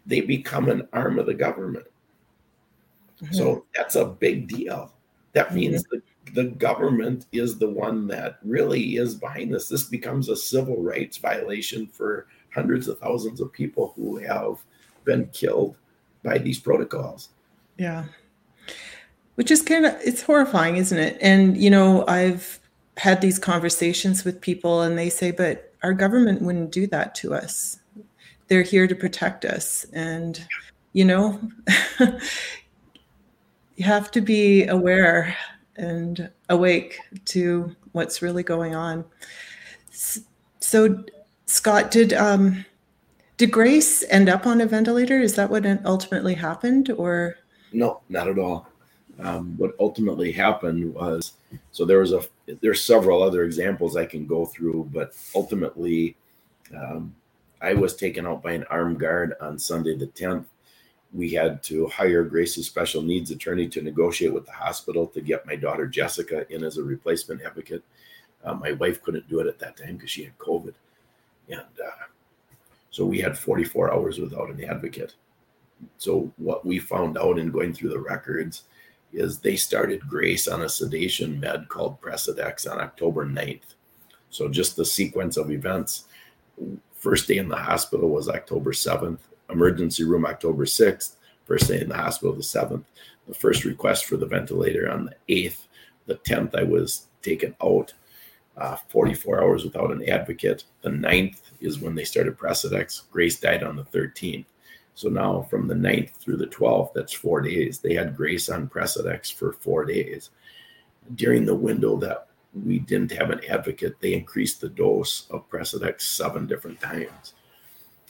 they 0.06 0.22
become 0.22 0.70
an 0.70 0.88
arm 0.94 1.18
of 1.18 1.26
the 1.26 1.34
government. 1.34 1.88
Mm-hmm. 3.22 3.34
So 3.34 3.66
that's 3.76 3.96
a 3.96 4.06
big 4.06 4.48
deal. 4.48 4.94
That 5.34 5.54
means 5.54 5.84
mm-hmm. 5.84 6.34
the, 6.36 6.44
the 6.44 6.50
government 6.52 7.26
is 7.32 7.58
the 7.58 7.70
one 7.70 8.08
that 8.08 8.38
really 8.44 8.98
is 8.98 9.16
behind 9.16 9.54
this. 9.54 9.68
This 9.68 9.84
becomes 9.84 10.30
a 10.30 10.36
civil 10.36 10.82
rights 10.82 11.18
violation 11.18 11.88
for 11.88 12.28
hundreds 12.56 12.88
of 12.88 12.98
thousands 13.00 13.42
of 13.42 13.54
people 13.54 13.94
who 13.96 14.18
have 14.18 14.58
been 15.04 15.28
killed 15.28 15.76
by 16.24 16.40
these 16.40 16.60
protocols. 16.60 17.30
Yeah. 17.78 18.06
Which 19.36 19.52
is 19.52 19.62
kind 19.62 19.86
of 19.86 19.96
it's 20.02 20.24
horrifying, 20.24 20.78
isn't 20.78 20.98
it? 20.98 21.18
And 21.22 21.58
you 21.58 21.70
know, 21.70 22.08
I've 22.08 22.60
had 22.98 23.22
these 23.22 23.38
conversations 23.38 24.24
with 24.24 24.40
people 24.40 24.82
and 24.82 24.98
they 24.98 25.10
say, 25.10 25.32
but 25.32 25.74
our 25.84 25.94
government 25.94 26.42
wouldn't 26.42 26.72
do 26.72 26.88
that 26.88 27.14
to 27.16 27.34
us 27.34 27.80
they're 28.48 28.62
here 28.62 28.88
to 28.88 28.96
protect 28.96 29.46
us 29.46 29.86
and 29.94 30.48
you 30.94 31.04
know 31.04 31.40
you 33.76 33.86
have 33.86 34.12
to 34.12 34.22
be 34.22 34.66
aware 34.68 35.36
and 35.78 36.30
awake 36.50 37.00
to 37.26 37.76
what's 37.92 38.22
really 38.22 38.44
going 38.44 38.76
on 38.76 39.04
so 40.60 41.04
scott 41.46 41.92
did 41.92 42.14
um 42.14 42.66
did 43.38 43.52
grace 43.52 44.04
end 44.10 44.30
up 44.30 44.46
on 44.46 44.62
a 44.62 44.66
ventilator 44.66 45.20
is 45.20 45.36
that 45.36 45.50
what 45.50 45.66
ultimately 45.86 46.34
happened 46.34 46.90
or 46.92 47.36
no 47.74 48.02
not 48.10 48.28
at 48.28 48.40
all 48.40 48.68
um, 49.18 49.58
what 49.58 49.72
ultimately 49.80 50.32
happened 50.32 50.94
was 50.94 51.34
so 51.72 51.86
there 51.86 52.00
was 52.00 52.12
a 52.12 52.22
there's 52.62 52.84
several 52.84 53.24
other 53.24 53.44
examples 53.44 53.96
i 53.96 54.06
can 54.06 54.26
go 54.26 54.46
through 54.46 54.90
but 54.92 55.14
ultimately 55.34 56.16
um, 56.76 57.14
I 57.62 57.74
was 57.74 57.96
taken 57.96 58.26
out 58.28 58.44
by 58.44 58.52
an 58.52 58.66
armed 58.70 59.00
guard 59.00 59.34
on 59.42 59.58
Sunday 59.58 59.96
the 59.96 60.08
10th. 60.08 60.46
We 61.14 61.32
had 61.32 61.64
to 61.64 61.88
hire 61.88 62.24
Grace's 62.24 62.68
special 62.68 63.02
needs 63.02 63.32
attorney 63.32 63.68
to 63.70 63.82
negotiate 63.82 64.34
with 64.34 64.46
the 64.46 64.52
hospital 64.52 65.08
to 65.08 65.22
get 65.22 65.46
my 65.46 65.56
daughter 65.56 65.88
Jessica 65.88 66.46
in 66.54 66.64
as 66.64 66.78
a 66.78 66.84
replacement 66.84 67.42
advocate. 67.42 67.84
Uh, 68.44 68.54
my 68.54 68.74
wife 68.74 69.02
couldn't 69.02 69.30
do 69.30 69.40
it 69.40 69.48
at 69.48 69.60
that 69.60 69.78
time 69.78 69.96
because 69.96 70.12
she 70.12 70.24
had 70.24 70.38
COVID. 70.38 70.74
And 71.50 71.60
uh, 71.60 72.06
so 72.92 73.06
we 73.06 73.20
had 73.20 73.38
44 73.38 73.94
hours 73.94 74.20
without 74.20 74.50
an 74.50 74.64
advocate. 74.64 75.16
So 75.98 76.32
what 76.38 76.66
we 76.66 76.80
found 76.80 77.18
out 77.18 77.38
in 77.38 77.52
going 77.52 77.74
through 77.74 77.90
the 77.90 78.00
records 78.00 78.64
is 79.14 79.40
they 79.40 79.56
started 79.56 80.08
Grace 80.08 80.48
on 80.48 80.64
a 80.64 80.70
sedation 80.70 81.40
med 81.40 81.70
called 81.70 82.02
Precedex 82.02 82.70
on 82.70 82.80
October 82.80 83.26
9th. 83.26 83.76
So 84.30 84.50
just 84.50 84.76
the 84.76 84.86
sequence 84.86 85.38
of 85.38 85.52
events 85.52 86.06
First 87.06 87.28
day 87.28 87.38
in 87.38 87.50
the 87.50 87.56
hospital 87.56 88.10
was 88.10 88.30
October 88.30 88.72
7th, 88.72 89.20
emergency 89.50 90.04
room 90.04 90.26
October 90.26 90.66
6th, 90.66 91.18
first 91.46 91.68
day 91.68 91.82
in 91.82 91.90
the 91.90 91.96
hospital 91.96 92.34
the 92.34 92.42
7th. 92.42 92.84
The 93.28 93.34
first 93.34 93.64
request 93.64 94.06
for 94.06 94.18
the 94.18 94.26
ventilator 94.26 94.90
on 94.90 95.06
the 95.06 95.16
8th. 95.30 95.60
The 96.08 96.16
10th, 96.16 96.56
I 96.56 96.64
was 96.64 97.08
taken 97.22 97.56
out 97.62 97.94
uh, 98.58 98.78
44 98.90 99.42
hours 99.42 99.64
without 99.64 99.92
an 99.92 100.08
advocate. 100.10 100.66
The 100.82 100.90
9th 100.90 101.42
is 101.60 101.80
when 101.80 101.96
they 101.96 102.06
started 102.06 102.38
Precedex. 102.38 103.10
Grace 103.12 103.40
died 103.40 103.64
on 103.64 103.76
the 103.76 103.84
13th. 103.84 104.46
So 104.94 105.10
now 105.10 105.42
from 105.50 105.68
the 105.68 105.76
9th 105.76 106.12
through 106.16 106.38
the 106.38 106.48
12th, 106.48 106.94
that's 106.94 107.14
four 107.14 107.42
days. 107.42 107.80
They 107.80 107.94
had 107.94 108.16
Grace 108.16 108.50
on 108.50 108.70
Precedex 108.70 109.34
for 109.34 109.54
four 109.54 109.84
days. 109.86 110.30
During 111.16 111.46
the 111.46 111.56
window 111.56 111.98
that 111.98 112.28
we 112.54 112.80
didn't 112.80 113.12
have 113.12 113.30
an 113.30 113.42
advocate, 113.50 114.00
they 114.00 114.14
increased 114.14 114.62
the 114.62 114.70
dose 114.70 115.28
of 115.30 115.50
Precedex 115.50 116.02
seven 116.02 116.48
different 116.48 116.80
times. 116.80 117.34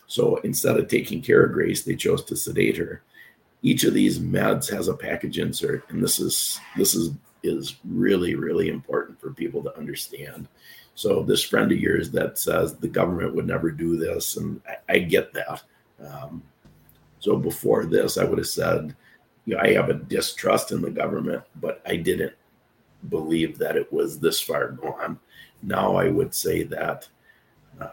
So 0.08 0.38
instead 0.38 0.78
of 0.78 0.88
taking 0.88 1.22
care 1.22 1.44
of 1.44 1.54
Grace, 1.54 1.84
they 1.84 1.96
chose 1.96 2.24
to 2.26 2.36
sedate 2.36 2.78
her. 2.78 3.02
Each 3.64 3.84
of 3.84 3.96
these 3.96 4.20
meds 4.20 4.70
has 4.70 4.88
a 4.88 4.94
package 4.94 5.40
insert, 5.40 5.90
and 5.90 6.04
this 6.04 6.20
is 6.20 6.60
this 6.78 6.94
is 6.94 7.10
is 7.46 7.76
really 7.86 8.36
really 8.36 8.70
important 8.70 9.20
for 9.20 9.32
people 9.32 9.64
to 9.64 9.78
understand. 9.78 10.48
So 10.96 11.24
this 11.24 11.44
friend 11.44 11.72
of 11.72 11.80
yours 11.80 12.10
that 12.12 12.38
says 12.38 12.76
the 12.76 12.88
government 12.88 13.36
would 13.36 13.48
never 13.48 13.70
do 13.70 13.98
this, 13.98 14.38
and 14.38 14.62
I, 14.68 14.94
I 14.94 15.00
get 15.00 15.34
that. 15.34 15.64
Um, 16.00 16.42
so 17.20 17.36
before 17.36 17.86
this, 17.86 18.18
I 18.18 18.24
would 18.24 18.38
have 18.38 18.48
said, 18.48 18.96
you 19.46 19.56
know, 19.56 19.62
I 19.62 19.74
have 19.74 19.90
a 19.90 19.96
distrust 19.96 20.72
in 20.72 20.82
the 20.82 20.92
government, 20.92 21.44
but 21.60 21.82
I 21.86 21.96
didn't 21.98 22.34
believe 23.10 23.58
that 23.58 23.76
it 23.76 23.92
was 23.92 24.20
this 24.20 24.40
far 24.40 24.70
gone. 24.70 25.20
Now 25.62 25.96
I 25.96 26.10
would 26.10 26.34
say 26.34 26.64
that 26.64 27.08
um, 27.80 27.90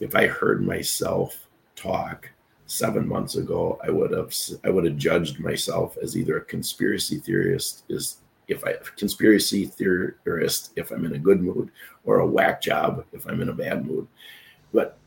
if 0.00 0.14
I 0.14 0.26
heard 0.26 0.64
myself 0.64 1.46
talk 1.74 2.30
seven 2.66 3.06
months 3.06 3.36
ago, 3.36 3.78
I 3.82 3.90
would 3.90 4.10
have 4.12 4.34
I 4.64 4.70
would 4.70 4.84
have 4.84 4.96
judged 4.96 5.40
myself 5.40 5.96
as 6.02 6.16
either 6.16 6.38
a 6.38 6.44
conspiracy 6.44 7.18
theorist 7.18 7.84
is 7.88 8.18
if 8.48 8.64
I 8.64 8.74
conspiracy 8.96 9.66
theorist 9.66 10.72
if 10.76 10.90
I'm 10.90 11.04
in 11.04 11.14
a 11.14 11.18
good 11.18 11.42
mood, 11.42 11.70
or 12.04 12.20
a 12.20 12.26
whack 12.26 12.60
job 12.60 13.04
if 13.12 13.26
I'm 13.26 13.40
in 13.40 13.48
a 13.48 13.54
bad 13.54 13.86
mood. 13.86 14.06
But 14.72 14.98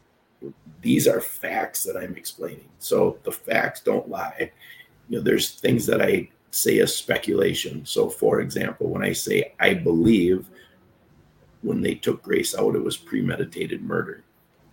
these 0.82 1.08
are 1.08 1.22
facts 1.22 1.84
that 1.84 1.98
I'm 1.98 2.16
explaining. 2.16 2.70
So 2.80 3.18
the 3.24 3.32
facts 3.32 3.82
don't 3.82 4.10
lie. 4.10 4.52
You 5.10 5.18
know, 5.18 5.24
there's 5.24 5.52
things 5.52 5.86
that 5.88 6.02
I 6.02 6.30
say 6.52 6.80
as 6.80 6.96
speculation. 6.96 7.86
So, 7.86 8.10
for 8.10 8.42
example, 8.42 8.88
when 8.90 9.04
I 9.04 9.14
say 9.14 9.54
I 9.60 9.74
believe 9.74 10.46
when 11.62 11.82
they 11.82 11.96
took 11.96 12.24
Grace 12.24 12.56
out, 12.56 12.76
it 12.76 12.84
was 12.84 12.98
premeditated 12.98 13.82
murder. 13.82 14.24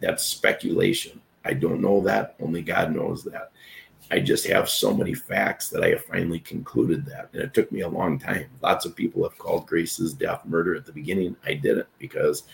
That's 0.00 0.24
speculation. 0.24 1.20
I 1.44 1.54
don't 1.54 1.80
know 1.80 2.00
that. 2.02 2.36
Only 2.40 2.62
God 2.62 2.94
knows 2.94 3.24
that. 3.24 3.50
I 4.10 4.20
just 4.20 4.46
have 4.46 4.68
so 4.68 4.94
many 4.94 5.14
facts 5.14 5.68
that 5.70 5.82
I 5.82 5.88
have 5.90 6.04
finally 6.04 6.38
concluded 6.38 7.04
that. 7.06 7.28
And 7.32 7.42
it 7.42 7.54
took 7.54 7.72
me 7.72 7.80
a 7.80 7.88
long 7.88 8.18
time. 8.18 8.46
Lots 8.62 8.84
of 8.84 8.94
people 8.94 9.22
have 9.24 9.36
called 9.36 9.66
Grace's 9.66 10.12
death 10.12 10.44
murder 10.44 10.76
at 10.76 10.86
the 10.86 10.92
beginning. 10.92 11.36
I 11.44 11.54
didn't 11.54 11.88
because 11.98 12.44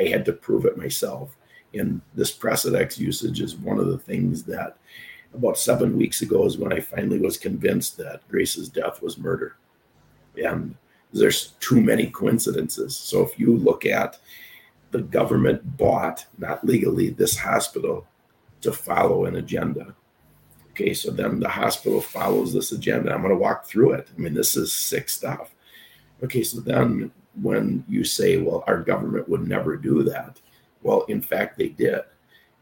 I 0.00 0.04
had 0.04 0.24
to 0.24 0.32
prove 0.32 0.64
it 0.64 0.78
myself. 0.78 1.36
And 1.74 2.00
this 2.14 2.36
Precedex 2.36 2.98
usage 2.98 3.40
is 3.40 3.56
one 3.56 3.78
of 3.78 3.88
the 3.88 3.98
things 3.98 4.42
that 4.44 4.78
about 5.34 5.58
seven 5.58 5.96
weeks 5.96 6.22
ago 6.22 6.46
is 6.46 6.58
when 6.58 6.72
I 6.72 6.80
finally 6.80 7.18
was 7.18 7.36
convinced 7.36 7.96
that 7.98 8.26
Grace's 8.28 8.68
death 8.68 9.02
was 9.02 9.18
murder. 9.18 9.56
And 10.42 10.76
there's 11.12 11.48
too 11.60 11.80
many 11.80 12.06
coincidences. 12.06 12.96
So 12.96 13.22
if 13.22 13.38
you 13.38 13.56
look 13.56 13.84
at 13.84 14.18
the 14.92 15.02
government 15.02 15.76
bought, 15.76 16.26
not 16.38 16.64
legally, 16.64 17.10
this 17.10 17.36
hospital 17.36 18.06
to 18.60 18.72
follow 18.72 19.24
an 19.24 19.36
agenda. 19.36 19.94
Okay, 20.72 20.94
so 20.94 21.10
then 21.10 21.38
the 21.38 21.48
hospital 21.48 22.00
follows 22.00 22.52
this 22.52 22.72
agenda. 22.72 23.12
I'm 23.12 23.20
going 23.20 23.30
to 23.34 23.38
walk 23.38 23.66
through 23.66 23.92
it. 23.92 24.08
I 24.16 24.18
mean, 24.18 24.32
this 24.32 24.56
is 24.56 24.72
sick 24.72 25.10
stuff. 25.10 25.54
Okay, 26.24 26.42
so 26.42 26.60
then 26.60 27.10
when 27.40 27.84
you 27.88 28.04
say, 28.04 28.38
well, 28.38 28.64
our 28.66 28.80
government 28.80 29.28
would 29.28 29.46
never 29.46 29.76
do 29.76 30.02
that, 30.04 30.40
well, 30.82 31.02
in 31.08 31.20
fact, 31.20 31.58
they 31.58 31.68
did. 31.68 32.00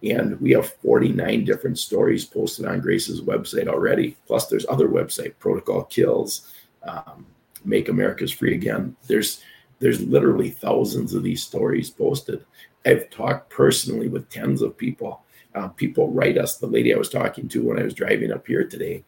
And 0.02 0.40
we 0.40 0.50
have 0.52 0.74
49 0.82 1.44
different 1.44 1.78
stories 1.78 2.24
posted 2.24 2.66
on 2.66 2.80
Grace's 2.80 3.20
website 3.20 3.68
already. 3.68 4.16
Plus, 4.26 4.46
there's 4.46 4.66
other 4.68 4.88
website, 4.88 5.34
Protocol 5.38 5.84
Kills, 5.84 6.52
um, 6.82 7.26
Make 7.64 7.88
America's 7.88 8.32
Free 8.32 8.54
Again. 8.54 8.96
There's 9.06 9.42
there's 9.78 10.00
literally 10.02 10.50
thousands 10.50 11.14
of 11.14 11.22
these 11.22 11.42
stories 11.42 11.88
posted. 11.90 12.44
I've 12.84 13.08
talked 13.08 13.50
personally 13.50 14.08
with 14.08 14.28
tens 14.28 14.60
of 14.60 14.76
people. 14.76 15.22
Uh, 15.54 15.68
people 15.68 16.12
write 16.12 16.38
us. 16.38 16.58
The 16.58 16.66
lady 16.66 16.94
I 16.94 16.98
was 16.98 17.10
talking 17.10 17.48
to 17.48 17.64
when 17.64 17.78
I 17.78 17.82
was 17.82 17.94
driving 17.94 18.32
up 18.32 18.46
here 18.46 18.64
today, 18.64 19.04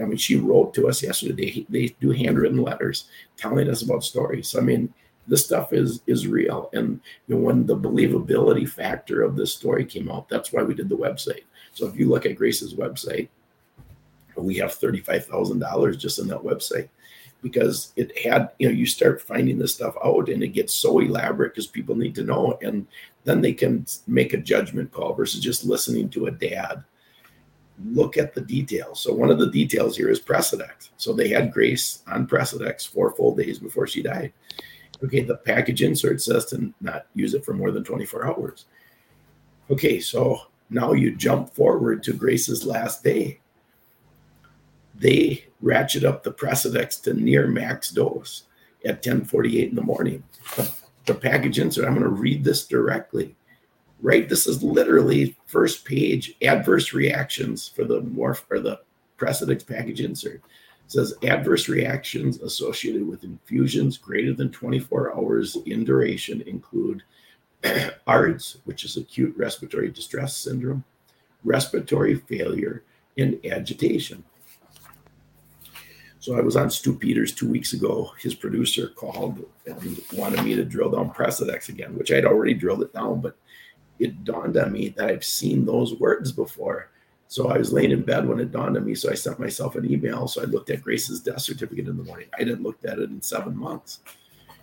I 0.00 0.04
mean, 0.04 0.16
she 0.16 0.36
wrote 0.36 0.74
to 0.74 0.88
us 0.88 1.02
yesterday. 1.02 1.66
They, 1.70 1.86
they 1.88 1.94
do 2.00 2.10
handwritten 2.10 2.62
letters 2.62 3.04
telling 3.36 3.68
us 3.68 3.82
about 3.82 4.02
stories. 4.02 4.56
I 4.56 4.60
mean, 4.60 4.92
this 5.26 5.44
stuff 5.44 5.72
is 5.72 6.02
is 6.06 6.26
real. 6.26 6.68
And 6.72 7.00
you 7.26 7.34
know, 7.36 7.40
when 7.40 7.66
the 7.66 7.76
believability 7.76 8.68
factor 8.68 9.22
of 9.22 9.36
this 9.36 9.54
story 9.54 9.84
came 9.84 10.10
out, 10.10 10.28
that's 10.28 10.52
why 10.52 10.62
we 10.62 10.74
did 10.74 10.88
the 10.88 10.96
website. 10.96 11.44
So 11.72 11.86
if 11.86 11.96
you 11.96 12.08
look 12.08 12.26
at 12.26 12.36
Grace's 12.36 12.74
website, 12.74 13.28
we 14.36 14.56
have 14.56 14.74
thirty-five 14.74 15.26
thousand 15.26 15.60
dollars 15.60 15.96
just 15.96 16.18
in 16.18 16.26
that 16.28 16.42
website 16.42 16.88
because 17.42 17.92
it 17.96 18.18
had, 18.18 18.50
you 18.58 18.68
know, 18.68 18.74
you 18.74 18.86
start 18.86 19.20
finding 19.22 19.58
this 19.58 19.74
stuff 19.74 19.94
out 20.04 20.28
and 20.28 20.42
it 20.42 20.48
gets 20.48 20.74
so 20.74 20.98
elaborate 20.98 21.52
because 21.52 21.66
people 21.66 21.94
need 21.94 22.14
to 22.14 22.24
know. 22.24 22.58
And 22.62 22.86
then 23.24 23.40
they 23.40 23.52
can 23.52 23.86
make 24.06 24.32
a 24.32 24.38
judgment 24.38 24.92
call 24.92 25.14
versus 25.14 25.40
just 25.40 25.64
listening 25.64 26.08
to 26.10 26.26
a 26.26 26.30
dad. 26.30 26.84
Look 27.86 28.16
at 28.16 28.34
the 28.34 28.40
details. 28.40 29.00
So 29.00 29.12
one 29.12 29.30
of 29.30 29.38
the 29.38 29.50
details 29.50 29.96
here 29.96 30.10
is 30.10 30.20
Precedex. 30.20 30.90
So 30.96 31.12
they 31.12 31.28
had 31.28 31.52
Grace 31.52 32.02
on 32.06 32.26
Precedex 32.26 32.86
four 32.86 33.12
full 33.16 33.34
days 33.34 33.58
before 33.58 33.86
she 33.86 34.02
died. 34.02 34.32
Okay, 35.02 35.22
the 35.22 35.36
package 35.36 35.82
insert 35.82 36.22
says 36.22 36.44
to 36.46 36.72
not 36.80 37.06
use 37.14 37.34
it 37.34 37.44
for 37.44 37.52
more 37.52 37.72
than 37.72 37.82
24 37.82 38.26
hours. 38.26 38.66
Okay, 39.70 39.98
so 39.98 40.38
now 40.70 40.92
you 40.92 41.16
jump 41.16 41.52
forward 41.52 42.02
to 42.04 42.12
Grace's 42.12 42.64
last 42.64 43.02
day. 43.02 43.40
They 44.94 45.44
ratchet 45.60 46.04
up 46.04 46.22
the 46.22 46.32
Precedex 46.32 47.02
to 47.02 47.14
near 47.14 47.48
max 47.48 47.90
dose 47.90 48.44
at 48.84 49.02
10:48 49.02 49.70
in 49.70 49.74
the 49.74 49.82
morning. 49.82 50.22
The, 51.06 51.14
package 51.14 51.58
insert. 51.58 51.84
I'm 51.84 51.94
going 51.94 52.02
to 52.02 52.08
read 52.08 52.44
this 52.44 52.66
directly. 52.66 53.34
Right, 54.00 54.28
this 54.28 54.46
is 54.46 54.62
literally 54.62 55.36
first 55.46 55.84
page 55.84 56.34
adverse 56.42 56.92
reactions 56.92 57.68
for 57.68 57.84
the 57.84 58.02
morph 58.02 58.42
or 58.50 58.60
the 58.60 58.80
Precedex 59.18 59.66
package 59.66 60.00
insert 60.00 60.42
says 60.86 61.14
adverse 61.22 61.68
reactions 61.68 62.40
associated 62.40 63.06
with 63.06 63.24
infusions 63.24 63.96
greater 63.96 64.32
than 64.32 64.50
24 64.50 65.16
hours 65.16 65.56
in 65.66 65.84
duration 65.84 66.42
include 66.42 67.02
ARDS, 68.06 68.58
which 68.64 68.84
is 68.84 68.96
acute 68.96 69.34
respiratory 69.36 69.90
distress 69.90 70.36
syndrome, 70.36 70.84
respiratory 71.42 72.16
failure, 72.16 72.82
and 73.16 73.40
agitation. 73.46 74.22
So 76.24 76.38
I 76.38 76.40
was 76.40 76.56
on 76.56 76.70
Stu 76.70 76.96
Peters 76.96 77.34
two 77.34 77.46
weeks 77.46 77.74
ago. 77.74 78.10
His 78.18 78.34
producer 78.34 78.88
called 78.88 79.44
and 79.66 80.00
wanted 80.14 80.42
me 80.42 80.54
to 80.54 80.64
drill 80.64 80.88
down 80.88 81.10
Precedex 81.10 81.68
again, 81.68 81.94
which 81.98 82.10
I'd 82.10 82.24
already 82.24 82.54
drilled 82.54 82.80
it 82.80 82.94
down, 82.94 83.20
but 83.20 83.36
it 83.98 84.24
dawned 84.24 84.56
on 84.56 84.72
me 84.72 84.88
that 84.96 85.10
I've 85.10 85.22
seen 85.22 85.66
those 85.66 85.96
words 85.96 86.32
before. 86.32 86.88
So 87.28 87.48
I 87.48 87.58
was 87.58 87.74
laying 87.74 87.90
in 87.90 88.00
bed 88.00 88.26
when 88.26 88.40
it 88.40 88.52
dawned 88.52 88.78
on 88.78 88.86
me. 88.86 88.94
So 88.94 89.10
I 89.10 89.14
sent 89.14 89.38
myself 89.38 89.76
an 89.76 89.84
email. 89.84 90.26
So 90.26 90.40
I 90.40 90.46
looked 90.46 90.70
at 90.70 90.80
Grace's 90.80 91.20
death 91.20 91.42
certificate 91.42 91.88
in 91.88 91.98
the 91.98 92.04
morning. 92.04 92.28
I 92.32 92.38
didn't 92.38 92.62
look 92.62 92.78
at 92.86 92.98
it 92.98 93.10
in 93.10 93.20
seven 93.20 93.54
months. 93.54 94.00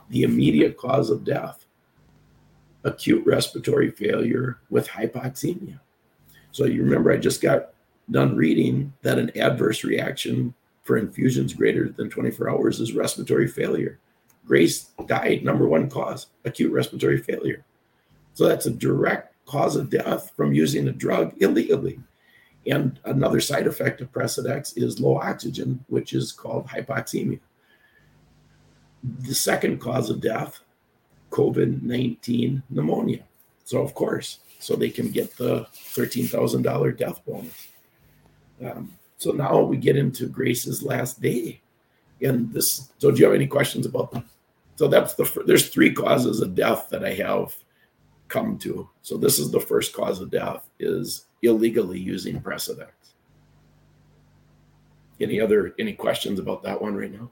The 0.09 0.23
immediate 0.23 0.77
cause 0.77 1.11
of 1.11 1.23
death 1.23 1.67
acute 2.85 3.23
respiratory 3.23 3.91
failure 3.91 4.57
with 4.71 4.87
hypoxemia. 4.87 5.79
So 6.53 6.65
you 6.65 6.81
remember, 6.81 7.11
I 7.11 7.17
just 7.17 7.39
got 7.39 7.75
done 8.09 8.35
reading 8.35 8.93
that 9.03 9.19
an 9.19 9.29
adverse 9.37 9.83
reaction 9.83 10.55
for 10.83 10.97
infusions 10.97 11.53
greater 11.53 11.89
than 11.89 12.09
24 12.09 12.49
hours 12.49 12.79
is 12.79 12.93
respiratory 12.93 13.47
failure. 13.47 13.99
Grace 14.45 14.89
died, 15.05 15.43
number 15.43 15.67
one 15.67 15.89
cause, 15.89 16.27
acute 16.45 16.71
respiratory 16.71 17.19
failure. 17.19 17.63
So 18.33 18.47
that's 18.47 18.65
a 18.65 18.71
direct 18.71 19.35
cause 19.45 19.75
of 19.75 19.89
death 19.89 20.31
from 20.35 20.53
using 20.53 20.87
a 20.87 20.91
drug 20.91 21.33
illegally. 21.41 21.99
And 22.67 22.99
another 23.05 23.41
side 23.41 23.67
effect 23.67 24.01
of 24.01 24.11
Precedex 24.11 24.77
is 24.77 24.99
low 24.99 25.17
oxygen, 25.17 25.83
which 25.87 26.13
is 26.13 26.31
called 26.31 26.67
hypoxemia. 26.67 27.39
The 29.03 29.33
second 29.33 29.79
cause 29.79 30.09
of 30.09 30.21
death, 30.21 30.61
COVID 31.31 31.81
19 31.81 32.63
pneumonia. 32.69 33.23
So, 33.65 33.81
of 33.81 33.93
course, 33.93 34.39
so 34.59 34.75
they 34.75 34.89
can 34.89 35.11
get 35.11 35.35
the 35.37 35.65
$13,000 35.95 36.97
death 36.97 37.25
bonus. 37.25 37.67
Um, 38.63 38.93
so 39.21 39.29
now 39.31 39.61
we 39.61 39.77
get 39.77 39.97
into 39.97 40.25
Grace's 40.25 40.81
last 40.81 41.21
day. 41.21 41.61
And 42.23 42.51
this, 42.51 42.89
so 42.97 43.11
do 43.11 43.19
you 43.19 43.25
have 43.25 43.35
any 43.35 43.45
questions 43.45 43.85
about 43.85 44.11
that? 44.13 44.23
So 44.77 44.87
that's 44.87 45.13
the, 45.13 45.43
there's 45.45 45.69
three 45.69 45.93
causes 45.93 46.41
of 46.41 46.55
death 46.55 46.87
that 46.89 47.05
I 47.05 47.13
have 47.13 47.55
come 48.29 48.57
to. 48.59 48.89
So 49.03 49.17
this 49.17 49.37
is 49.37 49.51
the 49.51 49.59
first 49.59 49.93
cause 49.93 50.21
of 50.21 50.31
death 50.31 50.67
is 50.79 51.27
illegally 51.43 51.99
using 51.99 52.41
Precedex. 52.41 52.87
Any 55.19 55.39
other 55.39 55.75
any 55.77 55.93
questions 55.93 56.39
about 56.39 56.63
that 56.63 56.81
one 56.81 56.95
right 56.95 57.13
now? 57.13 57.29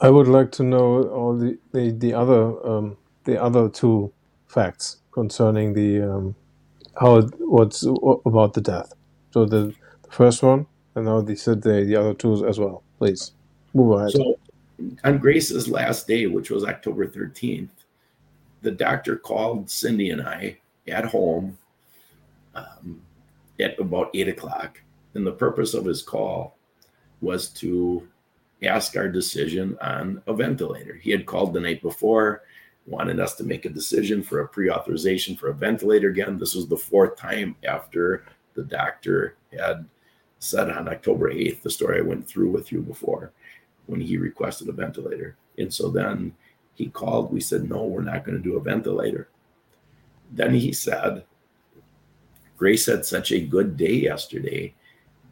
I 0.00 0.10
would 0.10 0.28
like 0.28 0.52
to 0.52 0.62
know 0.62 1.08
all 1.08 1.36
the 1.36 1.58
the, 1.72 1.90
the 1.90 2.14
other 2.14 2.64
um, 2.64 2.96
the 3.24 3.42
other 3.42 3.68
two 3.68 4.12
facts 4.46 4.98
concerning 5.10 5.72
the 5.72 6.02
um, 6.02 6.36
how 7.00 7.22
what's 7.40 7.82
what 7.82 8.20
about 8.24 8.54
the 8.54 8.60
death. 8.60 8.92
So 9.30 9.44
the, 9.44 9.74
the 10.02 10.10
first 10.10 10.42
one, 10.42 10.66
and 10.94 11.04
now 11.04 11.20
they 11.20 11.34
said 11.34 11.62
the 11.62 11.84
the 11.84 11.96
other 11.96 12.14
two 12.14 12.46
as 12.46 12.58
well. 12.58 12.82
Please 12.98 13.32
move 13.74 13.98
ahead. 13.98 14.12
So 14.12 14.38
on 15.04 15.18
Grace's 15.18 15.68
last 15.68 16.06
day, 16.06 16.26
which 16.26 16.50
was 16.50 16.64
October 16.64 17.06
thirteenth, 17.06 17.84
the 18.62 18.70
doctor 18.70 19.16
called 19.16 19.70
Cindy 19.70 20.10
and 20.10 20.22
I 20.22 20.58
at 20.86 21.04
home 21.04 21.58
um, 22.54 23.00
at 23.60 23.78
about 23.78 24.10
eight 24.14 24.28
o'clock. 24.28 24.80
And 25.14 25.26
the 25.26 25.32
purpose 25.32 25.74
of 25.74 25.84
his 25.84 26.02
call 26.02 26.56
was 27.20 27.48
to 27.48 28.06
ask 28.62 28.96
our 28.96 29.08
decision 29.08 29.76
on 29.80 30.22
a 30.26 30.34
ventilator. 30.34 30.94
He 30.94 31.10
had 31.10 31.26
called 31.26 31.52
the 31.52 31.60
night 31.60 31.82
before, 31.82 32.42
wanted 32.86 33.20
us 33.20 33.34
to 33.36 33.44
make 33.44 33.64
a 33.64 33.70
decision 33.70 34.22
for 34.22 34.40
a 34.40 34.48
pre 34.48 34.70
authorization 34.70 35.36
for 35.36 35.48
a 35.48 35.54
ventilator 35.54 36.08
again. 36.08 36.38
This 36.38 36.54
was 36.54 36.68
the 36.68 36.76
fourth 36.76 37.16
time 37.16 37.56
after 37.64 38.24
the 38.54 38.64
doctor 38.64 39.36
had 39.52 39.86
said 40.38 40.70
on 40.70 40.88
October 40.88 41.32
8th, 41.32 41.62
the 41.62 41.70
story 41.70 41.98
I 41.98 42.02
went 42.02 42.26
through 42.26 42.50
with 42.50 42.70
you 42.70 42.80
before, 42.80 43.32
when 43.86 44.00
he 44.00 44.16
requested 44.16 44.68
a 44.68 44.72
ventilator. 44.72 45.36
And 45.56 45.72
so 45.72 45.88
then 45.88 46.34
he 46.74 46.88
called. 46.88 47.32
We 47.32 47.40
said, 47.40 47.68
no, 47.68 47.84
we're 47.84 48.02
not 48.02 48.24
going 48.24 48.36
to 48.36 48.42
do 48.42 48.56
a 48.56 48.62
ventilator. 48.62 49.28
Then 50.30 50.54
he 50.54 50.72
said, 50.72 51.24
Grace 52.56 52.86
had 52.86 53.04
such 53.04 53.32
a 53.32 53.40
good 53.40 53.76
day 53.76 53.94
yesterday 53.94 54.74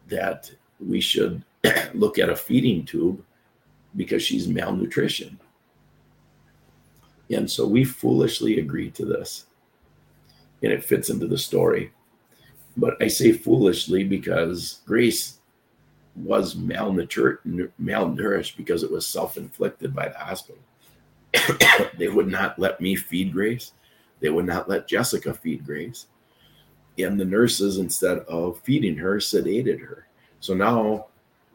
that 0.08 0.50
we 0.80 1.00
should 1.00 1.44
look 1.94 2.18
at 2.18 2.30
a 2.30 2.36
feeding 2.36 2.84
tube 2.84 3.22
because 3.96 4.22
she's 4.22 4.46
malnutrition. 4.48 5.38
And 7.30 7.50
so 7.50 7.66
we 7.66 7.84
foolishly 7.84 8.60
agreed 8.60 8.94
to 8.94 9.04
this. 9.04 9.46
And 10.62 10.72
it 10.72 10.84
fits 10.84 11.10
into 11.10 11.26
the 11.26 11.38
story. 11.38 11.92
But 12.76 13.00
I 13.02 13.08
say 13.08 13.32
foolishly 13.32 14.04
because 14.04 14.80
Grace 14.86 15.38
was 16.14 16.54
malnourished, 16.54 17.70
malnourished 17.80 18.56
because 18.56 18.82
it 18.82 18.90
was 18.90 19.06
self 19.06 19.36
inflicted 19.36 19.94
by 19.94 20.08
the 20.08 20.18
hospital. 20.18 20.60
they 21.98 22.08
would 22.08 22.28
not 22.28 22.58
let 22.58 22.80
me 22.80 22.96
feed 22.96 23.32
Grace. 23.32 23.72
They 24.20 24.30
would 24.30 24.46
not 24.46 24.68
let 24.68 24.88
Jessica 24.88 25.34
feed 25.34 25.64
Grace. 25.64 26.06
And 26.98 27.20
the 27.20 27.24
nurses, 27.24 27.78
instead 27.78 28.18
of 28.20 28.60
feeding 28.60 28.96
her, 28.96 29.16
sedated 29.16 29.80
her. 29.80 30.06
So 30.40 30.54
now 30.54 31.06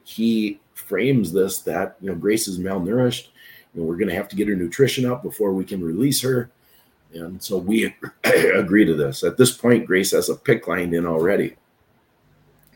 he 0.03 0.59
frames 0.73 1.31
this 1.31 1.59
that, 1.61 1.97
you 2.01 2.09
know, 2.09 2.15
Grace 2.15 2.47
is 2.47 2.59
malnourished 2.59 3.29
and 3.73 3.85
we're 3.85 3.95
going 3.95 4.09
to 4.09 4.15
have 4.15 4.27
to 4.29 4.35
get 4.35 4.47
her 4.47 4.55
nutrition 4.55 5.05
up 5.05 5.23
before 5.23 5.53
we 5.53 5.63
can 5.63 5.83
release 5.83 6.21
her. 6.21 6.51
And 7.13 7.41
so 7.41 7.57
we 7.57 7.93
agree 8.23 8.85
to 8.85 8.95
this. 8.95 9.23
At 9.23 9.37
this 9.37 9.55
point, 9.55 9.85
Grace 9.85 10.11
has 10.11 10.29
a 10.29 10.35
PICC 10.35 10.67
line 10.67 10.93
in 10.93 11.05
already. 11.05 11.55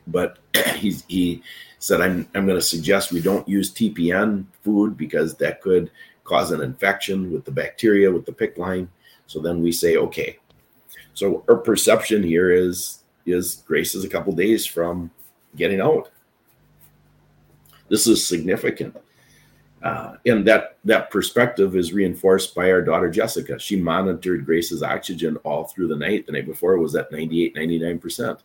But 0.08 0.40
he's, 0.76 1.04
he 1.08 1.42
said, 1.80 2.02
I'm, 2.02 2.28
I'm 2.36 2.46
going 2.46 2.60
to 2.60 2.66
suggest 2.66 3.12
we 3.12 3.22
don't 3.22 3.48
use 3.48 3.74
TPN 3.74 4.46
food 4.64 4.98
because 4.98 5.36
that 5.36 5.62
could 5.62 5.92
cause 6.24 6.52
an 6.52 6.62
infection 6.62 7.32
with 7.32 7.46
the 7.46 7.52
bacteria, 7.52 8.12
with 8.12 8.26
the 8.26 8.32
PICC 8.32 8.58
line. 8.58 8.90
So 9.28 9.40
then 9.40 9.62
we 9.62 9.72
say, 9.72 9.98
okay. 9.98 10.38
So 11.14 11.44
our 11.48 11.56
perception 11.56 12.24
here 12.24 12.52
is 12.52 13.00
is 13.26 13.64
Grace 13.66 13.96
is 13.96 14.04
a 14.04 14.10
couple 14.10 14.34
days 14.34 14.66
from 14.66 15.10
getting 15.56 15.82
out. 15.82 16.12
This 17.90 18.08
is 18.08 18.28
significant. 18.28 18.96
Uh, 19.86 20.18
and 20.26 20.48
that 20.48 20.78
that 20.84 21.12
perspective 21.12 21.76
is 21.76 21.94
reinforced 21.94 22.56
by 22.56 22.72
our 22.72 22.82
daughter 22.82 23.08
Jessica. 23.08 23.60
She 23.60 23.80
monitored 23.80 24.44
Grace's 24.44 24.82
oxygen 24.82 25.38
all 25.38 25.66
through 25.66 25.90
the 25.90 25.96
night. 25.96 26.26
The 26.26 26.32
night 26.32 26.48
before 26.48 26.80
was 26.80 26.96
at 26.96 27.12
98, 27.12 27.56
99%. 27.56 28.40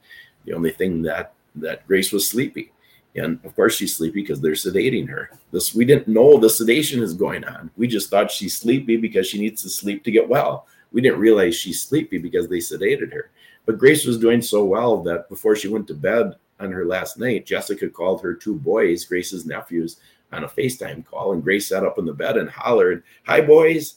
The 0.45 0.53
only 0.53 0.71
thing 0.71 1.01
that 1.03 1.33
that 1.55 1.87
Grace 1.87 2.13
was 2.13 2.29
sleepy. 2.29 2.73
And 3.17 3.41
of 3.43 3.57
course 3.57 3.75
she's 3.75 3.97
sleepy 3.97 4.21
because 4.21 4.43
they're 4.43 4.53
sedating 4.53 5.09
her. 5.09 5.31
This 5.51 5.75
we 5.75 5.87
didn't 5.87 6.09
know 6.09 6.37
the 6.37 6.51
sedation 6.51 7.03
is 7.03 7.15
going 7.15 7.45
on. 7.45 7.71
We 7.75 7.89
just 7.89 8.11
thought 8.11 8.31
she's 8.31 8.59
sleepy 8.59 8.99
because 8.99 9.27
she 9.27 9.41
needs 9.41 9.63
to 9.63 9.71
sleep 9.71 10.05
to 10.05 10.11
get 10.11 10.29
well. 10.29 10.67
We 10.93 11.01
didn't 11.01 11.21
realize 11.21 11.57
she's 11.57 11.81
sleepy 11.81 12.19
because 12.19 12.49
they 12.49 12.59
sedated 12.59 13.15
her. 13.15 13.31
But 13.65 13.79
Grace 13.79 14.05
was 14.05 14.19
doing 14.19 14.43
so 14.43 14.67
well 14.67 15.03
that 15.05 15.31
before 15.31 15.57
she 15.57 15.69
went 15.69 15.87
to 15.87 15.95
bed 15.95 16.35
on 16.59 16.71
her 16.71 16.85
last 16.85 17.19
night, 17.19 17.47
Jessica 17.47 17.89
called 17.89 18.21
her 18.21 18.35
two 18.35 18.57
boys, 18.57 19.07
Grace's 19.07 19.47
nephews, 19.47 19.97
on 20.33 20.45
a 20.45 20.49
FaceTime 20.49 21.05
call. 21.05 21.33
And 21.33 21.43
Grace 21.43 21.69
sat 21.69 21.85
up 21.85 21.99
in 21.99 22.05
the 22.05 22.13
bed 22.13 22.37
and 22.37 22.51
hollered, 22.51 23.03
Hi, 23.27 23.41
boys. 23.41 23.97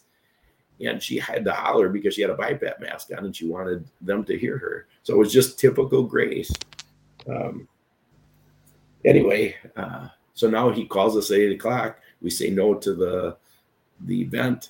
And 0.84 1.02
she 1.02 1.18
had 1.18 1.46
to 1.46 1.52
holler 1.54 1.88
because 1.88 2.16
she 2.16 2.22
had 2.22 2.32
a 2.32 2.36
BiPAP 2.36 2.80
mask 2.82 3.10
on 3.16 3.26
and 3.26 3.36
she 3.36 3.48
wanted 3.48 3.86
them 4.02 4.24
to 4.26 4.38
hear 4.38 4.58
her. 4.58 4.88
So 5.04 5.14
it 5.14 5.18
was 5.18 5.32
just 5.32 5.60
typical 5.60 6.04
Grace. 6.04 6.52
Um, 7.30 7.68
anyway, 9.06 9.56
uh, 9.76 10.08
so 10.34 10.50
now 10.50 10.72
he 10.72 10.86
calls 10.86 11.16
us 11.16 11.32
at 11.32 11.38
eight 11.38 11.56
o'clock. 11.56 12.00
We 12.22 12.30
say 12.30 12.50
no 12.50 12.74
to 12.76 12.94
the 12.94 13.38
the 14.02 14.24
vent. 14.26 14.70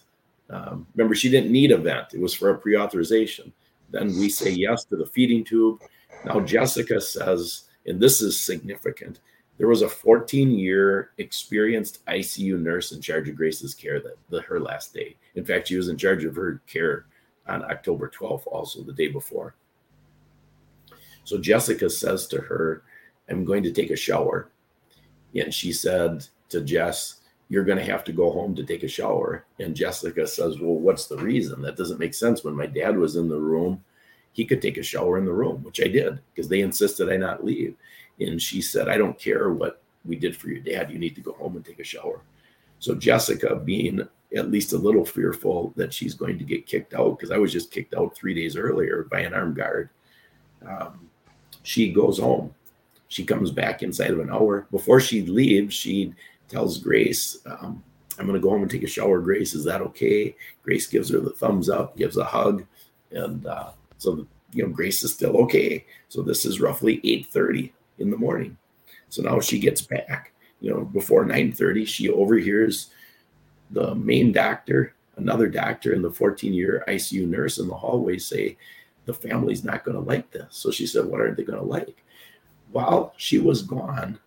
Um, 0.50 0.86
remember, 0.94 1.16
she 1.16 1.30
didn't 1.30 1.52
need 1.52 1.72
a 1.72 1.78
vent; 1.78 2.14
it 2.14 2.20
was 2.20 2.34
for 2.34 2.50
a 2.50 2.58
pre-authorization. 2.58 3.54
Then 3.90 4.08
we 4.20 4.30
say 4.30 4.52
yes 4.52 4.84
to 4.86 4.98
the 4.98 5.06
feeding 5.06 5.44
tube. 5.44 5.82
Now 6.26 6.40
Jessica 6.42 7.00
says, 7.00 7.64
and 7.86 8.00
this 8.00 8.22
is 8.22 8.42
significant. 8.42 9.20
There 9.58 9.68
was 9.68 9.84
a 9.84 9.88
14-year 9.88 11.12
experienced 11.20 12.06
ICU 12.08 12.60
nurse 12.60 12.92
in 12.92 13.02
charge 13.02 13.30
of 13.30 13.36
Grace's 13.36 13.76
care 13.76 14.00
that 14.00 14.18
the, 14.30 14.42
her 14.42 14.60
last 14.60 14.94
day. 14.94 15.16
In 15.36 15.46
fact, 15.46 15.68
she 15.68 15.78
was 15.78 15.90
in 15.90 15.98
charge 15.98 16.24
of 16.26 16.36
her 16.36 16.62
care 16.68 17.06
on 17.48 17.64
October 17.64 18.10
12th, 18.10 18.48
also 18.48 18.82
the 18.82 18.94
day 18.94 19.08
before. 19.08 19.56
So 21.24 21.38
Jessica 21.38 21.90
says 21.90 22.28
to 22.28 22.42
her, 22.42 22.84
I'm 23.30 23.46
going 23.46 23.64
to 23.64 23.72
take 23.72 23.92
a 23.92 23.96
shower. 23.96 24.50
And 25.36 25.54
she 25.54 25.72
said 25.72 26.26
to 26.50 26.62
Jess, 26.62 27.22
You're 27.50 27.64
going 27.64 27.78
to 27.78 27.84
have 27.84 28.04
to 28.06 28.12
go 28.12 28.32
home 28.32 28.56
to 28.56 28.64
take 28.64 28.84
a 28.84 28.88
shower. 28.88 29.46
And 29.60 29.76
Jessica 29.76 30.28
says, 30.28 30.60
Well, 30.60 30.76
what's 30.76 31.08
the 31.08 31.18
reason? 31.18 31.62
That 31.62 31.78
doesn't 31.78 32.00
make 32.00 32.14
sense. 32.14 32.44
When 32.44 32.56
my 32.56 32.68
dad 32.68 32.98
was 32.98 33.16
in 33.16 33.30
the 33.30 33.40
room, 33.40 33.84
he 34.34 34.46
could 34.46 34.62
take 34.62 34.78
a 34.78 34.84
shower 34.84 35.18
in 35.18 35.26
the 35.26 35.34
room, 35.34 35.64
which 35.64 35.82
I 35.82 35.88
did 35.88 36.20
because 36.34 36.50
they 36.50 36.62
insisted 36.62 37.10
I 37.10 37.18
not 37.18 37.46
leave. 37.46 37.76
And 38.24 38.42
she 38.42 38.62
said, 38.62 38.90
I 38.90 38.98
don't 38.98 39.20
care 39.20 39.52
what 39.52 39.82
we 40.06 40.16
did 40.16 40.36
for 40.36 40.50
your 40.50 40.60
dad. 40.60 40.92
You 40.92 41.00
need 41.00 41.16
to 41.16 41.22
go 41.22 41.34
home 41.34 41.56
and 41.56 41.66
take 41.66 41.80
a 41.80 41.84
shower. 41.84 42.22
So 42.80 42.96
Jessica, 42.96 43.56
being 43.56 44.08
at 44.36 44.52
least 44.52 44.74
a 44.74 44.78
little 44.78 45.06
fearful 45.06 45.74
that 45.76 45.94
she's 45.94 46.14
going 46.14 46.38
to 46.38 46.44
get 46.44 46.66
kicked 46.66 46.94
out, 46.94 47.18
because 47.18 47.32
I 47.32 47.38
was 47.38 47.52
just 47.52 47.72
kicked 47.72 47.94
out 47.94 48.16
three 48.16 48.34
days 48.34 48.58
earlier 48.58 49.08
by 49.10 49.22
an 49.22 49.34
armed 49.34 49.56
guard, 49.56 49.90
um, 50.68 51.10
she 51.62 51.92
goes 51.92 52.20
home 52.20 52.54
she 53.14 53.24
comes 53.24 53.52
back 53.52 53.84
inside 53.84 54.10
of 54.10 54.20
an 54.20 54.32
hour. 54.32 54.66
Before 54.72 55.00
she 55.00 55.22
leaves, 55.22 55.76
she 55.76 56.16
tells 56.50 56.80
Grace, 56.80 57.38
um, 57.46 57.84
I'm 58.18 58.26
going 58.26 58.40
to 58.40 58.44
go 58.44 58.50
home 58.50 58.64
and 58.64 58.72
take 58.72 58.82
a 58.82 58.88
shower. 58.88 59.20
Grace, 59.20 59.54
is 59.54 59.64
that 59.66 59.82
okay? 59.82 60.36
Grace 60.64 60.88
gives 60.88 61.10
her 61.10 61.20
the 61.20 61.30
thumbs 61.30 61.70
up, 61.70 61.96
gives 61.96 62.18
a 62.18 62.24
hug. 62.24 62.66
And 63.12 63.46
uh, 63.46 63.74
so, 64.00 64.26
you 64.52 64.64
know, 64.64 64.70
Grace 64.70 65.04
is 65.04 65.14
still 65.14 65.38
okay. 65.44 65.86
So 66.10 66.24
this 66.24 66.44
is 66.44 66.60
roughly 66.60 67.02
8.30 67.02 67.72
in 68.00 68.10
the 68.10 68.18
morning. 68.18 68.58
So 69.10 69.22
now 69.22 69.40
she 69.40 69.60
gets 69.60 69.82
back, 69.82 70.34
you 70.60 70.72
know, 70.72 70.82
before 70.82 71.26
9.30, 71.26 71.88
she 71.88 72.10
overhears 72.10 72.90
the 73.72 73.96
main 73.96 74.32
doctor, 74.32 74.94
another 75.18 75.48
doctor, 75.48 75.94
and 75.94 76.04
the 76.04 76.10
14-year 76.10 76.84
ICU 76.88 77.28
nurse 77.28 77.60
in 77.60 77.68
the 77.68 77.76
hallway 77.76 78.18
say, 78.18 78.58
the 79.06 79.14
family's 79.14 79.64
not 79.64 79.84
going 79.84 79.96
to 79.96 80.04
like 80.04 80.32
this. 80.32 80.48
So 80.50 80.72
she 80.72 80.88
said, 80.88 81.06
what 81.06 81.20
aren't 81.20 81.38
they 81.38 81.44
going 81.44 81.60
to 81.60 81.66
like? 81.66 82.04
while 82.74 83.14
she 83.18 83.40
was 83.40 83.62
gone, 83.62 84.20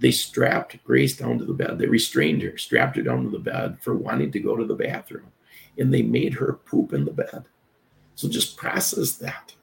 they 0.00 0.10
strapped 0.10 0.82
Grace 0.82 1.16
down 1.16 1.38
to 1.38 1.44
the 1.44 1.52
bed. 1.52 1.78
They 1.78 1.86
restrained 1.86 2.42
her, 2.42 2.56
strapped 2.58 2.96
her 2.96 3.02
down 3.02 3.22
to 3.24 3.30
the 3.30 3.38
bed 3.38 3.78
for 3.80 3.94
wanting 3.94 4.32
to 4.32 4.40
go 4.40 4.56
to 4.56 4.64
the 4.64 4.74
bathroom, 4.74 5.30
and 5.78 5.92
they 5.92 6.02
made 6.02 6.34
her 6.34 6.54
poop 6.54 6.92
in 6.92 7.04
the 7.04 7.12
bed. 7.12 7.44
So 8.14 8.28
just 8.28 8.56
process 8.56 9.12
that. 9.16 9.54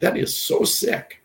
That 0.00 0.16
is 0.16 0.36
so 0.36 0.64
sick. 0.64 1.22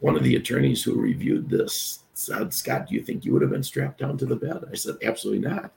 One 0.00 0.16
of 0.16 0.24
the 0.24 0.36
attorneys 0.36 0.82
who 0.82 1.00
reviewed 1.00 1.48
this 1.48 2.00
said, 2.14 2.52
Scott, 2.52 2.88
do 2.88 2.94
you 2.94 3.02
think 3.02 3.24
you 3.24 3.32
would 3.32 3.42
have 3.42 3.50
been 3.50 3.62
strapped 3.62 3.98
down 3.98 4.18
to 4.18 4.26
the 4.26 4.36
bed? 4.36 4.64
I 4.70 4.74
said, 4.74 4.96
absolutely 5.02 5.48
not. 5.48 5.72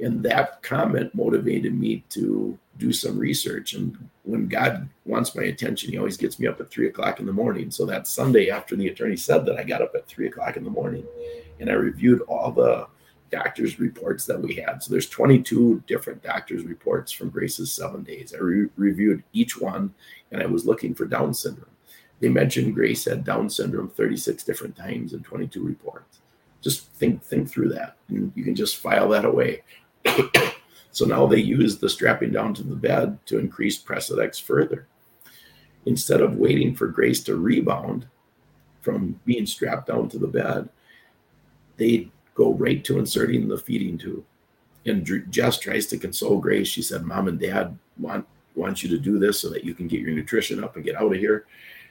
And 0.00 0.22
that 0.22 0.62
comment 0.62 1.14
motivated 1.14 1.74
me 1.74 2.04
to 2.10 2.58
do 2.78 2.92
some 2.92 3.18
research. 3.18 3.74
And 3.74 4.08
when 4.22 4.48
God 4.48 4.88
wants 5.04 5.34
my 5.34 5.44
attention, 5.44 5.90
He 5.90 5.98
always 5.98 6.16
gets 6.16 6.38
me 6.38 6.46
up 6.46 6.60
at 6.60 6.70
three 6.70 6.88
o'clock 6.88 7.20
in 7.20 7.26
the 7.26 7.32
morning. 7.32 7.70
So 7.70 7.84
that 7.86 8.06
Sunday 8.06 8.50
after 8.50 8.76
the 8.76 8.88
attorney 8.88 9.16
said 9.16 9.44
that, 9.46 9.58
I 9.58 9.64
got 9.64 9.82
up 9.82 9.94
at 9.94 10.06
three 10.06 10.26
o'clock 10.26 10.56
in 10.56 10.64
the 10.64 10.70
morning 10.70 11.04
and 11.60 11.68
I 11.68 11.74
reviewed 11.74 12.22
all 12.22 12.50
the 12.50 12.86
doctor's 13.30 13.78
reports 13.78 14.26
that 14.26 14.40
we 14.40 14.54
had. 14.54 14.82
So 14.82 14.90
there's 14.90 15.08
22 15.08 15.84
different 15.86 16.22
doctor's 16.22 16.64
reports 16.64 17.12
from 17.12 17.30
Grace's 17.30 17.72
seven 17.72 18.02
days. 18.02 18.34
I 18.34 18.38
re- 18.38 18.68
reviewed 18.76 19.22
each 19.32 19.58
one 19.58 19.94
and 20.32 20.42
I 20.42 20.46
was 20.46 20.66
looking 20.66 20.94
for 20.94 21.04
Down 21.04 21.32
syndrome. 21.34 21.69
They 22.20 22.28
mentioned 22.28 22.74
Grace 22.74 23.04
had 23.06 23.24
Down 23.24 23.48
syndrome 23.48 23.88
36 23.88 24.44
different 24.44 24.76
times 24.76 25.14
in 25.14 25.22
22 25.22 25.64
reports. 25.64 26.20
Just 26.60 26.88
think 26.92 27.22
think 27.22 27.48
through 27.48 27.70
that, 27.70 27.96
and 28.08 28.30
you 28.34 28.44
can 28.44 28.54
just 28.54 28.76
file 28.76 29.08
that 29.08 29.24
away. 29.24 29.62
So 30.92 31.04
now 31.04 31.26
they 31.26 31.40
use 31.40 31.78
the 31.78 31.88
strapping 31.88 32.32
down 32.32 32.54
to 32.54 32.62
the 32.62 32.74
bed 32.74 33.18
to 33.26 33.38
increase 33.38 33.80
Precedex 33.80 34.40
further. 34.42 34.86
Instead 35.86 36.20
of 36.20 36.36
waiting 36.36 36.74
for 36.74 36.88
Grace 36.88 37.22
to 37.24 37.36
rebound 37.36 38.06
from 38.80 39.20
being 39.24 39.46
strapped 39.46 39.86
down 39.86 40.08
to 40.08 40.18
the 40.18 40.26
bed, 40.26 40.68
they 41.76 42.10
go 42.34 42.52
right 42.54 42.84
to 42.84 42.98
inserting 42.98 43.48
the 43.48 43.58
feeding 43.58 43.96
tube. 43.96 44.24
And 44.84 45.06
Jess 45.30 45.58
tries 45.58 45.86
to 45.88 45.98
console 45.98 46.38
Grace. 46.38 46.68
She 46.68 46.82
said, 46.82 47.04
Mom 47.04 47.28
and 47.28 47.38
Dad 47.38 47.78
want, 47.98 48.26
want 48.54 48.82
you 48.82 48.88
to 48.90 48.98
do 48.98 49.18
this 49.18 49.40
so 49.40 49.48
that 49.50 49.64
you 49.64 49.74
can 49.74 49.86
get 49.86 50.00
your 50.00 50.10
nutrition 50.10 50.62
up 50.62 50.76
and 50.76 50.84
get 50.84 50.96
out 50.96 51.12
of 51.12 51.18
here. 51.18 51.46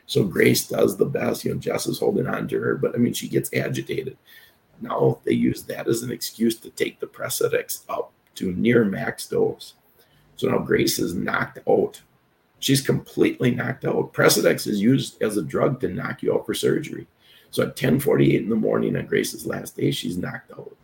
So 0.09 0.23
Grace 0.23 0.67
does 0.67 0.97
the 0.97 1.05
best. 1.05 1.45
You 1.45 1.53
know, 1.53 1.59
Jess 1.59 1.85
is 1.85 1.99
holding 1.99 2.25
on 2.25 2.47
to 2.47 2.59
her, 2.59 2.75
but 2.75 2.95
I 2.95 2.97
mean, 2.97 3.13
she 3.13 3.29
gets 3.29 3.53
agitated. 3.53 4.17
Now 4.81 5.19
they 5.23 5.33
use 5.33 5.61
that 5.63 5.87
as 5.87 6.01
an 6.01 6.11
excuse 6.11 6.57
to 6.61 6.71
take 6.71 6.99
the 6.99 7.05
Precedex 7.05 7.83
up 7.87 8.11
to 8.33 8.51
near 8.53 8.83
max 8.83 9.27
dose. 9.27 9.75
So 10.35 10.47
now 10.47 10.57
Grace 10.57 10.97
is 10.97 11.13
knocked 11.13 11.59
out. 11.69 12.01
She's 12.57 12.81
completely 12.81 13.51
knocked 13.51 13.85
out. 13.85 14.11
Precedex 14.11 14.65
is 14.65 14.81
used 14.81 15.21
as 15.21 15.37
a 15.37 15.43
drug 15.43 15.79
to 15.81 15.87
knock 15.87 16.23
you 16.23 16.33
out 16.33 16.47
for 16.47 16.55
surgery. 16.55 17.05
So 17.51 17.61
at 17.61 17.75
10:48 17.75 18.41
in 18.41 18.49
the 18.49 18.55
morning 18.55 18.95
on 18.95 19.05
Grace's 19.05 19.45
last 19.45 19.77
day, 19.77 19.91
she's 19.91 20.17
knocked 20.17 20.51
out. 20.51 20.75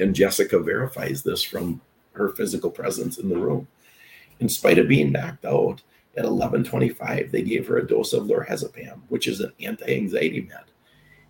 And 0.00 0.16
Jessica 0.16 0.58
verifies 0.58 1.22
this 1.22 1.44
from 1.44 1.80
her 2.14 2.30
physical 2.30 2.72
presence 2.72 3.18
in 3.18 3.28
the 3.28 3.38
room. 3.38 3.68
In 4.40 4.48
spite 4.48 4.78
of 4.78 4.88
being 4.88 5.12
knocked 5.12 5.44
out, 5.44 5.82
At 6.16 6.24
11:25, 6.24 7.30
they 7.30 7.42
gave 7.42 7.66
her 7.66 7.78
a 7.78 7.86
dose 7.86 8.12
of 8.12 8.24
lorazepam, 8.24 9.00
which 9.08 9.28
is 9.28 9.40
an 9.40 9.52
anti-anxiety 9.60 10.42
med. 10.42 10.64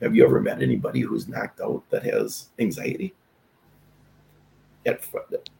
Have 0.00 0.16
you 0.16 0.24
ever 0.24 0.40
met 0.40 0.62
anybody 0.62 1.00
who's 1.00 1.28
knocked 1.28 1.60
out 1.60 1.82
that 1.90 2.02
has 2.04 2.48
anxiety? 2.58 3.14
At, 4.86 5.04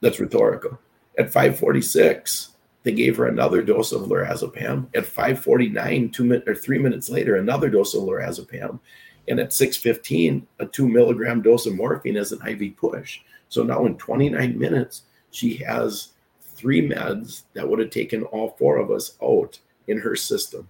that's 0.00 0.18
rhetorical. 0.18 0.78
At 1.18 1.30
5:46, 1.30 2.48
they 2.82 2.92
gave 2.92 3.18
her 3.18 3.26
another 3.26 3.62
dose 3.62 3.92
of 3.92 4.02
lorazepam. 4.02 4.86
At 4.94 5.04
5:49, 5.04 6.10
two 6.10 6.24
minutes 6.24 6.48
or 6.48 6.54
three 6.54 6.78
minutes 6.78 7.10
later, 7.10 7.36
another 7.36 7.68
dose 7.68 7.94
of 7.94 8.04
lorazepam, 8.04 8.80
and 9.28 9.38
at 9.38 9.52
6:15, 9.52 10.46
a 10.58 10.66
two 10.66 10.88
milligram 10.88 11.42
dose 11.42 11.66
of 11.66 11.74
morphine 11.74 12.16
as 12.16 12.32
an 12.32 12.40
IV 12.46 12.76
push. 12.76 13.20
So 13.50 13.62
now 13.62 13.84
in 13.84 13.96
29 13.98 14.58
minutes, 14.58 15.02
she 15.30 15.56
has 15.56 16.12
three 16.60 16.86
meds 16.86 17.44
that 17.54 17.68
would 17.68 17.78
have 17.78 17.90
taken 17.90 18.24
all 18.24 18.56
four 18.58 18.76
of 18.76 18.90
us 18.90 19.16
out 19.22 19.58
in 19.86 19.98
her 19.98 20.14
system. 20.14 20.68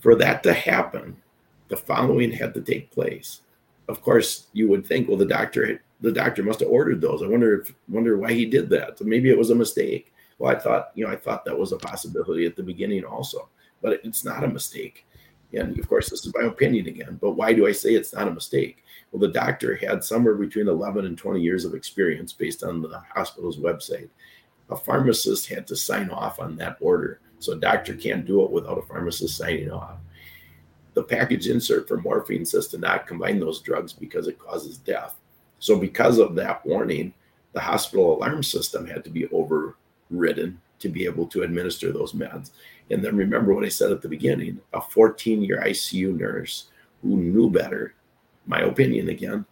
For 0.00 0.14
that 0.16 0.42
to 0.42 0.52
happen, 0.52 1.16
the 1.68 1.76
following 1.76 2.30
had 2.30 2.52
to 2.54 2.60
take 2.60 2.90
place. 2.90 3.40
Of 3.88 4.02
course, 4.02 4.48
you 4.52 4.68
would 4.68 4.86
think, 4.86 5.08
well, 5.08 5.16
the 5.16 5.26
doctor 5.26 5.80
the 6.00 6.12
doctor 6.12 6.42
must 6.42 6.60
have 6.60 6.68
ordered 6.68 7.00
those. 7.00 7.22
I 7.22 7.26
wonder 7.26 7.62
if 7.62 7.74
wonder 7.88 8.18
why 8.18 8.32
he 8.34 8.44
did 8.44 8.68
that. 8.70 8.98
So 8.98 9.06
maybe 9.06 9.30
it 9.30 9.38
was 9.38 9.50
a 9.50 9.54
mistake. 9.54 10.12
Well, 10.38 10.54
I 10.54 10.58
thought, 10.58 10.90
you 10.94 11.06
know, 11.06 11.10
I 11.10 11.16
thought 11.16 11.46
that 11.46 11.58
was 11.58 11.72
a 11.72 11.78
possibility 11.78 12.44
at 12.44 12.56
the 12.56 12.62
beginning 12.62 13.04
also, 13.04 13.48
but 13.80 14.00
it's 14.04 14.24
not 14.24 14.44
a 14.44 14.48
mistake. 14.48 15.06
And 15.56 15.78
of 15.78 15.88
course, 15.88 16.10
this 16.10 16.26
is 16.26 16.34
my 16.34 16.46
opinion 16.46 16.86
again. 16.86 17.18
But 17.20 17.32
why 17.32 17.52
do 17.52 17.66
I 17.66 17.72
say 17.72 17.94
it's 17.94 18.12
not 18.12 18.28
a 18.28 18.32
mistake? 18.32 18.84
Well, 19.10 19.20
the 19.20 19.28
doctor 19.28 19.76
had 19.76 20.02
somewhere 20.02 20.34
between 20.34 20.68
11 20.68 21.06
and 21.06 21.16
20 21.16 21.40
years 21.40 21.64
of 21.64 21.74
experience 21.74 22.32
based 22.32 22.64
on 22.64 22.82
the 22.82 23.00
hospital's 23.14 23.58
website. 23.58 24.08
A 24.70 24.76
pharmacist 24.76 25.48
had 25.48 25.66
to 25.68 25.76
sign 25.76 26.10
off 26.10 26.40
on 26.40 26.56
that 26.56 26.78
order. 26.80 27.20
So 27.38 27.52
a 27.52 27.56
doctor 27.56 27.94
can't 27.94 28.26
do 28.26 28.42
it 28.42 28.50
without 28.50 28.78
a 28.78 28.82
pharmacist 28.82 29.36
signing 29.36 29.70
off. 29.70 29.98
The 30.94 31.02
package 31.02 31.48
insert 31.48 31.88
for 31.88 31.98
morphine 31.98 32.46
says 32.46 32.68
to 32.68 32.78
not 32.78 33.06
combine 33.06 33.40
those 33.40 33.60
drugs 33.60 33.92
because 33.92 34.28
it 34.28 34.38
causes 34.38 34.78
death. 34.78 35.16
So, 35.58 35.78
because 35.78 36.18
of 36.18 36.34
that 36.36 36.64
warning, 36.64 37.12
the 37.52 37.60
hospital 37.60 38.16
alarm 38.16 38.42
system 38.42 38.86
had 38.86 39.04
to 39.04 39.10
be 39.10 39.26
overridden 39.28 40.60
to 40.78 40.88
be 40.88 41.04
able 41.04 41.26
to 41.28 41.42
administer 41.42 41.92
those 41.92 42.12
meds. 42.12 42.50
And 42.90 43.04
then 43.04 43.16
remember 43.16 43.54
what 43.54 43.64
I 43.64 43.68
said 43.68 43.92
at 43.92 44.02
the 44.02 44.08
beginning 44.08 44.60
a 44.72 44.80
14 44.80 45.42
year 45.42 45.62
ICU 45.64 46.16
nurse 46.18 46.68
who 47.02 47.16
knew 47.16 47.50
better, 47.50 47.94
my 48.46 48.60
opinion 48.60 49.08
again, 49.08 49.44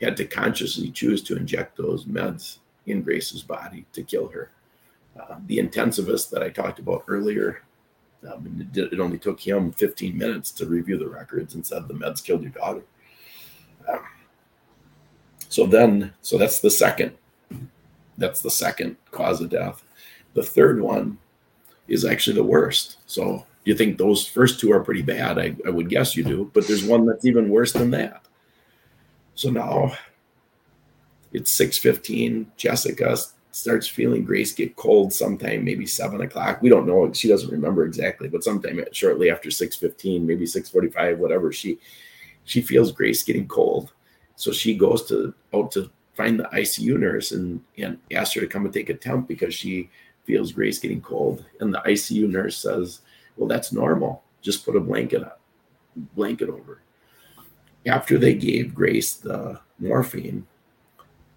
had 0.00 0.16
to 0.18 0.24
consciously 0.26 0.90
choose 0.90 1.22
to 1.22 1.36
inject 1.36 1.76
those 1.76 2.04
meds 2.04 2.58
in 2.86 3.02
Grace's 3.02 3.42
body 3.42 3.86
to 3.92 4.02
kill 4.02 4.28
her. 4.28 4.50
Uh, 5.18 5.36
the 5.46 5.58
intensivist 5.58 6.30
that 6.30 6.42
I 6.42 6.50
talked 6.50 6.78
about 6.78 7.04
earlier, 7.08 7.62
um, 8.30 8.68
it, 8.74 8.92
it, 8.92 9.00
only 9.00 9.18
took 9.18 9.40
him 9.40 9.72
15 9.72 10.16
minutes 10.16 10.50
to 10.52 10.66
review 10.66 10.98
the 10.98 11.08
records 11.08 11.54
and 11.54 11.66
said 11.66 11.88
the 11.88 11.94
meds 11.94 12.22
killed 12.22 12.42
your 12.42 12.52
daughter. 12.52 12.82
Um, 13.88 14.00
so 15.48 15.66
then, 15.66 16.12
so 16.20 16.36
that's 16.36 16.60
the 16.60 16.70
second. 16.70 17.16
That's 18.18 18.42
the 18.42 18.50
second 18.50 18.96
cause 19.10 19.40
of 19.40 19.50
death. 19.50 19.82
The 20.34 20.42
third 20.42 20.80
one 20.80 21.18
is 21.88 22.04
actually 22.04 22.36
the 22.36 22.44
worst. 22.44 22.98
So 23.06 23.44
you 23.64 23.74
think 23.74 23.98
those 23.98 24.26
first 24.26 24.60
two 24.60 24.72
are 24.72 24.84
pretty 24.84 25.02
bad? 25.02 25.38
I, 25.38 25.56
I 25.66 25.70
would 25.70 25.88
guess 25.88 26.16
you 26.16 26.24
do, 26.24 26.50
but 26.54 26.66
there's 26.66 26.84
one 26.84 27.06
that's 27.06 27.24
even 27.24 27.50
worse 27.50 27.72
than 27.72 27.90
that. 27.90 28.22
So 29.34 29.50
now 29.50 29.92
it's 31.32 31.52
6:15. 31.58 32.46
Jessica 32.56 33.16
starts 33.50 33.88
feeling 33.88 34.24
Grace 34.24 34.52
get 34.52 34.76
cold 34.76 35.12
sometime, 35.12 35.64
maybe 35.64 35.86
seven 35.86 36.20
o'clock. 36.20 36.60
We 36.60 36.68
don't 36.68 36.86
know. 36.86 37.12
She 37.12 37.28
doesn't 37.28 37.50
remember 37.50 37.84
exactly, 37.84 38.28
but 38.28 38.44
sometime 38.44 38.82
shortly 38.92 39.30
after 39.30 39.50
6:15, 39.50 40.26
maybe 40.26 40.46
6:45, 40.46 41.18
whatever. 41.18 41.52
She 41.52 41.78
she 42.44 42.62
feels 42.62 42.92
Grace 42.92 43.22
getting 43.22 43.48
cold. 43.48 43.92
So 44.36 44.52
she 44.52 44.76
goes 44.76 45.06
to 45.06 45.34
out 45.52 45.72
to 45.72 45.90
find 46.14 46.40
the 46.40 46.44
ICU 46.44 46.98
nurse 46.98 47.32
and, 47.32 47.60
and 47.76 47.98
ask 48.10 48.34
her 48.34 48.40
to 48.40 48.46
come 48.46 48.64
and 48.64 48.72
take 48.72 48.88
a 48.88 48.94
temp 48.94 49.28
because 49.28 49.54
she 49.54 49.90
feels 50.26 50.52
Grace 50.52 50.78
getting 50.78 51.00
cold. 51.00 51.44
And 51.60 51.72
the 51.72 51.82
ICU 51.86 52.28
nurse 52.28 52.58
says, 52.58 53.00
Well, 53.36 53.48
that's 53.48 53.72
normal. 53.72 54.22
Just 54.42 54.64
put 54.64 54.76
a 54.76 54.80
blanket 54.80 55.22
up, 55.22 55.40
blanket 56.14 56.48
over. 56.48 56.82
After 57.86 58.18
they 58.18 58.34
gave 58.34 58.74
Grace 58.74 59.14
the 59.14 59.60
morphine, 59.78 60.46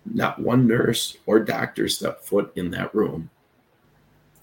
not 0.05 0.39
one 0.39 0.67
nurse 0.67 1.17
or 1.25 1.39
doctor 1.39 1.87
stepped 1.87 2.25
foot 2.25 2.51
in 2.55 2.71
that 2.71 2.93
room 2.95 3.29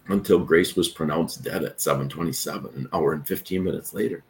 until 0.09 0.39
Grace 0.39 0.77
was 0.77 0.89
pronounced 0.89 1.43
dead 1.43 1.65
at 1.65 1.81
727, 1.81 2.75
an 2.77 2.89
hour 2.93 3.13
and 3.13 3.27
15 3.27 3.63
minutes 3.63 3.93
later. 3.93 4.23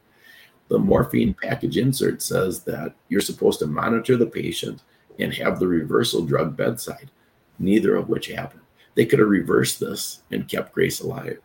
The 0.69 0.79
morphine 0.79 1.35
package 1.35 1.77
insert 1.77 2.23
says 2.23 2.63
that 2.65 2.95
you're 3.09 3.21
supposed 3.21 3.59
to 3.61 3.67
monitor 3.67 4.17
the 4.17 4.27
patient 4.27 4.83
and 5.19 5.33
have 5.35 5.59
the 5.59 5.69
reversal 5.69 6.25
drug 6.25 6.57
bedside, 6.57 7.11
neither 7.59 7.95
of 7.95 8.09
which 8.09 8.29
happened. 8.29 8.63
They 8.97 9.07
could 9.07 9.21
have 9.21 9.29
reversed 9.29 9.79
this 9.79 10.23
and 10.33 10.49
kept 10.49 10.73
Grace 10.73 11.01
alive. 11.01 11.39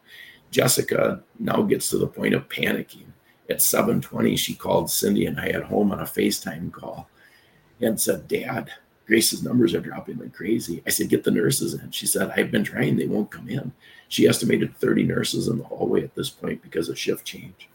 Jessica 0.49 1.21
now 1.37 1.61
gets 1.61 1.89
to 1.89 1.97
the 1.97 2.07
point 2.07 2.33
of 2.33 2.49
panicking. 2.49 3.11
At 3.49 3.57
7:20, 3.59 4.37
she 4.37 4.55
called 4.55 4.89
Cindy 4.89 5.25
and 5.25 5.39
I 5.39 5.47
at 5.47 5.63
home 5.63 5.91
on 5.91 5.99
a 5.99 6.03
FaceTime 6.03 6.71
call 6.71 7.09
and 7.81 7.99
said, 7.99 8.27
Dad, 8.27 8.71
Grace's 9.05 9.43
numbers 9.43 9.73
are 9.73 9.81
dropping 9.81 10.19
like 10.19 10.33
crazy. 10.33 10.81
I 10.87 10.89
said, 10.89 11.09
Get 11.09 11.23
the 11.23 11.31
nurses 11.31 11.73
in. 11.73 11.91
She 11.91 12.07
said, 12.07 12.31
I've 12.35 12.51
been 12.51 12.63
trying, 12.63 12.95
they 12.95 13.07
won't 13.07 13.31
come 13.31 13.49
in. 13.49 13.73
She 14.07 14.27
estimated 14.27 14.75
30 14.77 15.03
nurses 15.03 15.47
in 15.47 15.57
the 15.57 15.63
hallway 15.65 16.03
at 16.03 16.15
this 16.15 16.29
point 16.29 16.61
because 16.61 16.87
of 16.87 16.97
shift 16.97 17.25
change. 17.25 17.69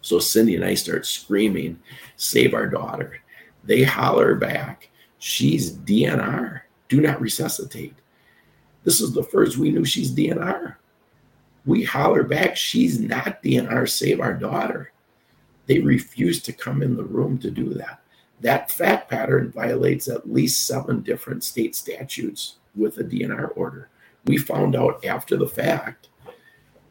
So 0.00 0.18
Cindy 0.18 0.56
and 0.56 0.64
I 0.64 0.74
start 0.74 1.06
screaming, 1.06 1.80
Save 2.16 2.54
our 2.54 2.66
daughter. 2.66 3.20
They 3.62 3.84
holler 3.84 4.34
back, 4.34 4.90
She's 5.18 5.72
DNR. 5.72 6.62
Do 6.88 7.00
not 7.00 7.20
resuscitate. 7.20 7.94
This 8.84 9.00
is 9.00 9.12
the 9.12 9.22
first 9.22 9.56
we 9.56 9.70
knew 9.70 9.84
she's 9.84 10.14
DNR. 10.14 10.76
We 11.64 11.84
holler 11.84 12.24
back, 12.24 12.56
She's 12.56 12.98
not 12.98 13.42
DNR. 13.42 13.88
Save 13.88 14.20
our 14.20 14.34
daughter. 14.34 14.92
They 15.66 15.78
refuse 15.78 16.42
to 16.42 16.52
come 16.52 16.82
in 16.82 16.96
the 16.96 17.04
room 17.04 17.38
to 17.38 17.50
do 17.50 17.72
that. 17.74 18.00
That 18.40 18.70
fact 18.70 19.08
pattern 19.08 19.52
violates 19.52 20.08
at 20.08 20.30
least 20.30 20.66
seven 20.66 21.02
different 21.02 21.44
state 21.44 21.76
statutes 21.76 22.56
with 22.74 22.98
a 22.98 23.04
DNR 23.04 23.56
order. 23.56 23.88
We 24.24 24.38
found 24.38 24.74
out 24.74 25.04
after 25.04 25.36
the 25.36 25.46
fact 25.46 26.08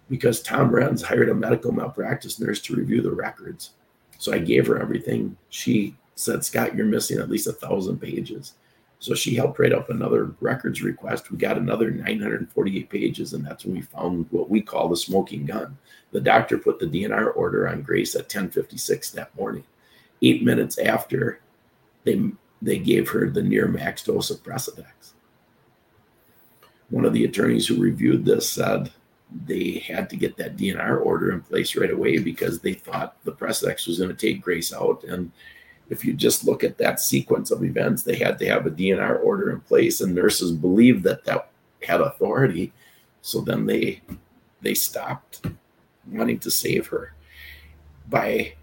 because 0.09 0.41
Tom 0.41 0.71
Renz 0.71 1.03
hired 1.03 1.29
a 1.29 1.33
medical 1.33 1.71
malpractice 1.71 2.39
nurse 2.39 2.61
to 2.61 2.75
review 2.75 3.01
the 3.01 3.11
records. 3.11 3.71
So 4.17 4.33
I 4.33 4.39
gave 4.39 4.67
her 4.67 4.81
everything. 4.81 5.37
She 5.49 5.95
said, 6.15 6.45
Scott, 6.45 6.75
you're 6.75 6.85
missing 6.85 7.19
at 7.19 7.29
least 7.29 7.47
a 7.47 7.53
thousand 7.53 7.99
pages. 7.99 8.53
So 9.01 9.15
she 9.15 9.33
helped 9.33 9.57
write 9.57 9.73
up 9.73 9.89
another 9.89 10.35
records 10.41 10.83
request. 10.83 11.31
We 11.31 11.37
got 11.37 11.57
another 11.57 11.89
948 11.89 12.87
pages, 12.87 13.33
and 13.33 13.43
that's 13.43 13.65
when 13.65 13.73
we 13.73 13.81
found 13.81 14.27
what 14.29 14.47
we 14.47 14.61
call 14.61 14.89
the 14.89 14.95
smoking 14.95 15.47
gun. 15.47 15.75
The 16.11 16.21
doctor 16.21 16.59
put 16.59 16.77
the 16.77 16.85
DNR 16.85 17.35
order 17.35 17.67
on 17.67 17.81
Grace 17.81 18.15
at 18.15 18.29
10:56 18.29 19.09
that 19.13 19.35
morning. 19.35 19.63
Eight 20.21 20.43
minutes 20.43 20.77
after, 20.77 21.39
they 22.03 22.31
they 22.61 22.77
gave 22.77 23.09
her 23.09 23.27
the 23.27 23.41
near 23.41 23.67
max 23.67 24.03
dose 24.03 24.29
of 24.29 24.43
Precedex. 24.43 25.13
One 26.91 27.03
of 27.03 27.13
the 27.13 27.25
attorneys 27.25 27.65
who 27.65 27.81
reviewed 27.81 28.23
this 28.23 28.47
said 28.47 28.91
they 29.47 29.83
had 29.87 30.11
to 30.11 30.15
get 30.15 30.37
that 30.37 30.57
DNR 30.57 31.03
order 31.03 31.31
in 31.31 31.41
place 31.41 31.75
right 31.75 31.89
away 31.89 32.19
because 32.19 32.59
they 32.59 32.73
thought 32.73 33.17
the 33.23 33.31
Precedex 33.31 33.87
was 33.87 33.97
going 33.97 34.15
to 34.15 34.27
take 34.27 34.43
Grace 34.43 34.71
out. 34.71 35.03
And 35.05 35.31
if 35.91 36.03
you 36.03 36.13
just 36.13 36.45
look 36.45 36.63
at 36.63 36.77
that 36.79 36.99
sequence 36.99 37.51
of 37.51 37.63
events, 37.63 38.03
they 38.03 38.15
had 38.15 38.39
to 38.39 38.47
have 38.47 38.65
a 38.65 38.71
DNR 38.71 39.23
order 39.23 39.51
in 39.51 39.61
place, 39.61 40.01
and 40.01 40.15
nurses 40.15 40.51
believed 40.51 41.03
that 41.03 41.23
that 41.25 41.49
had 41.83 42.01
authority. 42.01 42.73
So 43.21 43.41
then 43.41 43.65
they 43.65 44.01
they 44.61 44.73
stopped 44.73 45.45
wanting 46.07 46.39
to 46.39 46.51
save 46.51 46.87
her 46.87 47.13
by 48.09 48.53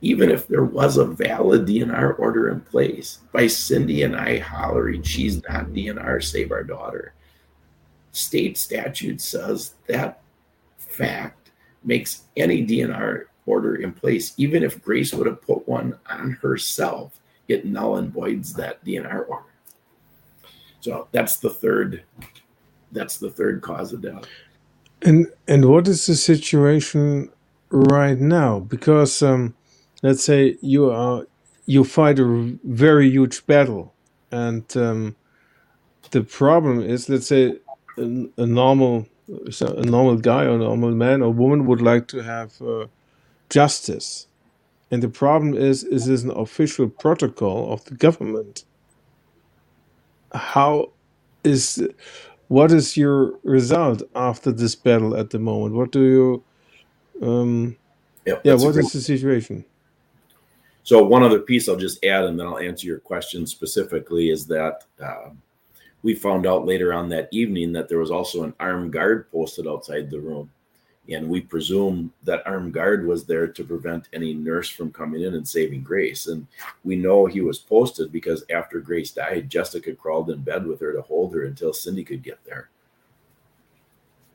even 0.00 0.30
if 0.30 0.48
there 0.48 0.64
was 0.64 0.96
a 0.96 1.04
valid 1.04 1.66
DNR 1.66 2.18
order 2.18 2.50
in 2.50 2.60
place, 2.60 3.20
by 3.32 3.46
Cindy 3.46 4.02
and 4.02 4.16
I 4.16 4.38
hollering, 4.38 5.02
she's 5.02 5.36
not 5.48 5.66
DNR, 5.66 6.22
save 6.22 6.50
our 6.50 6.64
daughter 6.64 7.14
state 8.12 8.58
statute 8.58 9.20
says 9.20 9.74
that 9.86 10.20
fact 10.76 11.50
makes 11.82 12.24
any 12.36 12.64
DNR 12.64 13.24
order 13.46 13.76
in 13.76 13.92
place, 13.92 14.32
even 14.36 14.62
if 14.62 14.82
Grace 14.82 15.12
would 15.12 15.26
have 15.26 15.42
put 15.42 15.66
one 15.68 15.98
on 16.08 16.32
herself, 16.42 17.20
it 17.48 17.64
null 17.64 17.96
and 17.96 18.12
voids 18.12 18.54
that 18.54 18.84
DNR 18.84 19.28
order. 19.28 19.44
So 20.80 21.08
that's 21.12 21.36
the 21.36 21.50
third. 21.50 22.02
That's 22.90 23.18
the 23.18 23.30
third 23.30 23.62
cause 23.62 23.92
of 23.92 24.02
death. 24.02 24.24
And 25.02 25.26
and 25.48 25.68
what 25.68 25.88
is 25.88 26.06
the 26.06 26.14
situation 26.14 27.30
right 27.70 28.18
now? 28.18 28.60
Because 28.60 29.22
um, 29.22 29.54
let's 30.02 30.24
say 30.24 30.56
you 30.60 30.90
are 30.90 31.26
you 31.66 31.84
fight 31.84 32.18
a 32.18 32.58
very 32.64 33.08
huge 33.08 33.46
battle, 33.46 33.94
and 34.30 34.64
um, 34.76 35.16
the 36.10 36.22
problem 36.22 36.82
is, 36.82 37.08
let's 37.08 37.26
say 37.26 37.56
a, 37.98 38.26
a 38.36 38.46
normal 38.46 39.06
a 39.28 39.82
normal 39.86 40.16
guy 40.16 40.44
or 40.44 40.58
normal 40.58 40.90
man 40.90 41.22
or 41.22 41.32
woman 41.32 41.66
would 41.66 41.80
like 41.80 42.08
to 42.08 42.18
have 42.18 42.60
uh, 42.60 42.86
justice. 43.52 44.26
And 44.90 45.02
the 45.02 45.08
problem 45.08 45.54
is, 45.54 45.84
is 45.84 46.06
this 46.06 46.22
an 46.22 46.30
official 46.32 46.88
protocol 46.88 47.72
of 47.72 47.84
the 47.84 47.94
government? 47.94 48.64
How 50.34 50.90
is 51.44 51.86
what 52.48 52.72
is 52.72 52.96
your 52.96 53.38
result 53.44 54.02
after 54.14 54.52
this 54.52 54.74
battle 54.74 55.16
at 55.16 55.30
the 55.30 55.38
moment? 55.38 55.74
What 55.74 55.92
do 55.92 56.02
you 56.02 56.44
um, 57.26 57.76
yeah, 58.26 58.34
a 58.44 58.56
what 58.56 58.76
is 58.76 58.92
the 58.92 59.00
situation? 59.00 59.64
So 60.82 61.02
one 61.04 61.22
other 61.22 61.40
piece 61.40 61.68
I'll 61.68 61.76
just 61.76 62.04
add, 62.04 62.24
and 62.24 62.38
then 62.38 62.46
I'll 62.46 62.58
answer 62.58 62.86
your 62.86 62.98
question 62.98 63.46
specifically, 63.46 64.30
is 64.30 64.46
that 64.48 64.84
um, 65.00 65.40
we 66.02 66.14
found 66.14 66.46
out 66.46 66.66
later 66.66 66.92
on 66.92 67.08
that 67.10 67.28
evening 67.30 67.72
that 67.72 67.88
there 67.88 67.98
was 67.98 68.10
also 68.10 68.42
an 68.42 68.54
armed 68.58 68.92
guard 68.92 69.30
posted 69.30 69.66
outside 69.66 70.10
the 70.10 70.20
room, 70.20 70.50
and 71.08 71.28
we 71.28 71.40
presume 71.40 72.12
that 72.22 72.46
armed 72.46 72.72
guard 72.72 73.06
was 73.06 73.24
there 73.24 73.48
to 73.48 73.64
prevent 73.64 74.08
any 74.12 74.34
nurse 74.34 74.68
from 74.68 74.92
coming 74.92 75.22
in 75.22 75.34
and 75.34 75.46
saving 75.46 75.82
Grace. 75.82 76.28
And 76.28 76.46
we 76.84 76.94
know 76.94 77.26
he 77.26 77.40
was 77.40 77.58
posted 77.58 78.12
because 78.12 78.44
after 78.50 78.78
Grace 78.78 79.10
died, 79.10 79.50
Jessica 79.50 79.94
crawled 79.94 80.30
in 80.30 80.42
bed 80.42 80.64
with 80.64 80.80
her 80.80 80.92
to 80.92 81.02
hold 81.02 81.34
her 81.34 81.44
until 81.44 81.72
Cindy 81.72 82.04
could 82.04 82.22
get 82.22 82.38
there. 82.44 82.70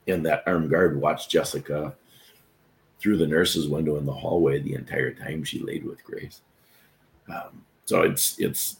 And 0.08 0.26
that 0.26 0.44
armed 0.46 0.70
guard 0.70 1.00
watched 1.00 1.30
Jessica 1.30 1.96
through 3.00 3.18
the 3.18 3.28
nurse's 3.28 3.70
window 3.70 3.98
in 3.98 4.06
the 4.06 4.14
hallway 4.14 4.60
the 4.60 4.74
entire 4.74 5.14
time 5.14 5.44
she 5.44 5.60
laid 5.60 5.86
with 5.86 6.04
Grace. 6.04 6.42
Um, 7.30 7.64
so 7.86 8.02
it's 8.02 8.38
it's 8.40 8.78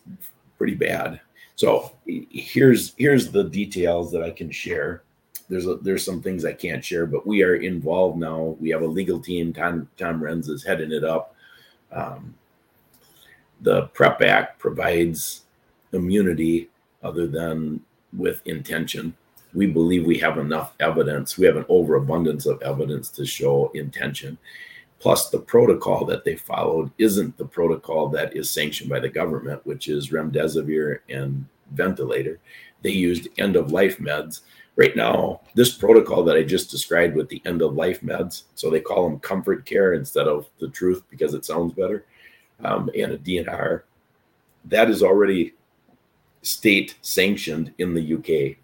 pretty 0.58 0.76
bad. 0.76 1.22
So 1.56 1.94
here's 2.06 2.94
here's 2.98 3.32
the 3.32 3.44
details 3.46 4.12
that 4.12 4.24
I 4.24 4.32
can 4.32 4.52
share. 4.52 5.04
There's 5.50 5.68
a, 5.68 5.76
there's 5.76 6.04
some 6.04 6.22
things 6.22 6.44
I 6.44 6.54
can't 6.54 6.84
share, 6.84 7.06
but 7.06 7.26
we 7.26 7.44
are 7.44 7.56
involved 7.56 8.18
now. 8.18 8.58
We 8.60 8.70
have 8.70 8.82
a 8.82 8.88
legal 8.88 9.20
team. 9.20 9.54
Tom 9.54 9.90
Tom 9.98 10.20
Renz 10.20 10.50
is 10.50 10.64
heading 10.64 10.92
it 10.92 11.04
up. 11.04 11.36
Um, 11.92 12.36
the 13.62 13.84
Prep 13.88 14.22
Act 14.22 14.60
provides 14.60 15.44
immunity 15.94 16.70
other 17.02 17.28
than 17.28 17.82
with 18.14 18.42
intention 18.46 19.16
we 19.54 19.66
believe 19.66 20.06
we 20.06 20.20
have 20.20 20.38
enough 20.38 20.74
evidence. 20.80 21.38
We 21.38 21.48
have 21.48 21.58
an 21.58 21.66
overabundance 21.68 22.46
of 22.46 22.62
evidence 22.62 23.10
to 23.12 23.26
show 23.26 23.72
intention. 23.74 24.38
Plus, 25.00 25.30
the 25.30 25.40
protocol 25.40 26.06
that 26.06 26.24
they 26.24 26.36
followed 26.36 26.92
isn't 26.98 27.38
the 27.38 27.46
protocol 27.46 28.08
that 28.10 28.36
is 28.36 28.52
sanctioned 28.52 28.90
by 28.90 29.00
the 29.00 29.10
government, 29.10 29.66
which 29.66 29.88
is 29.88 30.10
remdesivir 30.10 31.00
and 31.10 31.46
ventilator. 31.72 32.40
They 32.82 32.92
used 32.92 33.30
end 33.40 33.56
of 33.56 33.72
life 33.72 33.98
meds. 33.98 34.42
Right 34.78 34.96
now, 34.96 35.42
this 35.56 35.74
protocol 35.74 36.24
that 36.24 36.38
I 36.38 36.44
just 36.44 36.72
described 36.72 37.16
with 37.16 37.28
the 37.30 37.42
end 37.46 37.62
of 37.62 37.74
life 37.74 38.02
meds, 38.02 38.44
so 38.56 38.70
they 38.70 38.80
call 38.80 39.10
them 39.10 39.20
comfort 39.20 39.66
care 39.66 39.94
instead 39.94 40.28
of 40.28 40.48
the 40.60 40.70
truth 40.70 41.04
because 41.10 41.34
it 41.34 41.46
sounds 41.46 41.74
better, 41.74 42.06
um, 42.64 42.90
and 42.96 43.12
a 43.12 43.18
DNR, 43.18 43.82
that 44.66 44.90
is 44.90 45.02
already 45.02 45.54
state 46.44 46.96
sanctioned 47.02 47.74
in 47.80 47.94
the 47.94 48.14
UK 48.14 48.58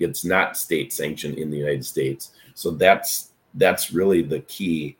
it's 0.00 0.24
not 0.24 0.56
state 0.56 0.92
sanctioned 0.92 1.38
in 1.38 1.50
the 1.50 1.58
United 1.58 1.84
States. 1.84 2.32
So 2.54 2.70
that's 2.70 3.30
that's 3.54 3.92
really 3.92 4.22
the 4.22 4.40
key. 4.40 4.96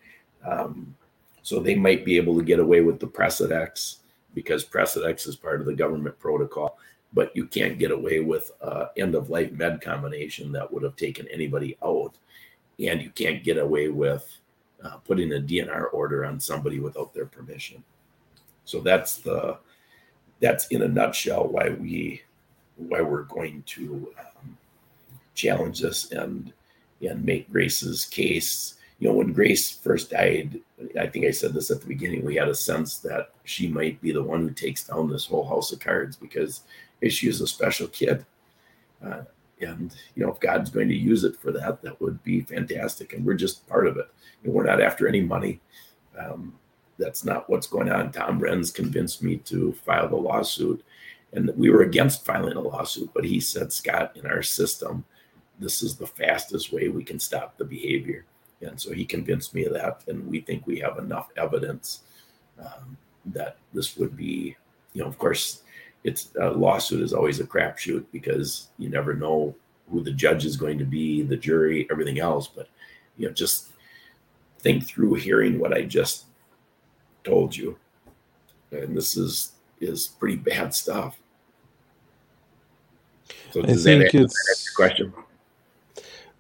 Um, 0.47 0.95
so 1.43 1.61
they 1.61 1.75
might 1.75 2.05
be 2.05 2.17
able 2.17 2.37
to 2.39 2.45
get 2.45 2.61
away 2.61 2.81
with 2.81 3.01
the 3.01 3.07
Precedex 3.07 3.97
because 4.35 4.65
Precedex 4.65 5.27
is 5.27 5.37
part 5.37 5.61
of 5.61 5.67
the 5.67 5.75
government 5.75 6.19
protocol, 6.19 6.79
but 7.15 7.35
you 7.35 7.47
can't 7.47 7.79
get 7.79 7.93
away 7.93 8.21
with 8.21 8.51
uh, 8.61 8.87
end 8.97 9.15
of 9.15 9.31
life 9.31 9.53
med 9.53 9.81
combination 9.81 10.53
that 10.53 10.71
would 10.71 10.83
have 10.83 10.97
taken 10.97 11.27
anybody 11.29 11.77
out, 11.83 12.15
and 12.81 13.01
you 13.01 13.11
can't 13.11 13.45
get 13.45 13.57
away 13.57 13.89
with 13.89 14.29
uh, 14.85 14.97
putting 14.99 15.33
a 15.33 15.41
DNR 15.41 15.87
order 15.93 16.25
on 16.25 16.39
somebody 16.39 16.81
without 16.81 17.15
their 17.15 17.27
permission. 17.27 17.83
So 18.65 18.81
that's 18.81 19.19
the 19.19 19.59
that's 20.41 20.67
in 20.69 20.83
a 20.83 20.89
nutshell 20.89 21.47
why 21.47 21.71
we 21.71 22.23
why 22.77 23.01
we're 23.01 23.23
going 23.23 23.62
to 23.62 24.12
um, 24.19 24.59
challenge 25.35 25.81
this 25.81 26.11
and 26.12 26.53
and 27.01 27.25
make 27.25 27.51
Grace's 27.51 28.05
case. 28.05 28.75
You 28.99 29.09
know, 29.09 29.15
when 29.15 29.33
Grace 29.33 29.71
first 29.71 30.11
died, 30.11 30.61
I 30.99 31.07
think 31.07 31.27
I 31.27 31.31
said 31.31 31.53
this 31.53 31.71
at 31.71 31.81
the 31.81 31.87
beginning. 31.87 32.25
We 32.25 32.37
had 32.37 32.49
a 32.49 32.55
sense 32.55 32.99
that 32.99 33.31
she 33.45 33.69
might 33.69 34.01
be 34.01 34.12
the 34.12 34.23
one 34.23 34.41
who 34.41 34.51
takes 34.51 34.85
down 34.85 35.11
this 35.11 35.27
whole 35.27 35.47
house 35.47 35.73
of 35.73 35.81
cards 35.81 36.17
because 36.17 36.62
she 37.09 37.28
is 37.28 37.40
a 37.40 37.46
special 37.46 37.88
kid. 37.88 38.24
Uh, 39.05 39.22
and 39.61 39.94
you 40.14 40.24
know, 40.24 40.32
if 40.32 40.40
God's 40.40 40.70
going 40.70 40.88
to 40.88 40.94
use 40.94 41.24
it 41.24 41.36
for 41.36 41.52
that, 41.52 41.82
that 41.82 42.00
would 42.00 42.22
be 42.22 42.40
fantastic. 42.42 43.12
And 43.12 43.24
we're 43.24 43.34
just 43.34 43.66
part 43.66 43.86
of 43.86 43.96
it. 43.96 44.09
And 44.42 44.52
we're 44.52 44.64
not 44.64 44.80
after 44.80 45.07
any 45.09 45.20
money. 45.20 45.61
Um, 46.18 46.55
that's 46.98 47.24
not 47.24 47.48
what's 47.50 47.66
going 47.66 47.90
on. 47.90 48.12
Tom 48.12 48.40
Renz 48.40 48.72
convinced 48.72 49.22
me 49.22 49.38
to 49.38 49.72
file 49.84 50.09
the 50.09 50.16
lawsuit, 50.16 50.84
and 51.32 51.50
we 51.57 51.70
were 51.70 51.82
against 51.82 52.24
filing 52.24 52.57
a 52.57 52.61
lawsuit, 52.61 53.11
but 53.12 53.24
he 53.24 53.40
said, 53.40 53.72
Scott, 53.72 54.16
in 54.16 54.26
our 54.26 54.42
system, 54.42 55.05
this 55.59 55.82
is 55.82 55.96
the 55.96 56.07
fastest 56.07 56.72
way 56.72 56.88
we 56.88 57.02
can 57.02 57.18
stop 57.18 57.57
the 57.57 57.64
behavior. 57.64 58.24
And 58.61 58.80
so 58.80 58.92
he 58.92 59.05
convinced 59.05 59.55
me 59.55 59.64
of 59.64 59.72
that. 59.72 60.02
And 60.07 60.26
we 60.26 60.40
think 60.40 60.66
we 60.66 60.78
have 60.78 60.98
enough 60.98 61.30
evidence 61.36 62.00
um, 62.59 62.96
that 63.26 63.59
this 63.72 63.96
would 63.96 64.16
be, 64.16 64.57
you 64.92 65.02
know, 65.02 65.09
of 65.09 65.18
course, 65.18 65.62
it's 66.05 66.28
a 66.40 66.50
lawsuit 66.50 67.02
is 67.02 67.14
always 67.14 67.40
a 67.40 67.44
crapshoot 67.44 68.05
because 68.12 68.68
you 68.78 68.90
never 68.90 69.14
know 69.14 69.55
who 69.90 70.02
the 70.02 70.12
judge 70.12 70.44
is 70.44 70.57
going 70.57 70.78
to 70.78 70.84
be, 70.84 71.22
the 71.22 71.36
jury, 71.36 71.88
everything 71.90 72.20
else. 72.20 72.46
But, 72.46 72.68
you 73.16 73.26
know, 73.26 73.32
just 73.32 73.72
think 74.59 74.84
through 74.84 75.14
hearing 75.14 75.59
what 75.59 75.72
I 75.72 75.82
just 75.82 76.26
told 77.24 77.57
you. 77.57 77.78
And 78.70 78.96
this 78.96 79.16
is 79.16 79.52
is 79.80 80.07
pretty 80.07 80.36
bad 80.36 80.74
stuff. 80.74 81.18
So 83.52 83.62
I 83.62 83.74
think 83.74 84.14
it's 84.14 84.70
question. 84.70 85.12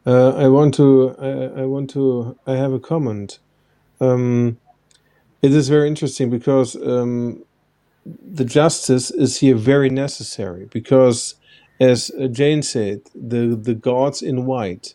Uh, 0.06 0.30
I 0.30 0.48
want 0.48 0.74
to. 0.74 1.14
I, 1.18 1.62
I, 1.62 1.64
want 1.64 1.90
to. 1.90 2.36
I 2.46 2.56
have 2.56 2.72
a 2.72 2.80
comment. 2.80 3.38
Um, 4.00 4.58
it 5.40 5.52
is 5.52 5.68
very 5.68 5.88
interesting 5.88 6.28
because 6.28 6.76
um, 6.76 7.44
the 8.06 8.44
justice 8.44 9.10
is 9.10 9.40
here 9.40 9.56
very 9.56 9.90
necessary 9.90 10.66
because, 10.72 11.36
as 11.80 12.10
Jane 12.30 12.62
said, 12.62 13.02
the 13.14 13.56
the 13.56 13.74
gods 13.74 14.22
in 14.22 14.46
white, 14.46 14.94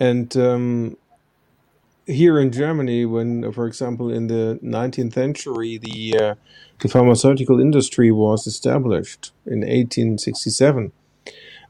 and 0.00 0.36
um, 0.36 0.96
here 2.06 2.38
in 2.38 2.52
Germany, 2.52 3.06
when, 3.06 3.52
for 3.52 3.66
example, 3.66 4.12
in 4.12 4.26
the 4.26 4.58
19th 4.62 5.14
century, 5.14 5.78
the 5.78 6.18
uh, 6.18 6.34
the 6.80 6.88
pharmaceutical 6.88 7.60
industry 7.60 8.10
was 8.10 8.46
established 8.46 9.32
in 9.46 9.60
1867, 9.60 10.92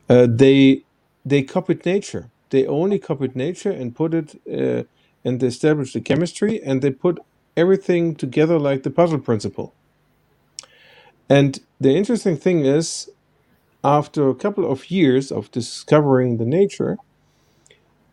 uh, 0.08 0.26
they 0.30 0.84
they 1.24 1.42
copied 1.42 1.84
nature. 1.86 2.30
They 2.50 2.66
only 2.66 2.98
copied 2.98 3.36
nature 3.36 3.70
and 3.70 3.94
put 3.94 4.14
it 4.14 4.40
uh, 4.52 4.84
and 5.24 5.40
they 5.40 5.46
established 5.48 5.94
the 5.94 6.00
chemistry 6.00 6.62
and 6.62 6.82
they 6.82 6.90
put 6.90 7.18
everything 7.56 8.14
together 8.14 8.58
like 8.58 8.82
the 8.82 8.90
puzzle 8.90 9.18
principle. 9.18 9.74
And 11.28 11.60
the 11.80 11.94
interesting 11.96 12.36
thing 12.36 12.64
is, 12.64 13.10
after 13.84 14.28
a 14.28 14.34
couple 14.34 14.70
of 14.70 14.90
years 14.90 15.32
of 15.32 15.50
discovering 15.50 16.38
the 16.38 16.46
nature, 16.46 16.98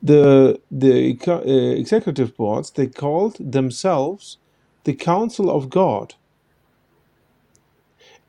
the 0.01 0.59
the 0.71 1.17
uh, 1.27 1.41
executive 1.43 2.35
boards 2.35 2.71
they 2.71 2.87
called 2.87 3.37
themselves 3.39 4.37
the 4.83 4.93
Council 4.93 5.49
of 5.49 5.69
God. 5.69 6.15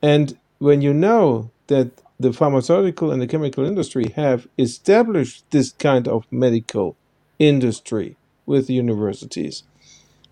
And 0.02 0.38
when 0.58 0.82
you 0.82 0.94
know 0.94 1.50
that 1.68 1.90
the 2.20 2.32
pharmaceutical 2.32 3.10
and 3.10 3.22
the 3.22 3.26
chemical 3.26 3.64
industry 3.64 4.12
have 4.16 4.48
established 4.58 5.44
this 5.50 5.72
kind 5.72 6.08
of 6.08 6.26
medical 6.30 6.96
industry 7.38 8.16
with 8.46 8.70
universities, 8.70 9.64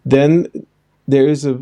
then 0.05 0.49
there 1.09 1.29
is 1.29 1.47
a, 1.47 1.61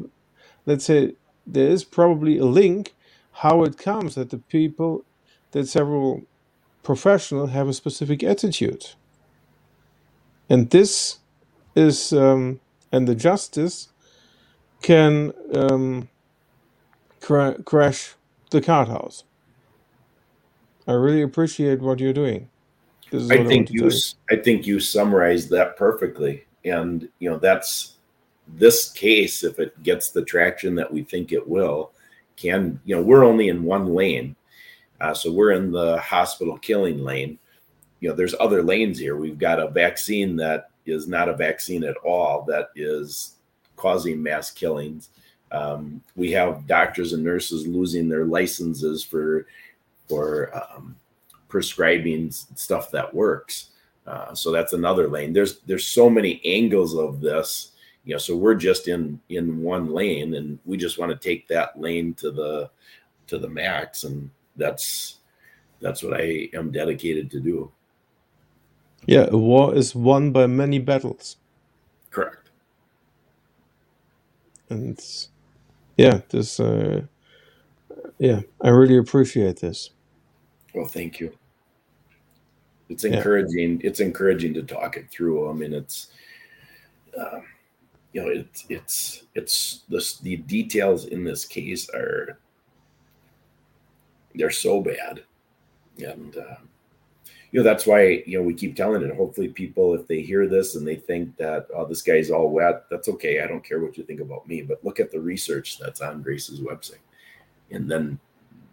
let's 0.66 0.84
say, 0.86 1.14
there 1.52 1.68
is 1.68 1.84
probably 1.84 2.38
a 2.38 2.44
link 2.44 2.94
how 3.32 3.62
it 3.62 3.78
comes 3.78 4.14
that 4.16 4.30
the 4.30 4.38
people, 4.38 5.04
that 5.52 5.68
several 5.68 6.22
professionals 6.82 7.50
have 7.50 7.68
a 7.68 7.72
specific 7.72 8.22
attitude. 8.22 8.90
And 10.50 10.70
this 10.70 11.18
is, 11.74 12.12
um, 12.12 12.60
and 12.90 13.06
the 13.06 13.14
justice 13.14 13.88
can 14.82 15.32
um, 15.54 16.08
cra- 17.20 17.62
crash 17.62 18.14
the 18.50 18.60
card 18.60 18.88
house. 18.88 19.24
I 20.86 20.92
really 20.92 21.22
appreciate 21.22 21.80
what 21.80 22.00
you're 22.00 22.14
doing. 22.14 22.48
I 23.12 23.44
think 23.44 23.70
you 23.70 23.90
I 24.30 24.36
think 24.36 24.66
you 24.66 24.80
summarized 24.80 25.50
that 25.50 25.76
perfectly. 25.76 26.44
And 26.64 27.08
you 27.18 27.30
know, 27.30 27.38
that's 27.38 27.97
this 28.54 28.90
case, 28.92 29.44
if 29.44 29.58
it 29.58 29.80
gets 29.82 30.10
the 30.10 30.24
traction 30.24 30.74
that 30.76 30.92
we 30.92 31.02
think 31.02 31.32
it 31.32 31.46
will, 31.46 31.92
can 32.36 32.80
you 32.84 32.96
know, 32.96 33.02
we're 33.02 33.24
only 33.24 33.48
in 33.48 33.62
one 33.62 33.94
lane. 33.94 34.34
Uh, 35.00 35.14
so 35.14 35.32
we're 35.32 35.52
in 35.52 35.70
the 35.70 35.98
hospital 36.00 36.58
killing 36.58 37.04
lane. 37.04 37.38
you 38.00 38.08
know, 38.08 38.14
there's 38.14 38.34
other 38.40 38.62
lanes 38.62 38.98
here. 38.98 39.16
We've 39.16 39.38
got 39.38 39.60
a 39.60 39.68
vaccine 39.68 40.36
that 40.36 40.70
is 40.86 41.08
not 41.08 41.28
a 41.28 41.36
vaccine 41.36 41.84
at 41.84 41.96
all 41.98 42.44
that 42.48 42.70
is 42.74 43.34
causing 43.76 44.22
mass 44.22 44.50
killings. 44.50 45.10
Um, 45.50 46.02
we 46.16 46.30
have 46.32 46.66
doctors 46.66 47.12
and 47.12 47.24
nurses 47.24 47.66
losing 47.66 48.08
their 48.08 48.24
licenses 48.24 49.02
for 49.02 49.46
for 50.08 50.50
um, 50.56 50.96
prescribing 51.48 52.30
stuff 52.30 52.90
that 52.90 53.12
works. 53.12 53.70
Uh, 54.06 54.34
so 54.34 54.50
that's 54.50 54.72
another 54.72 55.08
lane. 55.08 55.32
There's 55.32 55.60
there's 55.60 55.86
so 55.86 56.08
many 56.08 56.40
angles 56.44 56.94
of 56.96 57.20
this, 57.20 57.72
you 58.08 58.14
know. 58.14 58.18
So 58.18 58.34
we're 58.34 58.54
just 58.54 58.88
in 58.88 59.20
in 59.28 59.60
one 59.62 59.92
lane, 59.92 60.34
and 60.34 60.58
we 60.64 60.78
just 60.78 60.98
want 60.98 61.12
to 61.12 61.28
take 61.28 61.46
that 61.48 61.78
lane 61.78 62.14
to 62.14 62.30
the 62.30 62.70
to 63.26 63.38
the 63.38 63.48
max, 63.48 64.04
and 64.04 64.30
that's 64.56 65.18
that's 65.80 66.02
what 66.02 66.18
I 66.18 66.48
am 66.54 66.72
dedicated 66.72 67.30
to 67.32 67.40
do. 67.40 67.70
Yeah, 69.06 69.26
a 69.30 69.36
war 69.36 69.74
is 69.74 69.94
won 69.94 70.32
by 70.32 70.46
many 70.46 70.78
battles. 70.78 71.36
Correct. 72.10 72.50
And 74.70 74.98
yeah, 75.98 76.20
this 76.30 76.58
uh, 76.58 77.02
yeah, 78.18 78.40
I 78.62 78.70
really 78.70 78.96
appreciate 78.96 79.60
this. 79.60 79.90
Well, 80.74 80.88
thank 80.88 81.20
you. 81.20 81.30
It's 82.88 83.04
encouraging. 83.04 83.80
Yeah. 83.80 83.88
It's 83.88 84.00
encouraging 84.00 84.54
to 84.54 84.62
talk 84.62 84.96
it 84.96 85.10
through. 85.10 85.50
I 85.50 85.52
mean, 85.52 85.74
it's 85.74 86.08
uh, 87.18 87.40
you 88.12 88.22
know, 88.22 88.28
it's 88.28 88.64
it's 88.68 89.22
it's 89.34 89.82
this 89.88 90.18
the 90.18 90.36
details 90.36 91.06
in 91.06 91.24
this 91.24 91.44
case 91.44 91.88
are 91.90 92.38
they're 94.34 94.50
so 94.50 94.80
bad, 94.80 95.24
and 95.98 96.36
uh, 96.36 96.56
you 97.50 97.60
know 97.60 97.62
that's 97.62 97.86
why 97.86 98.22
you 98.26 98.38
know 98.38 98.44
we 98.44 98.54
keep 98.54 98.76
telling 98.76 99.02
it. 99.02 99.14
Hopefully, 99.14 99.48
people 99.48 99.94
if 99.94 100.06
they 100.06 100.22
hear 100.22 100.46
this 100.46 100.74
and 100.74 100.86
they 100.86 100.96
think 100.96 101.36
that 101.36 101.66
oh 101.74 101.84
this 101.84 102.02
guy's 102.02 102.30
all 102.30 102.50
wet, 102.50 102.84
that's 102.90 103.08
okay. 103.08 103.42
I 103.42 103.46
don't 103.46 103.64
care 103.64 103.80
what 103.80 103.98
you 103.98 104.04
think 104.04 104.20
about 104.20 104.48
me, 104.48 104.62
but 104.62 104.84
look 104.84 105.00
at 105.00 105.12
the 105.12 105.20
research 105.20 105.78
that's 105.78 106.00
on 106.00 106.22
Grace's 106.22 106.60
website, 106.60 107.04
and 107.70 107.90
then 107.90 108.18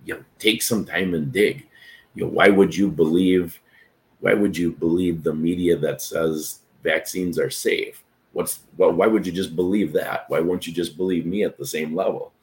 you 0.05 0.13
know 0.13 0.23
take 0.39 0.61
some 0.61 0.85
time 0.85 1.13
and 1.13 1.31
dig. 1.31 1.67
You 2.13 2.23
know 2.23 2.29
why 2.31 2.47
would 2.49 2.75
you 2.75 2.89
believe? 2.89 3.59
Why 4.21 4.33
would 4.33 4.57
you 4.57 4.71
believe 4.71 5.23
the 5.23 5.33
media 5.33 5.77
that 5.77 6.01
says 6.01 6.59
vaccines 6.83 7.37
are 7.37 7.49
safe? 7.49 8.04
What's 8.35 8.59
well? 8.75 8.91
Why 8.91 9.07
would 9.07 9.25
you 9.25 9.31
just 9.31 9.55
believe 9.55 9.93
that? 9.93 10.25
Why 10.27 10.41
won't 10.41 10.67
you 10.67 10.73
just 10.73 10.97
believe 10.97 11.25
me 11.25 11.43
at 11.43 11.57
the 11.57 11.65
same 11.65 11.95
level? 11.95 12.33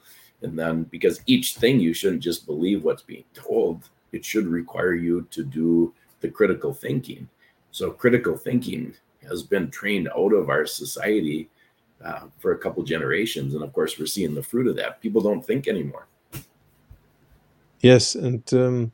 And 0.41 0.57
then 0.57 0.85
because 0.85 1.21
each 1.27 1.53
thing 1.57 1.79
you 1.79 1.93
shouldn't 1.93 2.23
just 2.23 2.47
believe 2.47 2.83
what's 2.83 3.03
being 3.03 3.25
told, 3.35 3.89
it 4.11 4.25
should 4.25 4.47
require 4.47 4.95
you 4.95 5.27
to 5.29 5.43
do 5.43 5.93
the 6.21 6.29
critical 6.29 6.73
thinking. 6.73 7.29
So 7.69 7.91
critical 7.91 8.35
thinking 8.35 8.95
has 9.29 9.43
been 9.43 9.69
trained 9.69 10.09
out 10.17 10.33
of 10.33 10.49
our 10.49 10.65
society 10.65 11.47
uh, 12.03 12.21
for 12.39 12.53
a 12.53 12.57
couple 12.57 12.81
generations, 12.81 13.53
and 13.53 13.63
of 13.63 13.71
course 13.71 13.99
we're 13.99 14.07
seeing 14.07 14.33
the 14.33 14.41
fruit 14.41 14.65
of 14.65 14.75
that. 14.77 14.99
People 14.99 15.21
don't 15.21 15.45
think 15.45 15.67
anymore. 15.67 16.07
Yes, 17.81 18.15
and 18.15 18.51
um, 18.51 18.91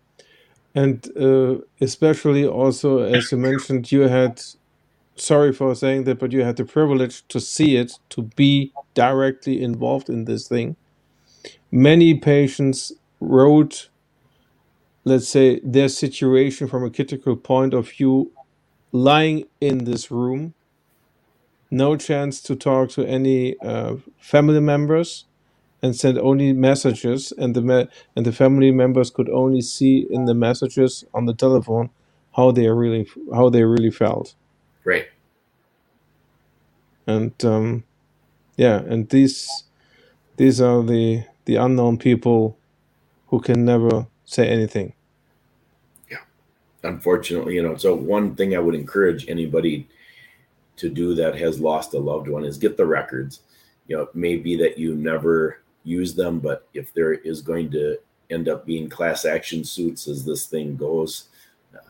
and 0.75 1.09
uh, 1.17 1.59
especially 1.79 2.45
also 2.45 2.99
as 2.99 3.31
you 3.31 3.37
mentioned, 3.37 3.89
you 3.89 4.01
had 4.01 4.41
sorry 5.19 5.53
for 5.53 5.75
saying 5.75 6.05
that, 6.05 6.19
but 6.19 6.33
you 6.33 6.43
had 6.43 6.57
the 6.57 6.65
privilege 6.65 7.27
to 7.29 7.39
see 7.41 7.77
it, 7.77 7.93
to 8.11 8.23
be 8.23 8.73
directly 8.95 9.61
involved 9.63 10.09
in 10.09 10.25
this 10.25 10.47
thing. 10.47 10.77
Many 11.71 12.15
patients 12.19 12.93
wrote 13.21 13.85
let's 15.05 15.27
say, 15.29 15.59
their 15.63 15.89
situation 15.89 16.67
from 16.67 16.83
a 16.85 16.91
critical 16.91 17.35
point 17.35 17.75
of 17.75 17.89
view 17.89 18.31
lying 18.91 19.45
in 19.61 19.85
this 19.85 20.11
room, 20.11 20.55
no 21.71 21.97
chance 21.97 22.41
to 22.41 22.55
talk 22.55 22.89
to 22.91 23.05
any 23.05 23.59
uh, 23.61 23.95
family 24.19 24.61
members, 24.61 25.25
and 25.83 25.95
send 25.95 26.17
only 26.19 26.53
messages, 26.53 27.33
and 27.37 27.55
the 27.55 27.61
me- 27.61 27.87
and 28.15 28.25
the 28.25 28.33
family 28.33 28.71
members 28.71 29.11
could 29.11 29.29
only 29.29 29.61
see 29.61 30.07
in 30.11 30.25
the 30.25 30.35
messages 30.35 31.05
on 31.13 31.25
the 31.25 31.35
telephone 31.35 31.89
how 32.35 32.51
they 32.51 32.69
really 32.69 33.07
how 33.33 33.49
they 33.49 33.63
really 33.63 33.91
felt. 33.91 34.35
Right. 34.89 35.07
And 37.05 37.45
um, 37.45 37.83
yeah, 38.57 38.79
and 38.79 39.07
these 39.09 39.65
these 40.37 40.59
are 40.59 40.81
the 40.81 41.25
the 41.45 41.57
unknown 41.57 41.99
people 41.99 42.57
who 43.27 43.39
can 43.39 43.63
never 43.63 44.07
say 44.25 44.47
anything. 44.47 44.93
Yeah. 46.09 46.23
Unfortunately, 46.81 47.53
you 47.53 47.61
know, 47.61 47.77
so 47.77 47.93
one 47.93 48.35
thing 48.35 48.55
I 48.55 48.59
would 48.59 48.73
encourage 48.73 49.29
anybody 49.29 49.87
to 50.77 50.89
do 50.89 51.13
that 51.13 51.35
has 51.35 51.59
lost 51.59 51.93
a 51.93 51.99
loved 51.99 52.27
one 52.27 52.43
is 52.43 52.57
get 52.57 52.75
the 52.75 52.87
records. 52.87 53.41
You 53.87 53.97
know, 53.97 54.03
it 54.03 54.15
may 54.15 54.37
be 54.37 54.55
that 54.55 54.79
you 54.79 54.95
never 54.95 55.61
use 55.83 56.15
them, 56.15 56.39
but 56.39 56.67
if 56.73 56.91
there 56.95 57.13
is 57.13 57.43
going 57.43 57.69
to 57.73 57.97
end 58.31 58.49
up 58.49 58.65
being 58.65 58.89
class 58.89 59.23
action 59.23 59.63
suits 59.63 60.07
as 60.07 60.25
this 60.25 60.47
thing 60.47 60.75
goes, 60.75 61.29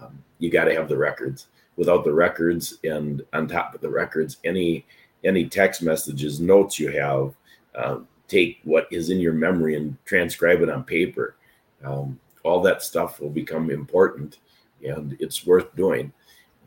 um, 0.02 0.22
you 0.40 0.52
got 0.52 0.66
to 0.66 0.76
have 0.76 0.90
the 0.90 0.98
records. 0.98 1.48
Without 1.80 2.04
the 2.04 2.14
records, 2.14 2.78
and 2.84 3.24
on 3.32 3.48
top 3.48 3.74
of 3.74 3.80
the 3.80 3.90
records, 3.90 4.36
any 4.44 4.86
any 5.24 5.48
text 5.48 5.82
messages, 5.82 6.42
notes 6.42 6.78
you 6.78 6.90
have, 6.92 7.34
um, 7.76 8.06
take 8.28 8.60
what 8.66 8.88
is 8.92 9.10
in 9.10 9.20
your 9.20 9.34
memory 9.34 9.76
and 9.76 9.98
transcribe 10.06 10.62
it 10.62 10.70
on 10.70 10.84
paper. 10.84 11.36
Um, 11.84 12.20
all 12.44 12.62
that 12.64 12.84
stuff 12.84 13.22
will 13.22 13.30
become 13.30 13.70
important 13.70 14.40
and 14.84 15.16
it's 15.20 15.46
worth 15.46 15.74
doing. 15.76 16.12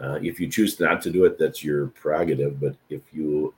Uh, 0.00 0.18
if 0.22 0.40
you 0.40 0.48
choose 0.48 0.80
not 0.80 1.02
to 1.02 1.10
do 1.10 1.24
it, 1.24 1.38
that's 1.38 1.62
your 1.62 1.88
prerogative. 1.88 2.58
But 2.58 2.76
if 2.88 3.02
you 3.12 3.54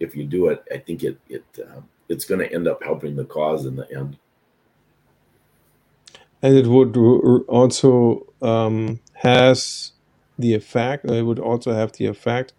if 0.00 0.14
you 0.14 0.24
do 0.24 0.48
it, 0.48 0.62
I 0.72 0.78
think 0.78 1.02
it 1.02 1.18
it 1.28 1.44
uh, 1.58 1.80
it's 2.08 2.24
going 2.24 2.40
to 2.40 2.52
end 2.52 2.68
up 2.68 2.82
helping 2.82 3.16
the 3.16 3.24
cause 3.24 3.66
in 3.66 3.76
the 3.76 3.90
end. 3.92 4.18
And 6.42 6.56
it 6.56 6.66
would 6.66 6.96
also 7.48 8.26
um, 8.42 9.00
has 9.14 9.92
the 10.38 10.54
effect. 10.54 11.04
It 11.04 11.22
would 11.22 11.38
also 11.38 11.72
have 11.72 11.92
the 11.92 12.06
effect 12.06 12.52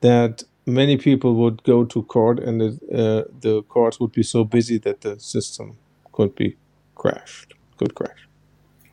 that 0.00 0.44
many 0.66 0.96
people 0.96 1.34
would 1.34 1.62
go 1.64 1.84
to 1.84 2.02
court, 2.04 2.40
and 2.40 2.62
it, 2.62 2.74
uh, 2.92 3.24
the 3.40 3.62
courts 3.68 4.00
would 4.00 4.12
be 4.12 4.22
so 4.22 4.44
busy 4.44 4.78
that 4.78 5.00
the 5.00 5.18
system 5.18 5.76
could 6.12 6.34
be 6.34 6.56
crashed. 6.94 7.54
Could 7.76 7.94
crash. 7.94 8.28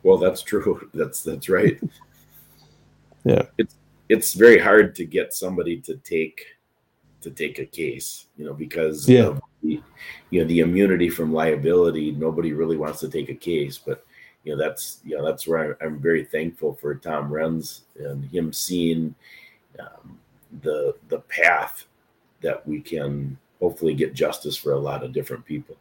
Well, 0.04 0.18
that's 0.18 0.42
true. 0.42 0.90
That's 0.94 1.22
that's 1.22 1.48
right. 1.48 1.80
yeah. 3.24 3.44
It's 3.58 3.76
it's 4.10 4.34
very 4.34 4.60
hard 4.60 4.96
to 4.96 5.06
get 5.06 5.34
somebody 5.34 5.80
to 5.82 5.96
take 5.98 6.46
to 7.22 7.30
take 7.30 7.60
a 7.60 7.66
case, 7.66 8.26
you 8.36 8.46
know, 8.46 8.54
because 8.54 9.08
yeah. 9.08 9.38
the, 9.62 9.82
you 10.32 10.42
know 10.42 10.48
the 10.48 10.60
immunity 10.60 11.10
from 11.10 11.32
liability. 11.32 12.12
Nobody 12.12 12.54
really 12.54 12.78
wants 12.78 13.00
to 13.02 13.10
take 13.10 13.30
a 13.30 13.36
case, 13.36 13.78
but 13.78 14.04
you 14.44 14.56
know 14.56 14.62
that's 14.62 15.00
you 15.04 15.18
know 15.18 15.26
that's 15.26 15.48
where 15.48 15.78
I, 15.82 15.86
am 15.86 16.00
very 16.00 16.26
thankful 16.26 16.74
for 16.74 16.96
Tom 16.96 17.30
Renz 17.30 17.82
and 18.00 18.26
him 18.26 18.52
seeing 18.52 19.14
um, 19.80 20.18
the 20.62 20.96
the 21.10 21.20
path 21.20 21.86
that 22.42 22.68
we 22.68 22.82
can 22.82 23.38
hopefully 23.60 23.94
get 23.94 24.14
justice 24.14 24.58
for 24.58 24.74
a 24.74 24.80
lot 24.80 25.04
of 25.04 25.14
different 25.14 25.46
people. 25.46 25.78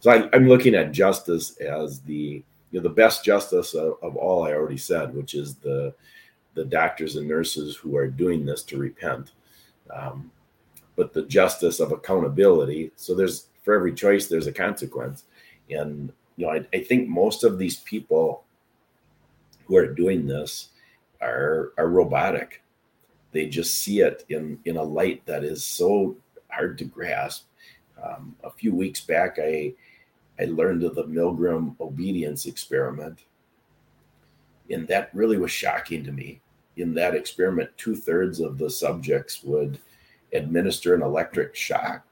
So 0.00 0.10
I, 0.10 0.28
I'm 0.32 0.48
looking 0.48 0.74
at 0.74 0.92
justice 0.92 1.56
as 1.58 2.00
the 2.00 2.42
you 2.70 2.80
know 2.80 2.82
the 2.82 2.88
best 2.88 3.24
justice 3.24 3.74
of, 3.74 3.94
of 4.02 4.16
all 4.16 4.44
I 4.44 4.52
already 4.52 4.78
said, 4.78 5.14
which 5.14 5.34
is 5.34 5.56
the 5.56 5.94
the 6.54 6.64
doctors 6.64 7.16
and 7.16 7.28
nurses 7.28 7.76
who 7.76 7.96
are 7.96 8.08
doing 8.08 8.44
this 8.44 8.62
to 8.64 8.78
repent. 8.78 9.32
Um, 9.94 10.30
but 10.96 11.12
the 11.12 11.22
justice 11.22 11.78
of 11.78 11.92
accountability. 11.92 12.90
So 12.96 13.14
there's 13.14 13.46
for 13.62 13.74
every 13.74 13.92
choice 13.94 14.26
there's 14.26 14.48
a 14.48 14.52
consequence, 14.52 15.24
and 15.70 16.12
you 16.38 16.46
know 16.46 16.52
I, 16.52 16.64
I 16.72 16.82
think 16.82 17.08
most 17.08 17.44
of 17.44 17.58
these 17.58 17.78
people 17.78 18.44
who 19.66 19.76
are 19.76 19.92
doing 19.92 20.26
this 20.26 20.68
are 21.20 21.72
are 21.76 21.88
robotic. 21.88 22.62
They 23.32 23.46
just 23.46 23.78
see 23.80 24.00
it 24.00 24.24
in 24.30 24.58
in 24.64 24.76
a 24.76 24.82
light 24.82 25.26
that 25.26 25.44
is 25.44 25.62
so 25.64 26.16
hard 26.48 26.78
to 26.78 26.84
grasp. 26.84 27.44
Um, 28.02 28.36
a 28.44 28.50
few 28.50 28.74
weeks 28.74 29.00
back, 29.00 29.38
I 29.38 29.74
I 30.40 30.44
learned 30.44 30.84
of 30.84 30.94
the 30.94 31.04
Milgram 31.04 31.78
obedience 31.80 32.46
experiment. 32.46 33.24
And 34.70 34.86
that 34.88 35.10
really 35.12 35.38
was 35.38 35.50
shocking 35.50 36.04
to 36.04 36.12
me. 36.12 36.40
In 36.76 36.94
that 36.94 37.14
experiment, 37.14 37.70
two 37.76 37.96
thirds 37.96 38.38
of 38.38 38.58
the 38.58 38.70
subjects 38.70 39.42
would 39.42 39.80
administer 40.32 40.94
an 40.94 41.02
electric 41.02 41.56
shock 41.56 42.06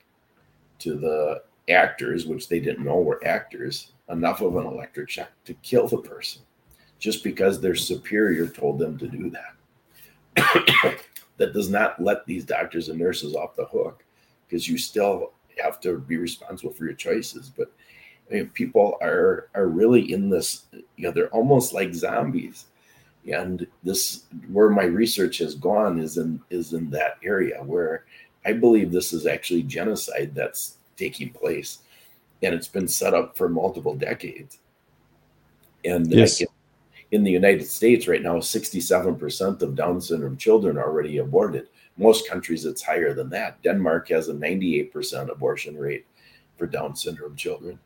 to 0.80 0.94
the 0.94 1.42
actors, 1.68 2.26
which 2.26 2.48
they 2.48 2.60
didn't 2.60 2.84
know 2.84 3.00
were 3.00 3.24
actors, 3.26 3.92
enough 4.08 4.40
of 4.40 4.56
an 4.56 4.66
electric 4.66 5.10
shock 5.10 5.30
to 5.44 5.54
kill 5.54 5.88
the 5.88 5.98
person 5.98 6.42
just 6.98 7.24
because 7.24 7.60
their 7.60 7.74
superior 7.74 8.46
told 8.46 8.78
them 8.78 8.96
to 8.98 9.08
do 9.08 9.30
that. 9.30 10.98
that 11.36 11.52
does 11.52 11.68
not 11.68 12.00
let 12.00 12.24
these 12.26 12.44
doctors 12.44 12.88
and 12.88 12.98
nurses 12.98 13.34
off 13.34 13.56
the 13.56 13.66
hook 13.66 14.04
because 14.46 14.68
you 14.68 14.78
still 14.78 15.32
have 15.62 15.80
to 15.80 15.98
be 15.98 16.16
responsible 16.16 16.72
for 16.72 16.84
your 16.84 16.94
choices. 16.94 17.50
But 17.54 17.72
I 18.30 18.34
mean, 18.34 18.48
people 18.50 18.98
are 19.00 19.48
are 19.54 19.68
really 19.68 20.12
in 20.12 20.28
this. 20.28 20.66
You 20.72 21.04
know, 21.04 21.10
they're 21.10 21.28
almost 21.28 21.72
like 21.72 21.94
zombies, 21.94 22.66
and 23.30 23.66
this 23.82 24.24
where 24.50 24.70
my 24.70 24.84
research 24.84 25.38
has 25.38 25.54
gone 25.54 25.98
is 25.98 26.18
in 26.18 26.40
is 26.50 26.72
in 26.72 26.90
that 26.90 27.18
area 27.22 27.62
where 27.62 28.04
I 28.44 28.52
believe 28.52 28.90
this 28.90 29.12
is 29.12 29.26
actually 29.26 29.62
genocide 29.62 30.34
that's 30.34 30.75
taking 30.96 31.30
place, 31.30 31.78
and 32.42 32.54
it's 32.54 32.68
been 32.68 32.88
set 32.88 33.14
up 33.14 33.36
for 33.36 33.48
multiple 33.48 33.94
decades. 33.94 34.58
And 35.84 36.10
yes. 36.10 36.42
in 37.12 37.22
the 37.22 37.30
United 37.30 37.66
States 37.66 38.08
right 38.08 38.22
now, 38.22 38.36
67% 38.36 39.62
of 39.62 39.74
Down 39.76 40.00
syndrome 40.00 40.36
children 40.36 40.76
are 40.76 40.84
already 40.84 41.18
aborted. 41.18 41.68
Most 41.96 42.28
countries, 42.28 42.64
it's 42.64 42.82
higher 42.82 43.14
than 43.14 43.30
that. 43.30 43.62
Denmark 43.62 44.08
has 44.08 44.28
a 44.28 44.34
98% 44.34 45.30
abortion 45.30 45.78
rate 45.78 46.06
for 46.58 46.66
Down 46.66 46.96
syndrome 46.96 47.36
children. 47.36 47.78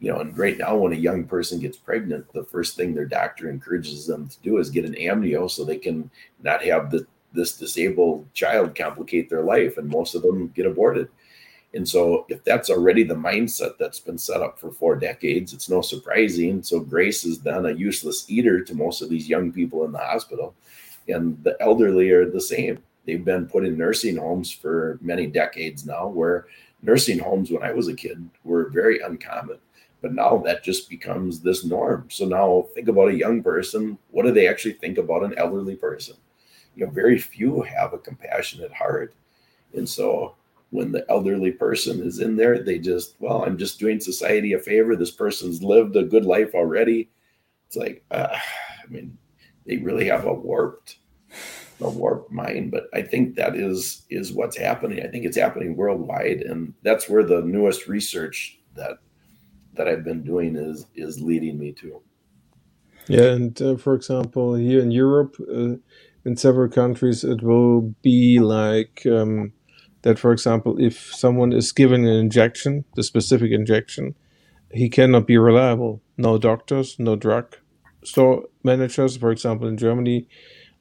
You 0.00 0.12
know, 0.12 0.20
and 0.20 0.36
right 0.36 0.58
now, 0.58 0.76
when 0.76 0.92
a 0.92 0.96
young 0.96 1.24
person 1.24 1.60
gets 1.60 1.78
pregnant, 1.78 2.30
the 2.32 2.44
first 2.44 2.76
thing 2.76 2.94
their 2.94 3.06
doctor 3.06 3.48
encourages 3.48 4.06
them 4.06 4.28
to 4.28 4.38
do 4.40 4.58
is 4.58 4.68
get 4.68 4.84
an 4.84 4.94
amnio 4.94 5.50
so 5.50 5.64
they 5.64 5.78
can 5.78 6.10
not 6.42 6.62
have 6.62 6.90
the, 6.90 7.06
this 7.32 7.56
disabled 7.56 8.26
child 8.34 8.74
complicate 8.74 9.30
their 9.30 9.42
life. 9.42 9.78
And 9.78 9.88
most 9.88 10.14
of 10.14 10.22
them 10.22 10.48
get 10.48 10.66
aborted. 10.66 11.08
And 11.74 11.88
so, 11.88 12.24
if 12.28 12.44
that's 12.44 12.70
already 12.70 13.02
the 13.02 13.16
mindset 13.16 13.78
that's 13.78 13.98
been 13.98 14.16
set 14.16 14.40
up 14.40 14.60
for 14.60 14.70
four 14.70 14.94
decades, 14.94 15.52
it's 15.52 15.68
no 15.68 15.82
surprising. 15.82 16.62
So, 16.62 16.78
Grace 16.78 17.24
is 17.24 17.40
then 17.40 17.66
a 17.66 17.72
useless 17.72 18.30
eater 18.30 18.62
to 18.62 18.74
most 18.76 19.02
of 19.02 19.10
these 19.10 19.28
young 19.28 19.50
people 19.50 19.84
in 19.84 19.90
the 19.90 19.98
hospital. 19.98 20.54
And 21.08 21.42
the 21.42 21.56
elderly 21.60 22.10
are 22.12 22.30
the 22.30 22.40
same. 22.40 22.78
They've 23.04 23.24
been 23.24 23.46
put 23.46 23.66
in 23.66 23.76
nursing 23.76 24.16
homes 24.16 24.52
for 24.52 24.98
many 25.02 25.26
decades 25.26 25.84
now, 25.84 26.06
where 26.06 26.46
nursing 26.80 27.18
homes, 27.18 27.50
when 27.50 27.64
I 27.64 27.72
was 27.72 27.88
a 27.88 27.94
kid, 27.94 28.30
were 28.44 28.70
very 28.70 29.00
uncommon. 29.00 29.58
But 30.00 30.14
now 30.14 30.38
that 30.46 30.62
just 30.62 30.88
becomes 30.88 31.40
this 31.40 31.64
norm. 31.64 32.06
So, 32.08 32.24
now 32.24 32.68
think 32.74 32.86
about 32.86 33.08
a 33.08 33.18
young 33.18 33.42
person. 33.42 33.98
What 34.12 34.26
do 34.26 34.30
they 34.30 34.46
actually 34.46 34.74
think 34.74 34.96
about 34.96 35.24
an 35.24 35.34
elderly 35.36 35.74
person? 35.74 36.14
You 36.76 36.86
know, 36.86 36.92
very 36.92 37.18
few 37.18 37.62
have 37.62 37.92
a 37.94 37.98
compassionate 37.98 38.72
heart. 38.72 39.12
And 39.74 39.88
so, 39.88 40.36
when 40.74 40.90
the 40.90 41.08
elderly 41.08 41.52
person 41.52 42.02
is 42.02 42.18
in 42.18 42.34
there, 42.34 42.60
they 42.60 42.80
just, 42.80 43.14
well, 43.20 43.44
I'm 43.44 43.56
just 43.56 43.78
doing 43.78 44.00
society 44.00 44.52
a 44.54 44.58
favor. 44.58 44.96
This 44.96 45.12
person's 45.12 45.62
lived 45.62 45.94
a 45.94 46.02
good 46.02 46.24
life 46.24 46.52
already. 46.52 47.10
It's 47.68 47.76
like, 47.76 48.04
uh, 48.10 48.36
I 48.84 48.90
mean, 48.90 49.16
they 49.66 49.76
really 49.76 50.06
have 50.06 50.26
a 50.26 50.34
warped, 50.34 50.96
a 51.80 51.88
warped 51.88 52.32
mind. 52.32 52.72
But 52.72 52.88
I 52.92 53.02
think 53.02 53.36
that 53.36 53.54
is 53.54 54.02
is 54.10 54.32
what's 54.32 54.58
happening. 54.58 54.98
I 55.00 55.08
think 55.08 55.24
it's 55.24 55.36
happening 55.38 55.76
worldwide, 55.76 56.40
and 56.40 56.74
that's 56.82 57.08
where 57.08 57.22
the 57.24 57.42
newest 57.42 57.86
research 57.86 58.58
that 58.74 58.98
that 59.74 59.86
I've 59.86 60.04
been 60.04 60.24
doing 60.24 60.56
is 60.56 60.86
is 60.96 61.20
leading 61.20 61.56
me 61.56 61.70
to. 61.72 62.02
Yeah, 63.06 63.30
and 63.30 63.62
uh, 63.62 63.76
for 63.76 63.94
example, 63.94 64.54
here 64.54 64.80
in 64.80 64.90
Europe, 64.90 65.36
uh, 65.40 65.76
in 66.24 66.36
several 66.36 66.68
countries, 66.68 67.22
it 67.22 67.44
will 67.44 67.94
be 68.02 68.40
like. 68.40 69.06
Um, 69.06 69.52
that, 70.04 70.18
for 70.18 70.32
example, 70.32 70.76
if 70.78 71.12
someone 71.14 71.52
is 71.52 71.72
given 71.72 72.06
an 72.06 72.14
injection, 72.14 72.84
the 72.94 73.02
specific 73.02 73.50
injection, 73.52 74.14
he 74.70 74.88
cannot 74.90 75.26
be 75.26 75.38
reliable. 75.38 76.02
No 76.18 76.36
doctors, 76.36 76.96
no 76.98 77.16
drug 77.16 77.56
store 78.04 78.44
managers. 78.62 79.16
For 79.16 79.30
example, 79.30 79.66
in 79.66 79.78
Germany, 79.78 80.28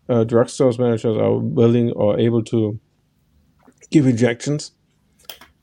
uh, 0.10 0.26
drugstores 0.26 0.78
managers 0.78 1.18
are 1.18 1.38
willing 1.38 1.92
or 1.94 2.20
able 2.20 2.44
to 2.44 2.80
give 3.92 4.06
injections, 4.06 4.72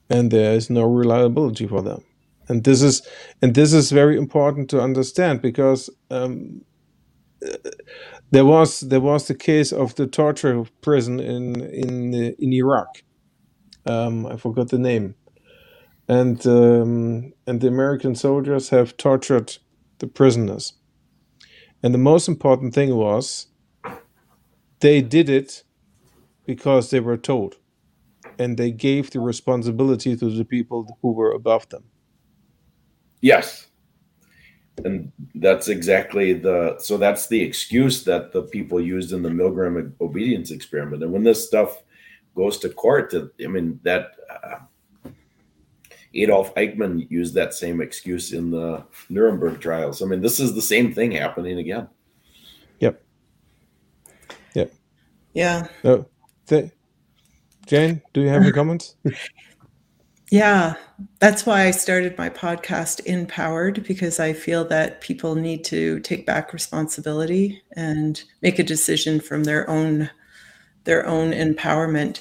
and 0.08 0.30
there 0.30 0.54
is 0.54 0.70
no 0.70 0.84
reliability 0.84 1.66
for 1.66 1.82
them. 1.82 2.02
And 2.48 2.64
this 2.64 2.80
is 2.80 3.02
and 3.42 3.54
this 3.54 3.74
is 3.74 3.92
very 3.92 4.16
important 4.16 4.70
to 4.70 4.80
understand 4.80 5.42
because 5.42 5.90
um, 6.10 6.62
there 8.30 8.46
was 8.46 8.80
there 8.80 9.00
was 9.00 9.28
the 9.28 9.34
case 9.34 9.70
of 9.70 9.94
the 9.96 10.06
torture 10.06 10.64
prison 10.80 11.20
in 11.20 11.60
in 11.60 12.14
in 12.14 12.52
Iraq 12.54 13.02
um, 13.86 14.26
I 14.26 14.36
forgot 14.36 14.68
the 14.68 14.78
name. 14.78 15.14
And 16.08 16.44
um, 16.46 17.32
and 17.46 17.60
the 17.60 17.68
American 17.68 18.14
soldiers 18.14 18.70
have 18.70 18.96
tortured 18.96 19.58
the 19.98 20.06
prisoners. 20.06 20.74
And 21.82 21.94
the 21.94 21.98
most 21.98 22.28
important 22.28 22.74
thing 22.74 22.94
was 22.96 23.46
they 24.80 25.00
did 25.00 25.28
it 25.28 25.62
because 26.46 26.90
they 26.90 27.00
were 27.00 27.16
told. 27.16 27.56
And 28.38 28.56
they 28.56 28.70
gave 28.70 29.10
the 29.10 29.20
responsibility 29.20 30.16
to 30.16 30.30
the 30.30 30.44
people 30.44 30.98
who 31.02 31.12
were 31.12 31.32
above 31.32 31.68
them. 31.68 31.84
Yes. 33.20 33.66
And 34.84 35.12
that's 35.34 35.68
exactly 35.68 36.32
the 36.32 36.76
so 36.78 36.96
that's 36.96 37.28
the 37.28 37.42
excuse 37.42 38.04
that 38.04 38.32
the 38.32 38.42
people 38.42 38.80
used 38.80 39.12
in 39.12 39.22
the 39.22 39.28
Milgram 39.28 39.92
obedience 40.00 40.50
experiment. 40.50 41.02
And 41.02 41.12
when 41.12 41.24
this 41.24 41.46
stuff 41.46 41.82
goes 42.40 42.58
to 42.58 42.70
court. 42.70 43.10
To, 43.10 43.30
I 43.44 43.48
mean, 43.48 43.78
that 43.82 44.12
uh, 44.30 44.60
Adolf 46.14 46.54
Eichmann 46.54 47.08
used 47.10 47.34
that 47.34 47.52
same 47.54 47.80
excuse 47.80 48.32
in 48.32 48.50
the 48.50 48.82
Nuremberg 49.10 49.60
trials. 49.60 50.02
I 50.02 50.06
mean, 50.06 50.22
this 50.22 50.40
is 50.40 50.54
the 50.54 50.62
same 50.62 50.92
thing 50.94 51.12
happening 51.12 51.58
again. 51.58 51.88
Yep. 52.80 53.02
Yep. 54.54 54.72
Yeah. 55.34 55.66
Oh, 55.84 56.06
th- 56.46 56.70
Jane, 57.66 58.00
do 58.14 58.22
you 58.22 58.28
have 58.28 58.42
any 58.42 58.52
comments? 58.52 58.96
Yeah, 60.32 60.74
that's 61.18 61.44
why 61.44 61.66
I 61.66 61.72
started 61.72 62.16
my 62.16 62.30
podcast 62.30 63.04
Empowered 63.04 63.82
because 63.82 64.20
I 64.20 64.32
feel 64.32 64.64
that 64.66 65.00
people 65.00 65.34
need 65.34 65.64
to 65.64 65.98
take 66.00 66.24
back 66.24 66.52
responsibility 66.52 67.60
and 67.72 68.22
make 68.40 68.60
a 68.60 68.62
decision 68.62 69.18
from 69.18 69.42
their 69.42 69.68
own 69.68 70.08
their 70.84 71.06
own 71.06 71.32
empowerment. 71.32 72.20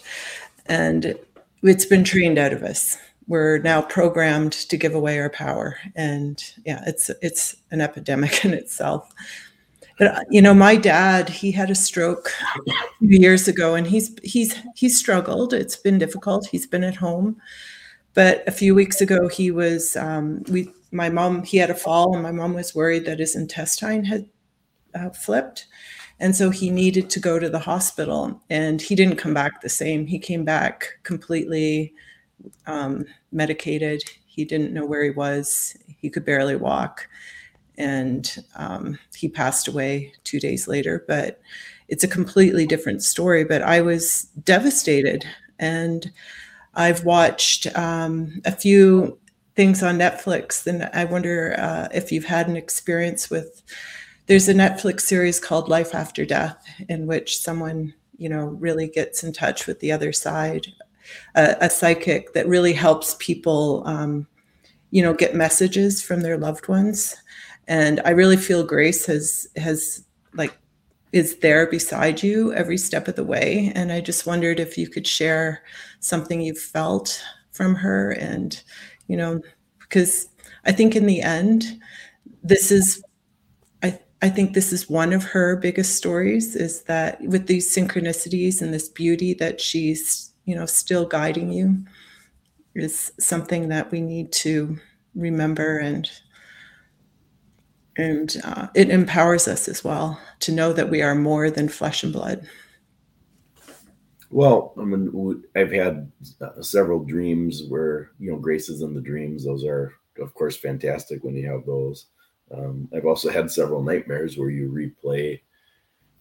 And 0.65 1.15
it's 1.63 1.85
been 1.85 2.03
trained 2.03 2.37
out 2.37 2.53
of 2.53 2.63
us. 2.63 2.97
We're 3.27 3.59
now 3.59 3.81
programmed 3.81 4.53
to 4.53 4.77
give 4.77 4.95
away 4.95 5.19
our 5.19 5.29
power. 5.29 5.77
And 5.95 6.43
yeah, 6.65 6.83
it's 6.87 7.11
it's 7.21 7.55
an 7.71 7.81
epidemic 7.81 8.43
in 8.45 8.53
itself. 8.53 9.13
But 9.99 10.25
you 10.29 10.41
know, 10.41 10.53
my 10.53 10.77
dad, 10.77 11.27
he 11.27 11.51
had 11.51 11.69
a 11.69 11.75
stroke 11.75 12.31
years 13.01 13.47
ago 13.47 13.75
and 13.75 13.85
he's 13.85 14.15
he's 14.23 14.55
he's 14.75 14.97
struggled. 14.97 15.53
It's 15.53 15.75
been 15.75 15.97
difficult. 15.97 16.47
He's 16.47 16.65
been 16.65 16.83
at 16.83 16.95
home. 16.95 17.39
But 18.13 18.43
a 18.47 18.51
few 18.51 18.73
weeks 18.73 19.01
ago 19.01 19.27
he 19.27 19.51
was 19.51 19.95
um, 19.97 20.43
we 20.49 20.73
my 20.91 21.09
mom 21.09 21.43
he 21.43 21.57
had 21.57 21.69
a 21.69 21.75
fall 21.75 22.13
and 22.13 22.23
my 22.23 22.31
mom 22.31 22.53
was 22.53 22.73
worried 22.73 23.05
that 23.05 23.19
his 23.19 23.35
intestine 23.35 24.05
had 24.05 24.25
uh, 24.95 25.09
flipped 25.11 25.67
and 26.19 26.35
so 26.35 26.49
he 26.49 26.69
needed 26.69 27.09
to 27.11 27.19
go 27.19 27.39
to 27.39 27.49
the 27.49 27.59
hospital 27.59 28.41
and 28.49 28.81
he 28.81 28.95
didn't 28.95 29.15
come 29.15 29.33
back 29.33 29.61
the 29.61 29.69
same. 29.69 30.05
He 30.05 30.19
came 30.19 30.43
back 30.43 30.99
completely 31.03 31.93
um, 32.67 33.05
medicated. 33.31 34.03
He 34.25 34.43
didn't 34.43 34.73
know 34.73 34.85
where 34.85 35.03
he 35.03 35.11
was. 35.11 35.77
He 35.97 36.09
could 36.09 36.25
barely 36.25 36.57
walk. 36.57 37.07
And 37.77 38.35
um, 38.55 38.99
he 39.15 39.29
passed 39.29 39.69
away 39.69 40.13
two 40.25 40.39
days 40.39 40.67
later. 40.67 41.05
But 41.07 41.39
it's 41.87 42.03
a 42.03 42.09
completely 42.09 42.67
different 42.67 43.01
story. 43.01 43.45
But 43.45 43.61
I 43.61 43.79
was 43.79 44.23
devastated. 44.43 45.25
And 45.57 46.11
I've 46.75 47.05
watched 47.05 47.65
um, 47.77 48.41
a 48.43 48.51
few 48.51 49.17
things 49.55 49.81
on 49.81 49.97
Netflix. 49.97 50.67
And 50.67 50.89
I 50.93 51.05
wonder 51.05 51.55
uh, 51.57 51.87
if 51.93 52.11
you've 52.11 52.25
had 52.25 52.49
an 52.49 52.57
experience 52.57 53.29
with 53.29 53.63
there's 54.29 54.47
a 54.47 54.53
Netflix 54.53 55.01
series 55.01 55.39
called 55.39 55.69
Life 55.69 55.95
After 55.95 56.23
Death, 56.23 56.63
in 56.87 57.07
which 57.07 57.39
someone, 57.39 57.95
you 58.15 58.29
know, 58.29 58.45
really 58.45 58.87
gets 58.87 59.23
in 59.23 59.33
touch 59.33 59.65
with 59.65 59.79
the 59.79 59.91
other 59.91 60.13
side, 60.13 60.67
a, 61.33 61.55
a 61.61 61.69
psychic 61.69 62.33
that 62.33 62.47
really 62.47 62.73
helps 62.73 63.15
people, 63.17 63.81
um, 63.87 64.27
you 64.91 65.01
know, 65.01 65.15
get 65.15 65.33
messages 65.33 66.03
from 66.03 66.21
their 66.21 66.37
loved 66.37 66.67
ones. 66.67 67.15
And 67.67 68.01
I 68.05 68.11
really 68.11 68.37
feel 68.37 68.63
Grace 68.63 69.07
has 69.07 69.47
has 69.55 70.05
like 70.35 70.55
is 71.11 71.37
there 71.37 71.65
beside 71.65 72.21
you 72.21 72.53
every 72.53 72.77
step 72.77 73.07
of 73.07 73.15
the 73.15 73.23
way. 73.23 73.71
And 73.73 73.91
I 73.91 73.99
just 73.99 74.27
wondered 74.27 74.59
if 74.59 74.77
you 74.77 74.87
could 74.87 75.07
share 75.07 75.63
something 76.01 76.39
you 76.39 76.53
felt 76.53 77.19
from 77.51 77.73
her, 77.73 78.11
and 78.11 78.61
you 79.07 79.17
know, 79.17 79.41
because 79.79 80.29
I 80.65 80.71
think 80.71 80.95
in 80.95 81.07
the 81.07 81.23
end, 81.23 81.79
this 82.43 82.71
is 82.71 83.01
I 84.21 84.29
think 84.29 84.53
this 84.53 84.73
is 84.73 84.89
one 84.89 85.13
of 85.13 85.23
her 85.23 85.55
biggest 85.55 85.95
stories 85.95 86.55
is 86.55 86.83
that 86.83 87.21
with 87.21 87.47
these 87.47 87.73
synchronicities 87.73 88.61
and 88.61 88.73
this 88.73 88.89
beauty 88.89 89.33
that 89.35 89.61
she's, 89.61 90.33
you 90.45 90.55
know, 90.55 90.65
still 90.65 91.05
guiding 91.05 91.51
you 91.51 91.85
is 92.75 93.11
something 93.19 93.69
that 93.69 93.91
we 93.91 94.01
need 94.01 94.31
to 94.31 94.77
remember 95.15 95.77
and 95.77 96.09
and 97.97 98.37
uh, 98.45 98.67
it 98.75 98.89
empowers 98.89 99.45
us 99.47 99.67
as 99.67 99.83
well 99.83 100.19
to 100.39 100.53
know 100.53 100.71
that 100.71 100.89
we 100.89 101.01
are 101.01 101.15
more 101.15 101.51
than 101.51 101.67
flesh 101.67 102.01
and 102.01 102.13
blood. 102.13 102.47
Well, 104.31 104.73
I 104.79 104.85
mean, 104.85 105.43
I've 105.55 105.71
had 105.71 106.09
uh, 106.39 106.61
several 106.61 107.03
dreams 107.03 107.63
where 107.67 108.11
you 108.19 108.31
know 108.31 108.37
Grace 108.37 108.69
is 108.69 108.81
in 108.81 108.93
the 108.93 109.01
dreams. 109.01 109.43
Those 109.43 109.65
are, 109.65 109.93
of 110.19 110.33
course, 110.33 110.55
fantastic 110.55 111.23
when 111.23 111.35
you 111.35 111.51
have 111.51 111.65
those. 111.65 112.05
Um, 112.51 112.89
I've 112.95 113.05
also 113.05 113.29
had 113.29 113.51
several 113.51 113.83
nightmares 113.83 114.37
where 114.37 114.49
you 114.49 114.71
replay 114.71 115.39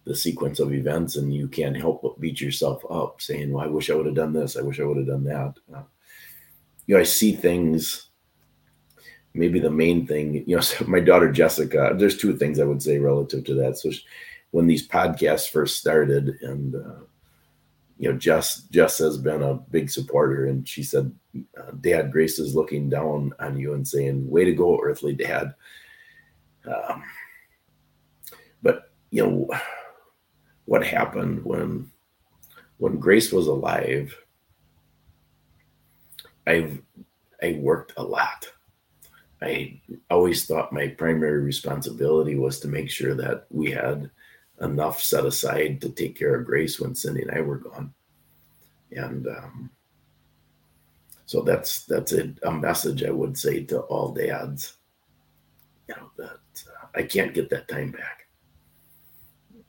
the 0.08 0.16
sequence 0.16 0.58
of 0.58 0.72
events 0.72 1.16
and 1.16 1.34
you 1.34 1.46
can't 1.46 1.76
help 1.76 2.02
but 2.02 2.18
beat 2.18 2.40
yourself 2.40 2.82
up 2.90 3.20
saying 3.20 3.52
well 3.52 3.62
i 3.62 3.68
wish 3.68 3.90
i 3.90 3.94
would 3.94 4.06
have 4.06 4.14
done 4.14 4.32
this. 4.32 4.56
I 4.56 4.62
wish 4.62 4.80
i 4.80 4.84
would 4.84 4.96
have 4.96 5.06
done 5.06 5.24
that. 5.24 5.54
Uh, 5.72 5.82
you 6.86 6.94
know 6.94 7.00
i 7.00 7.04
see 7.04 7.32
things. 7.32 8.06
Maybe 9.34 9.60
the 9.60 9.70
main 9.70 10.06
thing 10.06 10.42
you 10.46 10.56
know 10.56 10.60
so 10.70 10.84
my 10.86 11.00
daughter 11.00 11.30
jessica 11.30 11.94
there's 11.96 12.16
two 12.16 12.36
things 12.36 12.58
i 12.58 12.64
would 12.64 12.82
say 12.82 12.98
relative 12.98 13.44
to 13.44 13.54
that. 13.54 13.78
So 13.78 13.90
she, 13.90 14.02
when 14.50 14.66
these 14.66 14.88
podcasts 14.88 15.50
first 15.50 15.78
started 15.78 16.38
and 16.40 16.74
uh, 16.74 17.04
you 17.98 18.10
know 18.10 18.16
jess 18.16 18.62
jess 18.70 18.96
has 18.98 19.18
been 19.18 19.42
a 19.42 19.54
big 19.54 19.90
supporter 19.90 20.46
and 20.46 20.66
she 20.66 20.82
said 20.82 21.12
uh, 21.58 21.72
dad 21.82 22.10
grace 22.10 22.38
is 22.38 22.54
looking 22.54 22.88
down 22.88 23.34
on 23.40 23.58
you 23.58 23.74
and 23.74 23.86
saying 23.86 24.28
way 24.30 24.44
to 24.44 24.52
go 24.52 24.80
earthly 24.82 25.12
dad 25.12 25.54
um, 26.68 27.02
but 28.62 28.92
you 29.10 29.24
know 29.24 29.48
what 30.64 30.86
happened 30.86 31.44
when 31.44 31.90
when 32.78 32.98
Grace 32.98 33.32
was 33.32 33.46
alive. 33.46 34.16
I 36.46 36.78
I 37.42 37.58
worked 37.60 37.94
a 37.96 38.02
lot. 38.02 38.48
I 39.40 39.80
always 40.10 40.46
thought 40.46 40.72
my 40.72 40.88
primary 40.88 41.42
responsibility 41.42 42.34
was 42.34 42.58
to 42.60 42.68
make 42.68 42.90
sure 42.90 43.14
that 43.14 43.46
we 43.50 43.70
had 43.70 44.10
enough 44.60 45.00
set 45.00 45.24
aside 45.24 45.80
to 45.80 45.90
take 45.90 46.18
care 46.18 46.34
of 46.34 46.46
Grace 46.46 46.80
when 46.80 46.94
Cindy 46.94 47.22
and 47.22 47.30
I 47.30 47.40
were 47.40 47.58
gone. 47.58 47.94
And 48.90 49.26
um, 49.28 49.70
so 51.26 51.42
that's 51.42 51.84
that's 51.84 52.12
a, 52.12 52.34
a, 52.42 52.50
message 52.50 53.04
I 53.04 53.10
would 53.10 53.38
say 53.38 53.62
to 53.64 53.80
all 53.80 54.12
dads. 54.12 54.77
You 55.88 55.94
know 55.96 56.10
that 56.18 56.64
uh, 56.68 56.86
I 56.94 57.02
can't 57.02 57.34
get 57.34 57.48
that 57.50 57.68
time 57.68 57.90
back. 57.92 58.26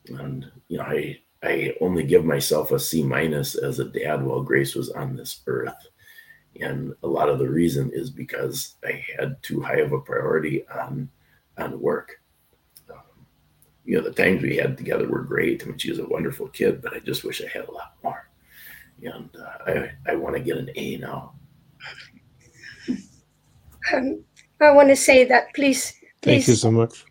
And 0.08 0.50
you 0.68 0.78
know 0.78 0.84
i 0.84 1.18
i 1.42 1.72
only 1.80 2.02
give 2.04 2.24
myself 2.24 2.72
a 2.72 2.78
c 2.78 3.02
minus 3.02 3.54
as 3.54 3.78
a 3.78 3.84
dad 3.84 4.22
while 4.22 4.42
grace 4.42 4.74
was 4.74 4.90
on 4.90 5.16
this 5.16 5.40
earth. 5.46 5.86
And 6.60 6.94
a 7.02 7.06
lot 7.06 7.28
of 7.28 7.38
the 7.38 7.48
reason 7.48 7.90
is 7.94 8.10
because 8.10 8.76
i 8.84 9.04
had 9.18 9.42
too 9.42 9.60
high 9.60 9.78
of 9.80 9.92
a 9.92 10.00
priority 10.00 10.66
on 10.68 11.08
on 11.58 11.80
work. 11.80 12.20
Um, 12.90 13.26
you 13.84 13.96
know 13.96 14.04
the 14.04 14.12
times 14.12 14.42
we 14.42 14.56
had 14.56 14.76
together 14.76 15.08
were 15.08 15.22
great. 15.22 15.62
I 15.62 15.66
mean, 15.66 15.78
she 15.78 15.90
was 15.90 16.00
a 16.00 16.08
wonderful 16.08 16.48
kid 16.48 16.82
but 16.82 16.94
i 16.94 16.98
just 16.98 17.24
wish 17.24 17.42
i 17.42 17.48
had 17.48 17.68
a 17.68 17.72
lot 17.72 17.94
more. 18.02 18.28
And 19.02 19.30
uh, 19.36 19.58
i 19.66 20.12
i 20.12 20.14
want 20.16 20.36
to 20.36 20.42
get 20.42 20.58
an 20.58 20.70
a 20.76 20.96
now. 20.98 21.34
Um, 23.94 24.22
i 24.60 24.70
want 24.70 24.88
to 24.88 24.96
say 24.96 25.24
that 25.24 25.54
please 25.54 25.99
Please, 26.22 26.46
Thank 26.46 26.48
you 26.48 26.54
so 26.54 26.70
much. 26.70 27.04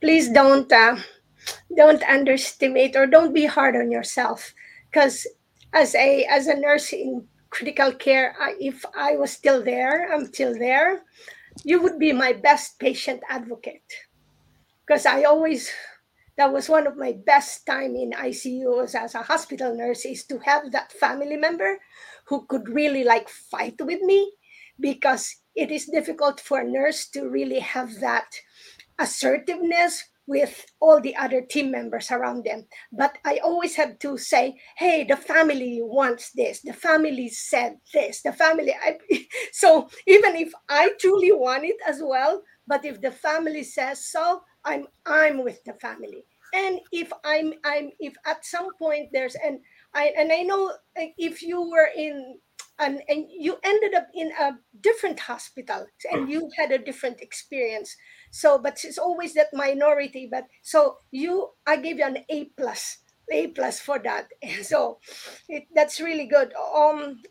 Please 0.00 0.28
don't 0.30 0.70
uh, 0.70 0.96
don't 1.76 2.02
underestimate 2.04 2.96
or 2.96 3.06
don't 3.06 3.34
be 3.34 3.46
hard 3.46 3.76
on 3.76 3.90
yourself 3.90 4.54
because 4.90 5.26
as 5.72 5.94
a 5.94 6.24
as 6.24 6.46
a 6.46 6.56
nurse 6.56 6.92
in 6.92 7.26
critical 7.50 7.92
care 7.92 8.34
I, 8.40 8.54
if 8.58 8.84
i 8.96 9.16
was 9.16 9.30
still 9.30 9.62
there 9.62 10.12
i'm 10.12 10.26
still 10.26 10.58
there 10.58 11.02
you 11.64 11.80
would 11.80 11.98
be 11.98 12.12
my 12.12 12.32
best 12.32 12.78
patient 12.78 13.22
advocate 13.28 13.86
because 14.84 15.06
i 15.06 15.22
always 15.24 15.70
that 16.36 16.52
was 16.52 16.68
one 16.68 16.86
of 16.86 16.98
my 16.98 17.16
best 17.24 17.64
time 17.64 17.96
in 17.96 18.12
ICUs 18.12 18.94
as 18.94 19.14
a 19.14 19.22
hospital 19.22 19.74
nurse 19.74 20.04
is 20.04 20.24
to 20.24 20.38
have 20.40 20.70
that 20.70 20.92
family 20.92 21.36
member 21.36 21.78
who 22.26 22.44
could 22.44 22.68
really 22.68 23.04
like 23.04 23.26
fight 23.30 23.80
with 23.80 24.02
me 24.02 24.30
because 24.78 25.34
it 25.56 25.70
is 25.70 25.86
difficult 25.86 26.40
for 26.40 26.60
a 26.60 26.68
nurse 26.68 27.08
to 27.08 27.28
really 27.28 27.60
have 27.60 28.00
that 28.00 28.28
assertiveness 28.98 30.04
with 30.26 30.66
all 30.80 31.00
the 31.00 31.14
other 31.16 31.40
team 31.40 31.70
members 31.70 32.10
around 32.10 32.44
them. 32.44 32.66
But 32.92 33.16
I 33.24 33.38
always 33.44 33.76
have 33.76 33.98
to 34.00 34.18
say, 34.18 34.58
hey, 34.76 35.04
the 35.04 35.16
family 35.16 35.78
wants 35.82 36.32
this. 36.32 36.60
The 36.62 36.72
family 36.72 37.28
said 37.28 37.76
this. 37.94 38.22
The 38.22 38.32
family. 38.32 38.74
I, 38.74 38.98
so 39.52 39.88
even 40.06 40.36
if 40.36 40.52
I 40.68 40.90
truly 41.00 41.32
want 41.32 41.64
it 41.64 41.76
as 41.86 42.00
well, 42.02 42.42
but 42.66 42.84
if 42.84 43.00
the 43.00 43.12
family 43.12 43.62
says 43.62 44.04
so, 44.04 44.42
I'm 44.64 44.86
I'm 45.06 45.44
with 45.44 45.62
the 45.64 45.74
family. 45.74 46.24
And 46.54 46.80
if 46.90 47.12
I'm 47.24 47.54
I'm 47.64 47.90
if 48.00 48.14
at 48.26 48.44
some 48.44 48.74
point 48.78 49.10
there's 49.12 49.36
and 49.36 49.60
I 49.94 50.12
and 50.18 50.32
I 50.32 50.42
know 50.42 50.72
if 50.96 51.42
you 51.42 51.70
were 51.70 51.88
in 51.96 52.38
and, 52.78 53.00
and 53.08 53.26
you 53.30 53.58
ended 53.64 53.94
up 53.94 54.08
in 54.14 54.32
a 54.38 54.58
different 54.80 55.20
hospital 55.20 55.86
and 56.10 56.28
you 56.28 56.50
had 56.56 56.70
a 56.70 56.78
different 56.78 57.20
experience. 57.20 57.96
So 58.30 58.58
but 58.58 58.84
it's 58.84 58.98
always 58.98 59.34
that 59.34 59.48
minority 59.52 60.28
but 60.30 60.44
so 60.62 60.98
you 61.10 61.50
i 61.66 61.76
gave 61.76 61.98
you 61.98 62.04
an 62.04 62.18
a 62.28 62.44
plus 62.56 62.98
a 63.32 63.48
plus 63.48 63.80
for 63.80 63.98
that. 64.00 64.28
And 64.42 64.64
so 64.72 64.98
it, 65.48 65.64
that's 65.74 66.00
really 66.00 66.26
good. 66.26 66.52
Um 66.54 67.22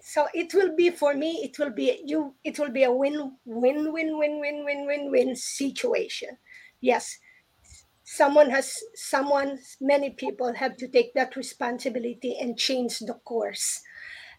so 0.00 0.26
it 0.34 0.52
will 0.52 0.74
be 0.74 0.90
for 0.90 1.14
me 1.14 1.42
it 1.44 1.58
will 1.58 1.70
be 1.70 2.02
you 2.04 2.34
it 2.42 2.58
will 2.58 2.70
be 2.70 2.82
a 2.82 2.92
win 2.92 3.36
win 3.44 3.92
win 3.92 4.18
win 4.18 4.40
win 4.40 4.64
win 4.64 4.86
win 4.86 5.10
win 5.10 5.36
situation. 5.36 6.38
Yes. 6.80 7.18
Someone 8.04 8.50
has 8.50 8.76
someone 8.94 9.58
many 9.80 10.10
people 10.10 10.54
have 10.54 10.76
to 10.78 10.88
take 10.88 11.14
that 11.14 11.36
responsibility 11.36 12.36
and 12.38 12.58
change 12.58 12.98
the 12.98 13.14
course 13.24 13.80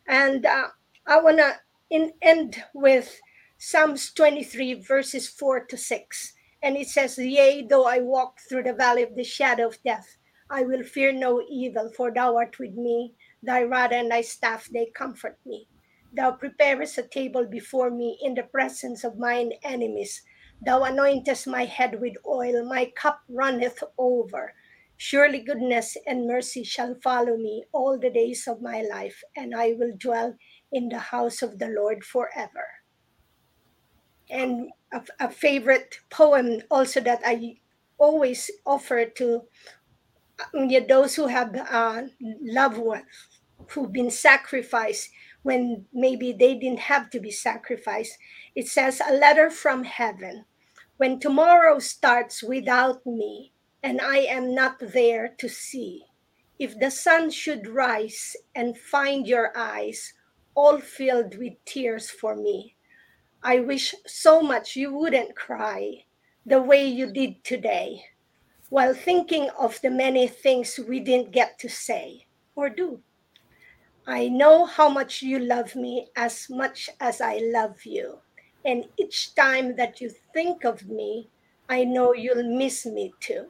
and 0.07 0.45
uh, 0.45 0.67
I 1.05 1.21
want 1.21 1.38
to 1.39 2.11
end 2.21 2.63
with 2.73 3.19
Psalms 3.57 4.11
23, 4.13 4.75
verses 4.81 5.27
4 5.27 5.65
to 5.65 5.77
6. 5.77 6.34
And 6.61 6.77
it 6.77 6.88
says, 6.88 7.17
Yea, 7.17 7.65
though 7.69 7.85
I 7.85 7.99
walk 7.99 8.39
through 8.47 8.63
the 8.63 8.73
valley 8.73 9.03
of 9.03 9.15
the 9.15 9.23
shadow 9.23 9.67
of 9.67 9.84
death, 9.84 10.17
I 10.49 10.63
will 10.63 10.84
fear 10.84 11.11
no 11.11 11.41
evil, 11.49 11.91
for 11.95 12.11
thou 12.11 12.38
art 12.38 12.59
with 12.59 12.73
me. 12.73 13.15
Thy 13.41 13.63
rod 13.63 13.91
and 13.91 14.11
thy 14.11 14.21
staff, 14.21 14.69
they 14.71 14.85
comfort 14.93 15.39
me. 15.45 15.67
Thou 16.15 16.31
preparest 16.31 16.97
a 16.97 17.03
table 17.03 17.45
before 17.45 17.89
me 17.89 18.19
in 18.21 18.35
the 18.35 18.43
presence 18.43 19.03
of 19.03 19.17
mine 19.17 19.53
enemies. 19.63 20.21
Thou 20.65 20.81
anointest 20.81 21.47
my 21.47 21.65
head 21.65 21.99
with 21.99 22.13
oil, 22.25 22.63
my 22.63 22.85
cup 22.95 23.21
runneth 23.27 23.84
over. 23.97 24.53
Surely 24.98 25.40
goodness 25.40 25.98
and 26.06 26.28
mercy 26.28 26.64
shall 26.64 26.95
follow 27.03 27.36
me 27.38 27.65
all 27.72 27.99
the 27.99 28.10
days 28.10 28.48
of 28.48 28.61
my 28.61 28.82
life, 28.82 29.24
and 29.36 29.56
I 29.56 29.74
will 29.74 29.94
dwell 29.98 30.38
in 30.72 30.90
the 30.90 30.99
house 30.99 31.41
of 31.41 31.60
the 31.60 31.68
Lord 31.68 32.03
forever. 32.03 32.68
And 34.30 34.70
a, 34.91 35.02
a 35.20 35.30
favorite 35.30 35.98
poem 36.10 36.61
also 36.72 37.02
that 37.02 37.22
I 37.26 37.57
always 37.98 38.49
offer 38.65 39.06
to 39.06 39.44
um, 40.53 40.70
those 40.88 41.15
who 41.15 41.28
have 41.28 41.56
uh, 41.56 42.03
loved 42.41 42.78
ones 42.78 43.06
who've 43.70 43.94
been 43.94 44.11
sacrificed 44.11 45.10
when 45.44 45.86
maybe 45.94 46.32
they 46.32 46.56
didn't 46.56 46.80
have 46.91 47.10
to 47.11 47.20
be 47.20 47.32
sacrificed. 47.32 48.18
It 48.56 48.68
says, 48.68 49.02
A 49.06 49.14
letter 49.14 49.49
from 49.49 49.84
heaven. 49.84 50.45
When 50.98 51.20
tomorrow 51.20 51.80
starts 51.80 52.44
without 52.44 53.06
me, 53.06 53.52
and 53.84 53.99
I 53.99 54.19
am 54.19 54.55
not 54.55 54.80
there 54.80 55.27
to 55.38 55.49
see. 55.49 56.05
If 56.57 56.80
the 56.80 56.89
sun 56.89 57.30
should 57.30 57.68
rise 57.68 58.38
and 58.55 58.77
find 58.77 59.27
your 59.27 59.51
eyes 59.55 60.14
all 60.55 60.80
filled 60.80 61.38
with 61.38 61.53
tears 61.65 62.10
for 62.10 62.35
me, 62.35 62.76
I 63.43 63.60
wish 63.60 63.93
so 64.07 64.41
much 64.41 64.77
you 64.77 64.93
wouldn't 64.93 65.35
cry 65.35 66.05
the 66.45 66.61
way 66.61 66.88
you 66.88 67.11
did 67.11 67.43
today 67.43 68.05
while 68.69 68.93
thinking 68.93 69.49
of 69.60 69.81
the 69.81 69.89
many 69.89 70.27
things 70.27 70.80
we 70.88 71.01
didn't 71.01 71.31
get 71.31 71.60
to 71.60 71.69
say 71.69 72.26
or 72.55 72.69
do. 72.69 73.01
I 74.07 74.30
know 74.30 74.65
how 74.65 74.88
much 74.89 75.22
you 75.22 75.39
love 75.39 75.76
me 75.76 76.07
as 76.15 76.49
much 76.49 76.89
as 76.99 77.19
I 77.19 77.39
love 77.43 77.85
you. 77.85 78.19
And 78.64 78.85
each 78.97 79.35
time 79.35 79.76
that 79.76 79.99
you 79.99 80.10
think 80.34 80.64
of 80.64 80.88
me, 80.88 81.30
I 81.68 81.84
know 81.84 82.14
you'll 82.14 82.57
miss 82.57 82.85
me 82.85 83.14
too. 83.19 83.47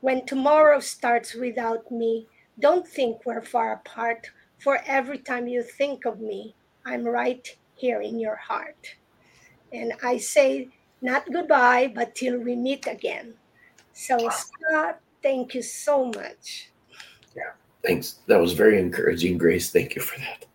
When 0.00 0.24
tomorrow 0.26 0.80
starts 0.80 1.34
without 1.34 1.90
me, 1.90 2.26
don't 2.60 2.86
think 2.86 3.24
we're 3.24 3.42
far 3.42 3.72
apart, 3.72 4.30
for 4.58 4.80
every 4.86 5.18
time 5.18 5.46
you 5.46 5.62
think 5.62 6.04
of 6.04 6.20
me, 6.20 6.54
I'm 6.84 7.04
right 7.04 7.46
here 7.76 8.00
in 8.00 8.18
your 8.18 8.36
heart. 8.36 8.96
And 9.72 9.92
I 10.02 10.18
say, 10.18 10.68
not 11.00 11.30
goodbye, 11.32 11.92
but 11.94 12.14
till 12.14 12.38
we 12.38 12.56
meet 12.56 12.86
again. 12.86 13.34
So, 13.92 14.16
Scott, 14.30 15.00
thank 15.22 15.54
you 15.54 15.62
so 15.62 16.06
much. 16.06 16.70
Yeah, 17.36 17.52
thanks. 17.84 18.20
That 18.26 18.40
was 18.40 18.52
very 18.52 18.78
encouraging, 18.78 19.38
Grace. 19.38 19.70
Thank 19.70 19.94
you 19.94 20.02
for 20.02 20.18
that. 20.20 20.46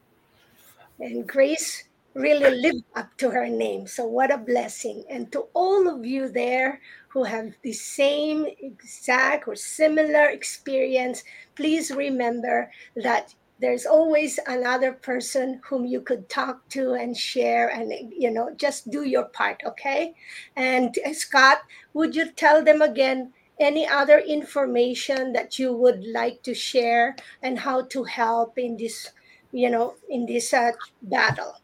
And 0.99 1.27
Grace 1.27 1.83
really 2.13 2.55
lived 2.55 2.85
up 2.95 3.15
to 3.17 3.29
her 3.29 3.47
name. 3.47 3.87
So, 3.87 4.05
what 4.05 4.31
a 4.31 4.37
blessing. 4.37 5.03
And 5.09 5.31
to 5.31 5.47
all 5.53 5.87
of 5.87 6.05
you 6.05 6.29
there 6.29 6.81
who 7.13 7.23
have 7.23 7.53
the 7.61 7.73
same 7.73 8.47
exact 8.59 9.47
or 9.47 9.55
similar 9.55 10.25
experience, 10.29 11.23
please 11.55 11.91
remember 11.91 12.71
that 12.95 13.33
there's 13.59 13.85
always 13.85 14.39
another 14.47 14.91
person 14.91 15.61
whom 15.63 15.85
you 15.85 16.01
could 16.01 16.27
talk 16.27 16.67
to 16.69 16.93
and 16.93 17.15
share 17.15 17.69
and 17.69 17.93
you 18.11 18.29
know 18.29 18.49
just 18.57 18.89
do 18.89 19.03
your 19.03 19.25
part 19.25 19.61
okay 19.65 20.13
and 20.57 20.97
uh, 21.05 21.13
scott 21.13 21.59
would 21.93 22.13
you 22.13 22.29
tell 22.31 22.61
them 22.61 22.81
again 22.81 23.31
any 23.59 23.87
other 23.87 24.19
information 24.19 25.33
that 25.33 25.59
you 25.59 25.73
would 25.73 26.05
like 26.05 26.41
to 26.43 26.53
share 26.53 27.15
and 27.41 27.59
how 27.59 27.83
to 27.83 28.03
help 28.03 28.57
in 28.57 28.77
this, 28.77 29.11
you 29.51 29.69
know, 29.69 29.95
in 30.09 30.25
this 30.25 30.53
uh, 30.53 30.71
battle? 31.03 31.59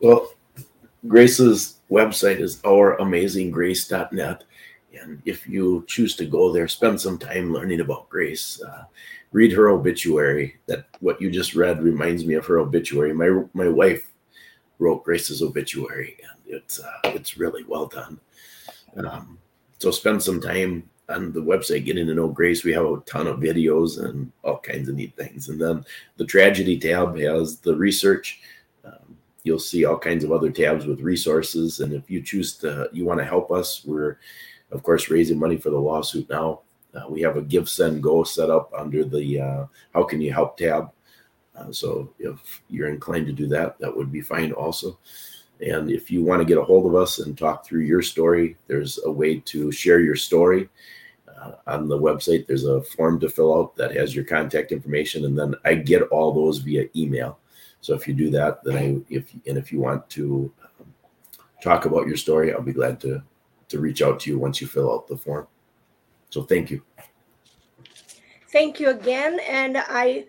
Well, 0.00 0.28
Grace's 1.06 1.80
website 1.94 2.40
is 2.40 2.56
ouramazinggrace.net. 2.62 4.44
And 5.00 5.22
if 5.24 5.46
you 5.48 5.84
choose 5.86 6.14
to 6.16 6.26
go 6.26 6.52
there, 6.52 6.68
spend 6.68 7.00
some 7.00 7.18
time 7.18 7.52
learning 7.52 7.80
about 7.80 8.08
Grace. 8.08 8.62
Uh, 8.62 8.84
read 9.32 9.52
her 9.52 9.68
obituary. 9.68 10.56
That 10.66 10.86
what 11.00 11.20
you 11.20 11.30
just 11.30 11.54
read 11.54 11.82
reminds 11.82 12.24
me 12.24 12.34
of 12.34 12.46
her 12.46 12.58
obituary. 12.58 13.12
My 13.12 13.44
my 13.54 13.68
wife 13.68 14.08
wrote 14.78 15.04
Grace's 15.04 15.42
obituary, 15.42 16.16
and 16.22 16.56
it's 16.56 16.80
uh, 16.80 17.00
it's 17.04 17.36
really 17.38 17.64
well 17.64 17.86
done. 17.86 18.20
Um, 18.96 19.38
so 19.78 19.90
spend 19.90 20.22
some 20.22 20.40
time 20.40 20.88
on 21.08 21.32
the 21.32 21.40
website 21.40 21.84
getting 21.84 22.06
to 22.06 22.14
know 22.14 22.28
Grace. 22.28 22.64
We 22.64 22.72
have 22.72 22.86
a 22.86 23.02
ton 23.04 23.26
of 23.26 23.40
videos 23.40 24.02
and 24.02 24.32
all 24.42 24.58
kinds 24.58 24.88
of 24.88 24.94
neat 24.94 25.14
things. 25.16 25.48
And 25.48 25.60
then 25.60 25.84
the 26.16 26.24
tragedy 26.24 26.78
tab 26.78 27.18
has 27.18 27.58
the 27.58 27.76
research. 27.76 28.40
Um, 28.84 29.18
you'll 29.44 29.58
see 29.58 29.84
all 29.84 29.98
kinds 29.98 30.24
of 30.24 30.32
other 30.32 30.50
tabs 30.50 30.86
with 30.86 31.00
resources. 31.00 31.80
And 31.80 31.92
if 31.92 32.10
you 32.10 32.22
choose 32.22 32.54
to, 32.56 32.88
you 32.92 33.04
want 33.04 33.20
to 33.20 33.26
help 33.26 33.52
us, 33.52 33.84
we're 33.84 34.18
of 34.72 34.82
course 34.82 35.10
raising 35.10 35.38
money 35.38 35.56
for 35.56 35.70
the 35.70 35.78
lawsuit 35.78 36.28
now. 36.28 36.62
Uh, 36.94 37.08
we 37.08 37.20
have 37.20 37.36
a 37.36 37.42
GiveSendGo 37.42 38.26
set 38.26 38.50
up 38.50 38.72
under 38.76 39.04
the 39.04 39.40
uh, 39.40 39.66
How 39.92 40.04
Can 40.04 40.20
You 40.20 40.32
Help 40.32 40.56
tab. 40.56 40.90
Uh, 41.56 41.70
so 41.70 42.12
if 42.18 42.62
you're 42.68 42.88
inclined 42.88 43.26
to 43.26 43.32
do 43.32 43.46
that, 43.48 43.78
that 43.78 43.94
would 43.94 44.10
be 44.10 44.20
fine 44.20 44.52
also. 44.52 44.98
And 45.60 45.90
if 45.90 46.10
you 46.10 46.24
want 46.24 46.40
to 46.40 46.46
get 46.46 46.58
a 46.58 46.64
hold 46.64 46.86
of 46.86 46.94
us 46.94 47.20
and 47.20 47.36
talk 47.36 47.64
through 47.64 47.82
your 47.82 48.02
story, 48.02 48.56
there's 48.66 48.98
a 49.04 49.10
way 49.10 49.38
to 49.40 49.70
share 49.70 50.00
your 50.00 50.16
story. 50.16 50.68
Uh, 51.28 51.52
on 51.66 51.88
the 51.88 51.98
website, 51.98 52.46
there's 52.46 52.64
a 52.64 52.82
form 52.82 53.20
to 53.20 53.28
fill 53.28 53.56
out 53.56 53.76
that 53.76 53.94
has 53.94 54.14
your 54.14 54.24
contact 54.24 54.72
information, 54.72 55.24
and 55.24 55.38
then 55.38 55.54
I 55.64 55.74
get 55.74 56.02
all 56.02 56.32
those 56.32 56.58
via 56.58 56.88
email. 56.96 57.38
So 57.84 57.92
if 57.92 58.08
you 58.08 58.14
do 58.14 58.30
that, 58.30 58.64
then 58.64 58.76
I 58.78 59.14
if 59.14 59.30
and 59.46 59.58
if 59.58 59.70
you 59.70 59.78
want 59.78 60.08
to 60.16 60.50
um, 60.80 60.94
talk 61.62 61.84
about 61.84 62.06
your 62.06 62.16
story, 62.16 62.50
I'll 62.50 62.62
be 62.62 62.72
glad 62.72 62.98
to 63.02 63.22
to 63.68 63.78
reach 63.78 64.00
out 64.00 64.18
to 64.20 64.30
you 64.30 64.38
once 64.38 64.58
you 64.58 64.66
fill 64.66 64.90
out 64.90 65.06
the 65.06 65.18
form. 65.18 65.46
So 66.30 66.44
thank 66.44 66.70
you. 66.70 66.80
Thank 68.50 68.80
you 68.80 68.88
again, 68.88 69.38
and 69.46 69.76
I 69.76 70.24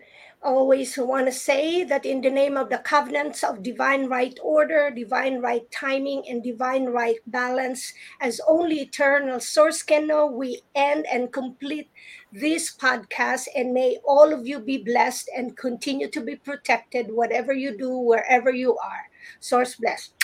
always 0.46 0.96
want 0.96 1.26
to 1.26 1.32
say 1.32 1.84
that 1.84 2.06
in 2.06 2.22
the 2.22 2.30
name 2.30 2.56
of 2.56 2.70
the 2.70 2.78
covenants 2.78 3.44
of 3.44 3.62
divine 3.62 4.06
right 4.06 4.38
order, 4.42 4.90
divine 4.90 5.40
right 5.40 5.70
timing, 5.70 6.24
and 6.28 6.42
divine 6.42 6.86
right 6.86 7.18
balance, 7.26 7.92
as 8.20 8.40
only 8.48 8.80
eternal 8.80 9.40
source 9.40 9.82
can 9.82 10.06
know, 10.06 10.26
we 10.26 10.62
end 10.74 11.06
and 11.12 11.32
complete 11.32 11.90
this 12.32 12.74
podcast. 12.74 13.48
And 13.54 13.74
may 13.74 13.98
all 14.06 14.32
of 14.32 14.46
you 14.46 14.60
be 14.60 14.78
blessed 14.78 15.28
and 15.36 15.56
continue 15.56 16.08
to 16.10 16.20
be 16.22 16.36
protected, 16.36 17.12
whatever 17.12 17.52
you 17.52 17.76
do, 17.76 17.90
wherever 17.98 18.50
you 18.50 18.78
are. 18.78 19.10
Source 19.40 19.74
blessed. 19.76 20.15